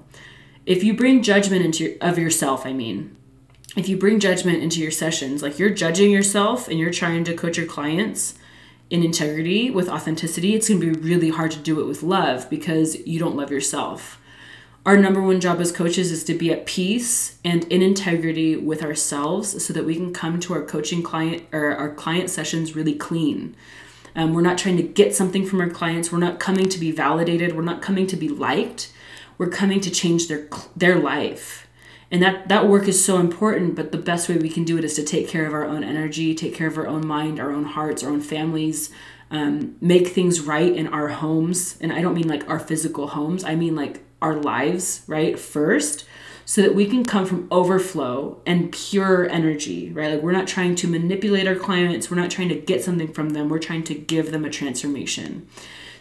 If 0.64 0.82
you 0.82 0.94
bring 0.94 1.22
judgment 1.22 1.64
into 1.64 1.84
your, 1.84 1.92
of 2.00 2.18
yourself 2.18 2.66
i 2.66 2.72
mean. 2.72 3.14
If 3.76 3.88
you 3.88 3.98
bring 3.98 4.18
judgment 4.18 4.62
into 4.62 4.80
your 4.80 4.90
sessions 4.90 5.42
like 5.42 5.58
you're 5.58 5.70
judging 5.70 6.10
yourself 6.10 6.66
and 6.66 6.78
you're 6.78 6.90
trying 6.90 7.24
to 7.24 7.34
coach 7.34 7.58
your 7.58 7.66
clients 7.66 8.34
in 8.88 9.02
integrity, 9.02 9.68
with 9.68 9.88
authenticity, 9.88 10.54
it's 10.54 10.68
going 10.68 10.80
to 10.80 10.92
be 10.92 11.00
really 11.00 11.30
hard 11.30 11.50
to 11.50 11.58
do 11.58 11.80
it 11.80 11.86
with 11.86 12.02
love 12.02 12.48
because 12.48 13.06
you 13.06 13.18
don't 13.18 13.36
love 13.36 13.50
yourself. 13.50 14.20
Our 14.86 14.96
number 14.96 15.20
one 15.20 15.40
job 15.40 15.60
as 15.60 15.72
coaches 15.72 16.12
is 16.12 16.22
to 16.24 16.34
be 16.34 16.52
at 16.52 16.64
peace 16.64 17.38
and 17.44 17.64
in 17.64 17.82
integrity 17.82 18.54
with 18.56 18.84
ourselves 18.84 19.64
so 19.64 19.72
that 19.72 19.84
we 19.84 19.96
can 19.96 20.12
come 20.12 20.38
to 20.38 20.54
our 20.54 20.62
coaching 20.62 21.02
client 21.02 21.42
or 21.50 21.74
our 21.74 21.92
client 21.92 22.30
sessions 22.30 22.76
really 22.76 22.94
clean. 22.94 23.56
Um, 24.14 24.32
we're 24.32 24.42
not 24.42 24.58
trying 24.58 24.76
to 24.76 24.84
get 24.84 25.12
something 25.12 25.44
from 25.44 25.60
our 25.60 25.68
clients. 25.68 26.12
We're 26.12 26.18
not 26.18 26.38
coming 26.38 26.68
to 26.68 26.78
be 26.78 26.92
validated. 26.92 27.56
We're 27.56 27.62
not 27.62 27.82
coming 27.82 28.06
to 28.06 28.16
be 28.16 28.28
liked. 28.28 28.92
we're 29.38 29.48
coming 29.48 29.80
to 29.80 29.90
change 29.90 30.28
their 30.28 30.48
their 30.76 30.96
life. 30.98 31.66
And 32.10 32.22
that 32.22 32.48
that 32.48 32.68
work 32.68 32.86
is 32.86 33.04
so 33.04 33.18
important, 33.18 33.74
but 33.74 33.90
the 33.90 33.98
best 33.98 34.28
way 34.28 34.36
we 34.36 34.48
can 34.48 34.62
do 34.64 34.78
it 34.78 34.84
is 34.84 34.94
to 34.94 35.04
take 35.04 35.26
care 35.28 35.46
of 35.46 35.52
our 35.52 35.64
own 35.64 35.82
energy, 35.82 36.32
take 36.32 36.54
care 36.54 36.68
of 36.68 36.78
our 36.78 36.86
own 36.86 37.04
mind, 37.04 37.40
our 37.40 37.50
own 37.50 37.64
hearts, 37.64 38.04
our 38.04 38.10
own 38.10 38.20
families, 38.20 38.90
um, 39.32 39.74
make 39.80 40.06
things 40.06 40.40
right 40.40 40.74
in 40.74 40.86
our 40.86 41.08
homes. 41.08 41.76
And 41.80 41.92
I 41.92 42.00
don't 42.00 42.14
mean 42.14 42.28
like 42.28 42.48
our 42.48 42.60
physical 42.60 43.08
homes, 43.08 43.42
I 43.42 43.56
mean 43.56 43.74
like 43.74 44.05
our 44.22 44.34
lives, 44.34 45.02
right? 45.06 45.38
First, 45.38 46.06
so 46.44 46.62
that 46.62 46.76
we 46.76 46.86
can 46.86 47.04
come 47.04 47.26
from 47.26 47.48
overflow 47.50 48.40
and 48.46 48.70
pure 48.72 49.28
energy, 49.28 49.90
right? 49.92 50.14
Like 50.14 50.22
we're 50.22 50.32
not 50.32 50.46
trying 50.46 50.76
to 50.76 50.86
manipulate 50.86 51.48
our 51.48 51.56
clients, 51.56 52.08
we're 52.08 52.20
not 52.20 52.30
trying 52.30 52.48
to 52.50 52.54
get 52.54 52.84
something 52.84 53.12
from 53.12 53.30
them, 53.30 53.48
we're 53.48 53.58
trying 53.58 53.82
to 53.84 53.94
give 53.94 54.30
them 54.30 54.44
a 54.44 54.50
transformation. 54.50 55.48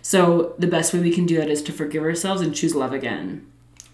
So 0.04 0.54
the 0.60 0.68
best 0.68 0.94
way 0.94 1.00
we 1.00 1.12
can 1.12 1.26
do 1.26 1.38
that 1.38 1.50
is 1.50 1.64
to 1.64 1.74
forgive 1.74 2.04
ourselves 2.04 2.42
and 2.42 2.54
choose 2.54 2.76
love 2.76 2.94
again. 2.94 3.48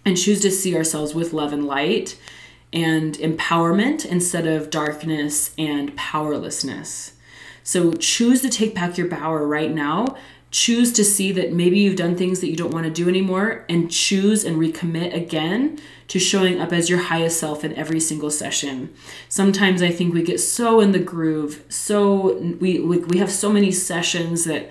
And 0.04 0.18
choose 0.18 0.42
to 0.42 0.50
see 0.50 0.76
ourselves 0.76 1.14
with 1.14 1.32
love 1.32 1.52
and 1.52 1.66
light 1.66 2.18
and 2.72 3.14
empowerment 3.14 4.04
instead 4.04 4.46
of 4.46 4.68
darkness 4.68 5.54
and 5.56 5.96
powerlessness. 5.96 7.14
So 7.62 7.94
choose 7.94 8.42
to 8.42 8.50
take 8.50 8.74
back 8.74 8.98
your 8.98 9.08
power 9.08 9.46
right 9.46 9.70
now 9.70 10.16
choose 10.52 10.92
to 10.92 11.02
see 11.02 11.32
that 11.32 11.50
maybe 11.50 11.78
you've 11.78 11.96
done 11.96 12.14
things 12.14 12.40
that 12.40 12.50
you 12.50 12.56
don't 12.56 12.72
want 12.72 12.84
to 12.84 12.92
do 12.92 13.08
anymore 13.08 13.64
and 13.70 13.90
choose 13.90 14.44
and 14.44 14.58
recommit 14.58 15.16
again 15.16 15.78
to 16.08 16.18
showing 16.18 16.60
up 16.60 16.74
as 16.74 16.90
your 16.90 16.98
highest 16.98 17.40
self 17.40 17.64
in 17.64 17.74
every 17.74 17.98
single 17.98 18.30
session. 18.30 18.94
Sometimes 19.30 19.82
I 19.82 19.90
think 19.90 20.12
we 20.12 20.22
get 20.22 20.40
so 20.40 20.80
in 20.80 20.92
the 20.92 20.98
groove, 20.98 21.64
so 21.70 22.36
we 22.60 22.78
we, 22.80 22.98
we 22.98 23.18
have 23.18 23.32
so 23.32 23.50
many 23.50 23.72
sessions 23.72 24.44
that 24.44 24.70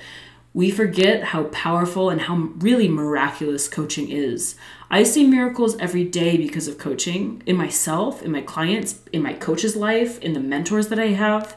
we 0.53 0.69
forget 0.69 1.23
how 1.23 1.45
powerful 1.45 2.11
and 2.11 2.21
how 2.21 2.35
really 2.35 2.87
miraculous 2.87 3.67
coaching 3.67 4.09
is. 4.09 4.55
I 4.91 5.01
see 5.01 5.25
miracles 5.25 5.77
every 5.79 6.03
day 6.03 6.37
because 6.37 6.67
of 6.67 6.77
coaching 6.77 7.41
in 7.47 7.55
myself, 7.55 8.21
in 8.21 8.31
my 8.31 8.41
clients, 8.41 8.99
in 9.11 9.23
my 9.23 9.33
coach's 9.33 9.75
life, 9.75 10.19
in 10.19 10.33
the 10.33 10.41
mentors 10.41 10.89
that 10.89 10.99
I 10.99 11.07
have, 11.07 11.55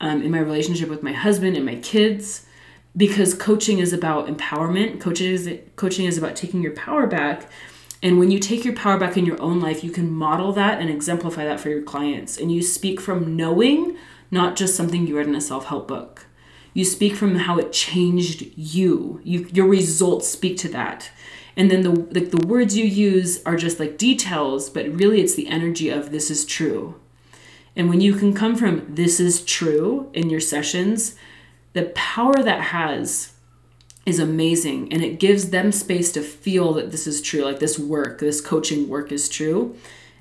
um, 0.00 0.22
in 0.22 0.30
my 0.30 0.40
relationship 0.40 0.90
with 0.90 1.02
my 1.02 1.12
husband 1.12 1.56
and 1.56 1.64
my 1.64 1.76
kids 1.76 2.46
because 2.96 3.34
coaching 3.34 3.78
is 3.78 3.92
about 3.92 4.26
empowerment. 4.26 5.00
Coaching 5.00 5.32
is 5.32 5.50
coaching 5.76 6.06
is 6.06 6.18
about 6.18 6.36
taking 6.36 6.62
your 6.62 6.74
power 6.74 7.06
back. 7.06 7.50
And 8.02 8.18
when 8.18 8.30
you 8.30 8.38
take 8.38 8.64
your 8.64 8.74
power 8.74 8.98
back 8.98 9.16
in 9.16 9.24
your 9.24 9.40
own 9.40 9.60
life 9.60 9.84
you 9.84 9.90
can 9.90 10.10
model 10.10 10.52
that 10.52 10.80
and 10.80 10.90
exemplify 10.90 11.44
that 11.44 11.60
for 11.60 11.68
your 11.68 11.82
clients. 11.82 12.36
And 12.36 12.52
you 12.52 12.62
speak 12.62 13.00
from 13.00 13.36
knowing 13.36 13.96
not 14.30 14.56
just 14.56 14.74
something 14.74 15.06
you 15.06 15.16
read 15.16 15.26
in 15.26 15.34
a 15.34 15.40
self-help 15.40 15.86
book. 15.88 16.26
You 16.74 16.84
speak 16.84 17.14
from 17.16 17.36
how 17.36 17.58
it 17.58 17.72
changed 17.72 18.46
you, 18.56 19.20
you 19.24 19.48
your 19.52 19.66
results 19.66 20.28
speak 20.28 20.56
to 20.58 20.68
that. 20.70 21.10
And 21.56 21.70
then 21.70 21.82
the 21.82 21.90
like 21.90 22.30
the 22.30 22.46
words 22.46 22.76
you 22.76 22.84
use 22.84 23.42
are 23.44 23.56
just 23.56 23.80
like 23.80 23.98
details 23.98 24.68
but 24.68 24.88
really 24.88 25.20
it's 25.20 25.34
the 25.34 25.48
energy 25.48 25.88
of 25.88 26.10
this 26.10 26.30
is 26.30 26.44
true. 26.44 26.96
And 27.74 27.88
when 27.88 28.02
you 28.02 28.14
can 28.14 28.34
come 28.34 28.54
from 28.54 28.94
this 28.94 29.18
is 29.18 29.42
true 29.42 30.10
in 30.12 30.28
your 30.28 30.40
sessions 30.40 31.14
the 31.72 31.84
power 31.94 32.42
that 32.42 32.60
has 32.60 33.32
is 34.04 34.18
amazing 34.18 34.92
and 34.92 35.02
it 35.02 35.20
gives 35.20 35.50
them 35.50 35.70
space 35.70 36.10
to 36.12 36.20
feel 36.20 36.72
that 36.72 36.90
this 36.90 37.06
is 37.06 37.22
true 37.22 37.44
like 37.44 37.60
this 37.60 37.78
work 37.78 38.18
this 38.18 38.40
coaching 38.40 38.88
work 38.88 39.12
is 39.12 39.28
true. 39.28 39.76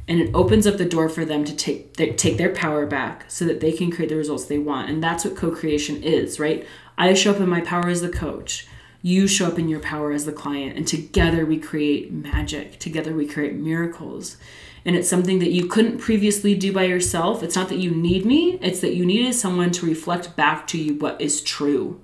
And 0.08 0.20
it 0.20 0.32
opens 0.34 0.68
up 0.68 0.78
the 0.78 0.86
door 0.86 1.08
for 1.08 1.24
them 1.24 1.46
to 1.46 1.56
take 1.56 1.96
their, 1.96 2.12
take 2.14 2.38
their 2.38 2.54
power 2.54 2.86
back 2.86 3.26
so 3.30 3.46
that 3.46 3.62
they 3.62 3.72
can 3.72 3.92
create 3.92 4.10
the 4.10 4.16
results 4.16 4.46
they 4.46 4.58
want. 4.58 4.90
And 4.90 5.02
that's 5.02 5.24
what 5.24 5.38
co-creation 5.38 6.04
is 6.04 6.40
right? 6.40 6.66
I 6.98 7.14
show 7.14 7.32
up 7.32 7.40
in 7.40 7.48
my 7.48 7.62
power 7.62 7.88
as 7.88 8.02
the 8.02 8.10
coach. 8.10 8.68
You 9.04 9.28
show 9.28 9.48
up 9.48 9.58
in 9.58 9.70
your 9.70 9.80
power 9.80 10.12
as 10.12 10.26
the 10.26 10.34
client. 10.34 10.76
And 10.76 10.88
together 10.88 11.46
we 11.46 11.60
create 11.60 12.12
magic. 12.12 12.80
Together 12.80 13.14
we 13.14 13.28
create 13.28 13.54
miracles 13.56 14.38
and 14.86 14.96
it's 14.96 15.10
something 15.10 15.39
that 15.39 15.52
you 15.52 15.67
couldn't 15.67 16.00
previously 16.00 16.56
do 16.56 16.74
by 16.74 16.84
yourself. 16.84 17.44
It's 17.44 17.56
not 17.56 17.70
that 17.70 17.78
you 17.78 17.91
need 17.91 18.26
me, 18.26 18.60
it's 18.62 18.80
that 18.82 18.96
you 18.96 19.06
needed 19.06 19.34
someone 19.34 19.72
to 19.72 19.86
reflect 19.86 20.36
back 20.36 20.67
to 20.67 20.78
you 20.78 20.96
what 20.96 21.20
is 21.22 21.41
true. 21.41 22.02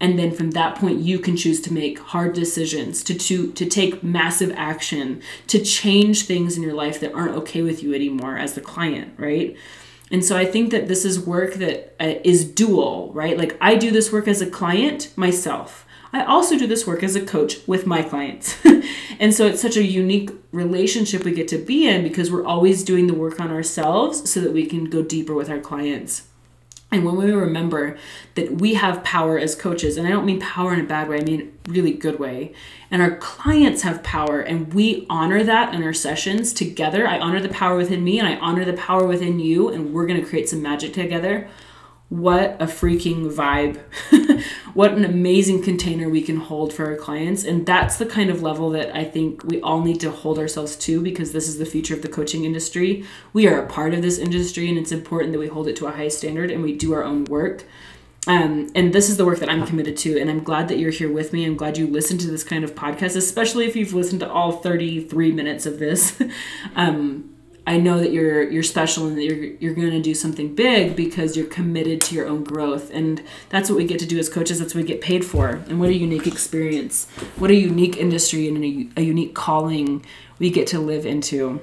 And 0.00 0.18
then 0.18 0.30
from 0.30 0.52
that 0.52 0.76
point 0.76 1.00
you 1.00 1.18
can 1.18 1.36
choose 1.36 1.60
to 1.62 1.72
make 1.72 1.98
hard 1.98 2.32
decisions, 2.32 3.02
to 3.04 3.14
to 3.14 3.52
to 3.52 3.66
take 3.66 4.02
massive 4.02 4.52
action, 4.56 5.22
to 5.48 5.62
change 5.62 6.24
things 6.26 6.56
in 6.56 6.62
your 6.62 6.74
life 6.74 7.00
that 7.00 7.14
aren't 7.14 7.36
okay 7.36 7.62
with 7.62 7.82
you 7.82 7.94
anymore 7.94 8.36
as 8.36 8.54
the 8.54 8.60
client, 8.60 9.14
right? 9.16 9.56
And 10.10 10.24
so 10.24 10.36
I 10.36 10.44
think 10.44 10.70
that 10.70 10.88
this 10.88 11.04
is 11.04 11.20
work 11.20 11.54
that 11.54 11.94
uh, 12.00 12.14
dual, 12.54 13.10
right? 13.12 13.36
Like 13.36 13.56
I 13.60 13.74
do 13.74 13.90
this 13.90 14.12
work 14.12 14.28
as 14.28 14.40
a 14.40 14.50
client 14.50 15.12
myself. 15.16 15.84
I 16.12 16.24
also 16.24 16.58
do 16.58 16.66
this 16.66 16.86
work 16.86 17.02
as 17.02 17.16
a 17.16 17.24
coach 17.24 17.58
with 17.66 17.86
my 17.86 18.02
clients. 18.02 18.56
and 19.18 19.34
so 19.34 19.46
it's 19.46 19.60
such 19.60 19.76
a 19.76 19.84
unique 19.84 20.30
relationship 20.52 21.24
we 21.24 21.32
get 21.32 21.48
to 21.48 21.58
be 21.58 21.86
in 21.86 22.02
because 22.02 22.30
we're 22.30 22.46
always 22.46 22.84
doing 22.84 23.06
the 23.06 23.14
work 23.14 23.40
on 23.40 23.50
ourselves 23.50 24.30
so 24.30 24.40
that 24.40 24.52
we 24.52 24.66
can 24.66 24.84
go 24.84 25.02
deeper 25.02 25.34
with 25.34 25.50
our 25.50 25.60
clients. 25.60 26.22
And 26.90 27.04
when 27.04 27.16
we 27.16 27.30
remember 27.30 27.98
that 28.34 28.62
we 28.62 28.72
have 28.74 29.04
power 29.04 29.38
as 29.38 29.54
coaches, 29.54 29.98
and 29.98 30.06
I 30.06 30.10
don't 30.10 30.24
mean 30.24 30.40
power 30.40 30.72
in 30.72 30.80
a 30.80 30.84
bad 30.84 31.08
way, 31.08 31.18
I 31.18 31.24
mean 31.24 31.52
really 31.66 31.92
good 31.92 32.18
way, 32.18 32.54
and 32.90 33.02
our 33.02 33.14
clients 33.16 33.82
have 33.82 34.02
power, 34.02 34.40
and 34.40 34.72
we 34.72 35.06
honor 35.10 35.44
that 35.44 35.74
in 35.74 35.82
our 35.82 35.92
sessions 35.92 36.54
together. 36.54 37.06
I 37.06 37.18
honor 37.18 37.40
the 37.40 37.50
power 37.50 37.76
within 37.76 38.02
me, 38.02 38.18
and 38.18 38.26
I 38.26 38.36
honor 38.36 38.64
the 38.64 38.72
power 38.72 39.06
within 39.06 39.38
you, 39.38 39.68
and 39.68 39.92
we're 39.92 40.06
gonna 40.06 40.24
create 40.24 40.48
some 40.48 40.62
magic 40.62 40.94
together 40.94 41.50
what 42.08 42.56
a 42.60 42.64
freaking 42.64 43.30
vibe. 43.30 43.80
what 44.78 44.92
an 44.92 45.04
amazing 45.04 45.60
container 45.60 46.08
we 46.08 46.22
can 46.22 46.36
hold 46.36 46.72
for 46.72 46.86
our 46.86 46.94
clients. 46.94 47.42
And 47.42 47.66
that's 47.66 47.96
the 47.96 48.06
kind 48.06 48.30
of 48.30 48.44
level 48.44 48.70
that 48.70 48.96
I 48.96 49.02
think 49.02 49.42
we 49.42 49.60
all 49.60 49.80
need 49.80 49.98
to 50.02 50.12
hold 50.12 50.38
ourselves 50.38 50.76
to 50.76 51.02
because 51.02 51.32
this 51.32 51.48
is 51.48 51.58
the 51.58 51.66
future 51.66 51.94
of 51.94 52.02
the 52.02 52.08
coaching 52.08 52.44
industry. 52.44 53.04
We 53.32 53.48
are 53.48 53.60
a 53.60 53.66
part 53.66 53.92
of 53.92 54.02
this 54.02 54.18
industry 54.18 54.68
and 54.68 54.78
it's 54.78 54.92
important 54.92 55.32
that 55.32 55.40
we 55.40 55.48
hold 55.48 55.66
it 55.66 55.74
to 55.78 55.88
a 55.88 55.90
high 55.90 56.06
standard 56.06 56.52
and 56.52 56.62
we 56.62 56.76
do 56.76 56.92
our 56.92 57.02
own 57.02 57.24
work. 57.24 57.64
Um, 58.28 58.68
and 58.76 58.92
this 58.92 59.08
is 59.08 59.16
the 59.16 59.24
work 59.24 59.40
that 59.40 59.48
I'm 59.48 59.66
committed 59.66 59.96
to. 59.96 60.16
And 60.16 60.30
I'm 60.30 60.44
glad 60.44 60.68
that 60.68 60.78
you're 60.78 60.92
here 60.92 61.12
with 61.12 61.32
me. 61.32 61.44
I'm 61.44 61.56
glad 61.56 61.76
you 61.76 61.88
listened 61.88 62.20
to 62.20 62.30
this 62.30 62.44
kind 62.44 62.62
of 62.62 62.76
podcast, 62.76 63.16
especially 63.16 63.66
if 63.66 63.74
you've 63.74 63.94
listened 63.94 64.20
to 64.20 64.30
all 64.30 64.52
33 64.52 65.32
minutes 65.32 65.66
of 65.66 65.80
this. 65.80 66.22
um, 66.76 67.34
I 67.68 67.76
know 67.76 68.00
that 68.00 68.12
you're 68.12 68.50
you're 68.50 68.62
special 68.62 69.06
and 69.06 69.18
that 69.18 69.24
you're 69.24 69.44
you're 69.60 69.74
going 69.74 69.90
to 69.90 70.00
do 70.00 70.14
something 70.14 70.54
big 70.54 70.96
because 70.96 71.36
you're 71.36 71.46
committed 71.46 72.00
to 72.04 72.14
your 72.14 72.26
own 72.26 72.42
growth. 72.42 72.90
And 72.90 73.22
that's 73.50 73.68
what 73.68 73.76
we 73.76 73.84
get 73.84 73.98
to 73.98 74.06
do 74.06 74.18
as 74.18 74.30
coaches. 74.30 74.58
That's 74.58 74.74
what 74.74 74.80
we 74.80 74.88
get 74.88 75.02
paid 75.02 75.22
for. 75.22 75.48
And 75.68 75.78
what 75.78 75.90
a 75.90 75.94
unique 75.94 76.26
experience. 76.26 77.10
What 77.36 77.50
a 77.50 77.54
unique 77.54 77.98
industry 77.98 78.48
and 78.48 78.64
a, 78.64 79.00
a 79.00 79.04
unique 79.04 79.34
calling 79.34 80.02
we 80.38 80.48
get 80.48 80.66
to 80.68 80.78
live 80.78 81.04
into. 81.04 81.60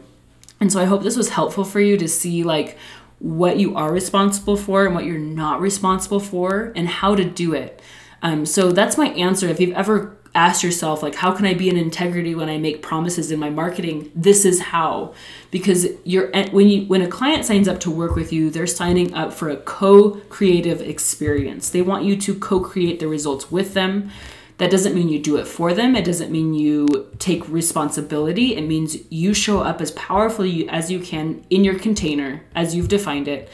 And 0.59 0.71
so 0.71 0.79
I 0.79 0.85
hope 0.85 1.01
this 1.01 1.17
was 1.17 1.29
helpful 1.29 1.65
for 1.65 1.79
you 1.79 1.97
to 1.97 2.07
see 2.07 2.43
like 2.43 2.77
what 3.17 3.57
you 3.57 3.75
are 3.75 3.91
responsible 3.91 4.57
for 4.57 4.85
and 4.85 4.93
what 4.93 5.05
you're 5.05 5.17
not 5.17 5.59
responsible 5.59 6.19
for 6.19 6.71
and 6.75 6.87
how 6.87 7.15
to 7.15 7.25
do 7.25 7.55
it. 7.55 7.81
Um, 8.21 8.45
so 8.45 8.71
that's 8.71 8.95
my 8.95 9.07
answer. 9.09 9.47
If 9.47 9.59
you've 9.59 9.75
ever 9.75 10.15
ask 10.35 10.61
yourself 10.61 11.01
like 11.01 11.15
how 11.15 11.31
can 11.31 11.45
i 11.45 11.53
be 11.53 11.69
in 11.69 11.77
integrity 11.77 12.35
when 12.35 12.49
i 12.49 12.57
make 12.57 12.81
promises 12.81 13.31
in 13.31 13.39
my 13.39 13.49
marketing? 13.49 14.11
This 14.13 14.45
is 14.45 14.59
how. 14.61 15.13
Because 15.49 15.87
you're 16.03 16.29
when 16.51 16.67
you 16.67 16.85
when 16.85 17.01
a 17.01 17.07
client 17.07 17.45
signs 17.45 17.67
up 17.67 17.79
to 17.81 17.91
work 17.91 18.15
with 18.15 18.31
you 18.33 18.49
they're 18.49 18.67
signing 18.67 19.13
up 19.13 19.33
for 19.33 19.49
a 19.49 19.57
co-creative 19.57 20.81
experience. 20.81 21.69
They 21.69 21.81
want 21.81 22.03
you 22.03 22.15
to 22.17 22.35
co-create 22.35 22.99
the 22.99 23.07
results 23.07 23.51
with 23.51 23.73
them. 23.73 24.11
That 24.57 24.71
doesn't 24.71 24.95
mean 24.95 25.09
you 25.09 25.19
do 25.19 25.35
it 25.37 25.47
for 25.47 25.73
them. 25.73 25.95
It 25.95 26.05
doesn't 26.05 26.31
mean 26.31 26.53
you 26.53 27.09
take 27.19 27.47
responsibility. 27.49 28.55
It 28.55 28.61
means 28.61 28.97
you 29.11 29.33
show 29.33 29.59
up 29.61 29.81
as 29.81 29.91
powerfully 29.91 30.69
as 30.69 30.89
you 30.89 30.99
can 30.99 31.45
in 31.49 31.63
your 31.63 31.77
container 31.77 32.43
as 32.53 32.73
you've 32.73 32.87
defined 32.87 33.27
it 33.27 33.49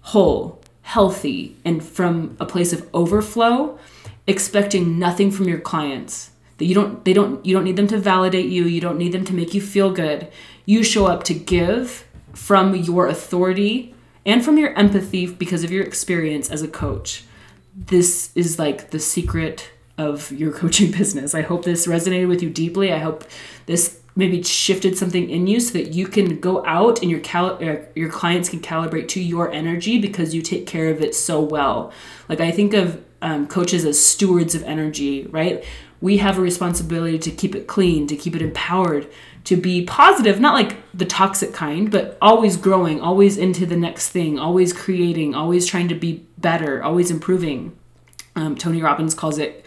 whole 0.00 0.58
healthy 0.82 1.54
and 1.66 1.84
from 1.84 2.34
a 2.40 2.46
place 2.46 2.72
of 2.72 2.88
overflow 2.94 3.78
expecting 4.28 4.98
nothing 4.98 5.32
from 5.32 5.48
your 5.48 5.58
clients. 5.58 6.30
That 6.58 6.66
you 6.66 6.74
don't 6.74 7.04
they 7.04 7.12
don't 7.12 7.44
you 7.44 7.54
don't 7.54 7.64
need 7.64 7.76
them 7.76 7.86
to 7.88 7.98
validate 7.98 8.50
you 8.50 8.64
you 8.64 8.80
don't 8.80 8.98
need 8.98 9.12
them 9.12 9.24
to 9.24 9.32
make 9.32 9.54
you 9.54 9.60
feel 9.60 9.90
good. 9.90 10.28
You 10.66 10.84
show 10.84 11.06
up 11.06 11.24
to 11.24 11.34
give 11.34 12.06
from 12.34 12.76
your 12.76 13.08
authority 13.08 13.94
and 14.26 14.44
from 14.44 14.58
your 14.58 14.76
empathy 14.78 15.26
because 15.26 15.64
of 15.64 15.70
your 15.72 15.84
experience 15.84 16.50
as 16.50 16.62
a 16.62 16.68
coach. 16.68 17.24
This 17.74 18.30
is 18.34 18.58
like 18.58 18.90
the 18.90 18.98
secret 18.98 19.70
of 19.96 20.30
your 20.32 20.52
coaching 20.60 20.90
business. 20.90 21.34
I 21.34 21.42
hope 21.42 21.64
this 21.64 21.86
resonated 21.86 22.28
with 22.28 22.42
you 22.42 22.50
deeply. 22.50 22.92
I 22.92 22.98
hope 22.98 23.24
this 23.66 24.00
maybe 24.14 24.42
shifted 24.42 24.98
something 24.98 25.30
in 25.30 25.46
you 25.46 25.60
so 25.60 25.72
that 25.74 25.92
you 25.92 26.08
can 26.08 26.40
go 26.40 26.66
out 26.66 27.00
and 27.02 27.10
your 27.10 27.20
cal- 27.20 27.62
uh, 27.62 27.76
your 27.94 28.10
clients 28.10 28.48
can 28.48 28.58
calibrate 28.58 29.06
to 29.06 29.20
your 29.20 29.50
energy 29.52 30.00
because 30.00 30.34
you 30.34 30.42
take 30.42 30.66
care 30.66 30.90
of 30.90 31.00
it 31.00 31.14
so 31.14 31.40
well. 31.40 31.92
Like 32.28 32.40
i 32.40 32.50
think 32.50 32.74
of 32.74 33.02
um, 33.22 33.46
coaches 33.46 33.84
as 33.84 34.04
stewards 34.04 34.54
of 34.54 34.62
energy, 34.62 35.26
right? 35.26 35.64
We 36.00 36.18
have 36.18 36.38
a 36.38 36.42
responsibility 36.42 37.18
to 37.18 37.30
keep 37.30 37.54
it 37.54 37.66
clean, 37.66 38.06
to 38.06 38.16
keep 38.16 38.36
it 38.36 38.42
empowered, 38.42 39.08
to 39.44 39.56
be 39.56 39.84
positive, 39.84 40.38
not 40.38 40.54
like 40.54 40.76
the 40.94 41.04
toxic 41.04 41.52
kind, 41.52 41.90
but 41.90 42.16
always 42.22 42.56
growing, 42.56 43.00
always 43.00 43.36
into 43.36 43.66
the 43.66 43.76
next 43.76 44.10
thing, 44.10 44.38
always 44.38 44.72
creating, 44.72 45.34
always 45.34 45.66
trying 45.66 45.88
to 45.88 45.94
be 45.94 46.26
better, 46.38 46.82
always 46.82 47.10
improving. 47.10 47.76
Um, 48.36 48.54
Tony 48.54 48.80
Robbins 48.80 49.14
calls 49.14 49.38
it, 49.38 49.64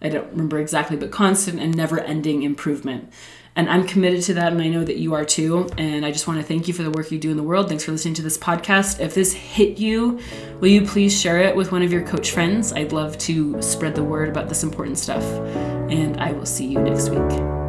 I 0.00 0.08
don't 0.08 0.30
remember 0.30 0.58
exactly, 0.58 0.96
but 0.96 1.10
constant 1.10 1.60
and 1.60 1.76
never 1.76 2.00
ending 2.00 2.42
improvement. 2.42 3.12
And 3.56 3.70
I'm 3.70 3.86
committed 3.86 4.22
to 4.24 4.34
that, 4.34 4.52
and 4.52 4.60
I 4.60 4.68
know 4.68 4.82
that 4.82 4.96
you 4.96 5.14
are 5.14 5.24
too. 5.24 5.68
And 5.78 6.04
I 6.04 6.10
just 6.10 6.26
want 6.26 6.40
to 6.40 6.46
thank 6.46 6.66
you 6.66 6.74
for 6.74 6.82
the 6.82 6.90
work 6.90 7.12
you 7.12 7.18
do 7.18 7.30
in 7.30 7.36
the 7.36 7.42
world. 7.42 7.68
Thanks 7.68 7.84
for 7.84 7.92
listening 7.92 8.14
to 8.14 8.22
this 8.22 8.36
podcast. 8.36 8.98
If 8.98 9.14
this 9.14 9.32
hit 9.32 9.78
you, 9.78 10.18
will 10.60 10.68
you 10.68 10.82
please 10.82 11.18
share 11.18 11.40
it 11.40 11.54
with 11.54 11.70
one 11.70 11.82
of 11.82 11.92
your 11.92 12.02
coach 12.02 12.32
friends? 12.32 12.72
I'd 12.72 12.92
love 12.92 13.16
to 13.18 13.60
spread 13.62 13.94
the 13.94 14.04
word 14.04 14.28
about 14.28 14.48
this 14.48 14.64
important 14.64 14.98
stuff. 14.98 15.24
And 15.90 16.20
I 16.20 16.32
will 16.32 16.46
see 16.46 16.66
you 16.66 16.80
next 16.80 17.10
week. 17.10 17.63